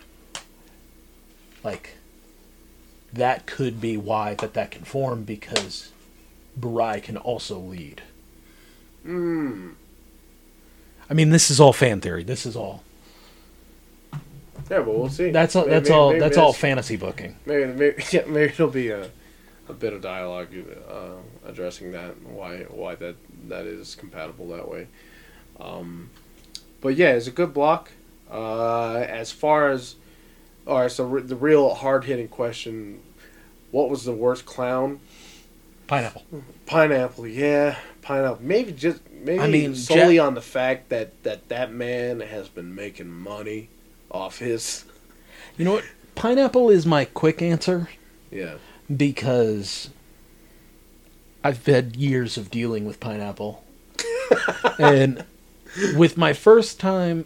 Like 1.62 1.96
that 3.12 3.46
could 3.46 3.80
be 3.80 3.96
why 3.96 4.34
that 4.34 4.54
that 4.54 4.70
can 4.70 4.84
form 4.84 5.24
because 5.24 5.90
Burai 6.58 7.02
can 7.02 7.16
also 7.16 7.58
lead. 7.58 8.02
Hmm. 9.04 9.70
I 11.08 11.14
mean, 11.14 11.30
this 11.30 11.50
is 11.50 11.60
all 11.60 11.72
fan 11.72 12.00
theory. 12.00 12.24
This 12.24 12.46
is 12.46 12.56
all. 12.56 12.82
Yeah, 14.68 14.78
but 14.80 14.88
we'll 14.88 15.08
see. 15.08 15.30
That's 15.30 15.54
all. 15.54 15.62
Maybe- 15.64 15.74
That's 15.74 15.88
maybe- 15.88 15.96
all. 15.98 16.08
maybe 16.10 16.20
That's 16.20 16.36
all 16.38 16.52
fantasy 16.52 16.96
booking. 16.96 17.36
Maybe, 17.46 17.66
maybe, 17.72 18.02
yeah, 18.10 18.24
maybe 18.26 18.52
it'll 18.52 18.68
be 18.68 18.88
a, 18.88 19.08
a 19.68 19.72
bit 19.72 19.92
of 19.92 20.02
dialogue 20.02 20.48
uh, 20.90 21.10
addressing 21.46 21.92
that 21.92 22.20
why 22.22 22.58
why 22.68 22.94
that 22.96 23.16
that 23.48 23.66
is 23.66 23.94
compatible 23.94 24.48
that 24.48 24.68
way. 24.68 24.88
Um, 25.58 26.10
but 26.80 26.96
yeah, 26.96 27.12
it's 27.12 27.26
a 27.26 27.30
good 27.30 27.54
block. 27.54 27.90
Uh, 28.30 28.96
as 28.96 29.30
far 29.30 29.70
as, 29.70 29.94
all 30.66 30.80
right, 30.80 30.90
so 30.90 31.04
re- 31.04 31.22
the 31.22 31.36
real 31.36 31.74
hard 31.74 32.04
hitting 32.04 32.28
question: 32.28 33.00
What 33.70 33.88
was 33.88 34.04
the 34.04 34.12
worst 34.12 34.46
clown? 34.46 35.00
Pineapple. 35.86 36.24
Pineapple, 36.66 37.28
yeah, 37.28 37.76
pineapple. 38.02 38.44
Maybe 38.44 38.72
just 38.72 39.00
maybe 39.12 39.40
I 39.40 39.46
mean, 39.46 39.74
solely 39.74 40.16
Ja- 40.16 40.26
on 40.26 40.34
the 40.34 40.42
fact 40.42 40.88
that 40.88 41.22
that 41.22 41.48
that 41.48 41.72
man 41.72 42.20
has 42.20 42.48
been 42.48 42.74
making 42.74 43.08
money 43.08 43.68
off 44.10 44.38
his 44.38 44.84
You 45.56 45.64
know 45.64 45.72
what? 45.72 45.84
Pineapple 46.14 46.70
is 46.70 46.86
my 46.86 47.04
quick 47.04 47.42
answer 47.42 47.88
yeah 48.30 48.54
because 48.94 49.90
I've 51.46 51.64
had 51.64 51.94
years 51.94 52.36
of 52.36 52.50
dealing 52.50 52.86
with 52.86 52.98
pineapple. 52.98 53.62
and 54.80 55.24
with 55.94 56.16
my 56.16 56.32
first 56.32 56.80
time 56.80 57.24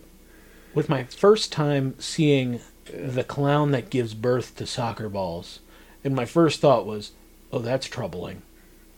with 0.75 0.91
my 0.91 1.05
first 1.05 1.51
time 1.51 1.99
seeing 1.99 2.61
the 2.85 3.25
clown 3.25 3.71
that 3.71 3.89
gives 3.89 4.13
birth 4.13 4.57
to 4.57 4.67
soccer 4.67 5.09
balls, 5.09 5.61
and 6.05 6.15
my 6.15 6.27
first 6.27 6.61
thought 6.61 6.85
was, 6.85 7.13
"Oh, 7.51 7.61
that's 7.61 7.87
troubling. 7.87 8.43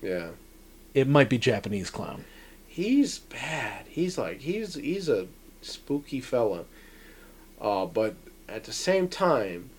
yeah. 0.02 0.30
It 0.92 1.06
might 1.06 1.28
be 1.28 1.38
Japanese 1.38 1.88
clown." 1.88 2.24
he's 2.66 3.18
bad. 3.20 3.84
He's 3.88 4.18
like 4.18 4.40
he's 4.40 4.74
he's 4.74 5.08
a 5.08 5.28
spooky 5.60 6.20
fella. 6.20 6.64
Uh, 7.60 7.86
but 7.86 8.16
at 8.48 8.64
the 8.64 8.72
same 8.72 9.06
time, 9.06 9.70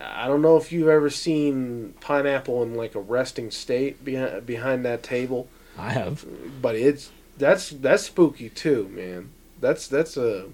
I 0.00 0.26
don't 0.28 0.42
know 0.42 0.56
if 0.56 0.72
you've 0.72 0.88
ever 0.88 1.10
seen 1.10 1.94
pineapple 2.00 2.62
in 2.62 2.74
like 2.74 2.94
a 2.94 3.00
resting 3.00 3.50
state 3.50 4.04
behind 4.04 4.46
behind 4.46 4.84
that 4.84 5.02
table, 5.02 5.48
I 5.78 5.92
have. 5.92 6.24
but 6.62 6.74
it's 6.74 7.10
that's 7.36 7.70
that's 7.70 8.04
spooky 8.04 8.48
too, 8.48 8.88
man. 8.88 9.30
That's 9.60 9.86
that's 9.88 10.16
a 10.16 10.46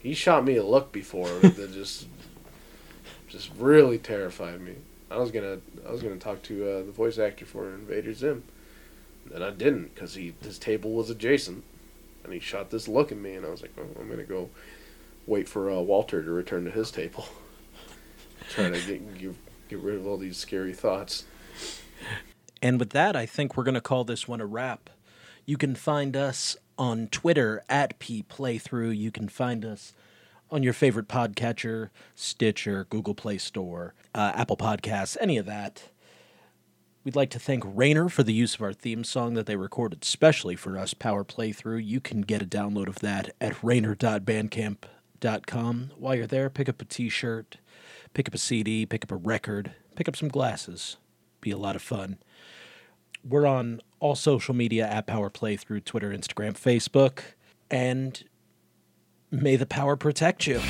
he 0.00 0.14
shot 0.14 0.44
me 0.44 0.56
a 0.56 0.64
look 0.64 0.92
before 0.92 1.28
that 1.28 1.72
just 1.72 2.06
just 3.28 3.50
really 3.56 3.98
terrified 3.98 4.60
me. 4.60 4.74
I 5.10 5.18
was 5.18 5.30
gonna 5.30 5.58
I 5.86 5.90
was 5.90 6.02
gonna 6.02 6.16
talk 6.16 6.42
to 6.44 6.70
uh, 6.70 6.82
the 6.82 6.92
voice 6.92 7.18
actor 7.18 7.44
for 7.44 7.68
Invader 7.74 8.14
Zim, 8.14 8.44
and 9.34 9.44
I 9.44 9.50
didn't 9.50 9.94
because 9.94 10.14
he 10.14 10.34
his 10.42 10.58
table 10.58 10.92
was 10.92 11.10
adjacent, 11.10 11.64
and 12.24 12.32
he 12.32 12.40
shot 12.40 12.70
this 12.70 12.88
look 12.88 13.12
at 13.12 13.18
me, 13.18 13.34
and 13.34 13.44
I 13.44 13.50
was 13.50 13.62
like, 13.62 13.72
oh, 13.78 14.00
I'm 14.00 14.08
gonna 14.08 14.24
go 14.24 14.50
wait 15.26 15.48
for 15.48 15.70
uh, 15.70 15.80
Walter 15.80 16.22
to 16.22 16.30
return 16.30 16.64
to 16.64 16.70
his 16.70 16.90
table, 16.90 17.26
trying 18.50 18.72
to 18.72 18.80
get, 18.80 19.18
get 19.18 19.34
get 19.70 19.78
rid 19.78 19.94
of 19.94 20.06
all 20.06 20.18
these 20.18 20.36
scary 20.36 20.74
thoughts. 20.74 21.24
And 22.60 22.78
with 22.78 22.90
that, 22.90 23.16
I 23.16 23.24
think 23.24 23.56
we're 23.56 23.64
going 23.64 23.74
to 23.74 23.80
call 23.80 24.04
this 24.04 24.28
one 24.28 24.40
a 24.40 24.46
wrap. 24.46 24.90
You 25.46 25.56
can 25.56 25.74
find 25.74 26.16
us 26.16 26.56
on 26.76 27.08
Twitter 27.08 27.62
at 27.68 27.98
pplaythrough. 27.98 28.96
You 28.96 29.10
can 29.10 29.28
find 29.28 29.64
us 29.64 29.94
on 30.50 30.62
your 30.62 30.72
favorite 30.72 31.08
podcatcher, 31.08 31.90
Stitcher, 32.14 32.86
Google 32.90 33.14
Play 33.14 33.38
Store, 33.38 33.94
uh, 34.14 34.32
Apple 34.34 34.56
Podcasts, 34.56 35.16
any 35.20 35.38
of 35.38 35.46
that. 35.46 35.88
We'd 37.04 37.16
like 37.16 37.30
to 37.30 37.38
thank 37.38 37.64
Rainer 37.64 38.10
for 38.10 38.22
the 38.22 38.34
use 38.34 38.56
of 38.56 38.62
our 38.62 38.74
theme 38.74 39.04
song 39.04 39.34
that 39.34 39.46
they 39.46 39.56
recorded 39.56 40.04
specially 40.04 40.56
for 40.56 40.76
us, 40.76 40.92
Power 40.92 41.24
Playthrough. 41.24 41.86
You 41.86 42.00
can 42.00 42.22
get 42.22 42.42
a 42.42 42.46
download 42.46 42.88
of 42.88 42.98
that 42.98 43.34
at 43.40 43.62
rainer.bandcamp.com. 43.62 45.90
While 45.96 46.14
you're 46.14 46.26
there, 46.26 46.50
pick 46.50 46.68
up 46.68 46.82
a 46.82 46.84
t 46.84 47.08
shirt, 47.08 47.56
Pick 48.12 48.28
up 48.28 48.34
a 48.34 48.38
CD, 48.38 48.86
pick 48.86 49.04
up 49.04 49.12
a 49.12 49.16
record, 49.16 49.72
pick 49.94 50.08
up 50.08 50.16
some 50.16 50.28
glasses. 50.28 50.96
Be 51.40 51.50
a 51.50 51.56
lot 51.56 51.76
of 51.76 51.82
fun. 51.82 52.18
We're 53.22 53.46
on 53.46 53.80
all 54.00 54.16
social 54.16 54.54
media 54.54 54.86
at 54.86 55.06
Power 55.06 55.30
Play 55.30 55.56
through 55.56 55.80
Twitter, 55.80 56.10
Instagram, 56.10 56.52
Facebook, 56.54 57.20
and 57.70 58.24
may 59.30 59.56
the 59.56 59.66
power 59.66 59.96
protect 59.96 60.46
you. 60.46 60.60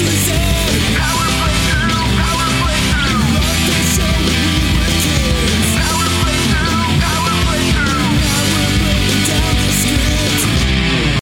You 0.00 0.06
say 0.06 0.49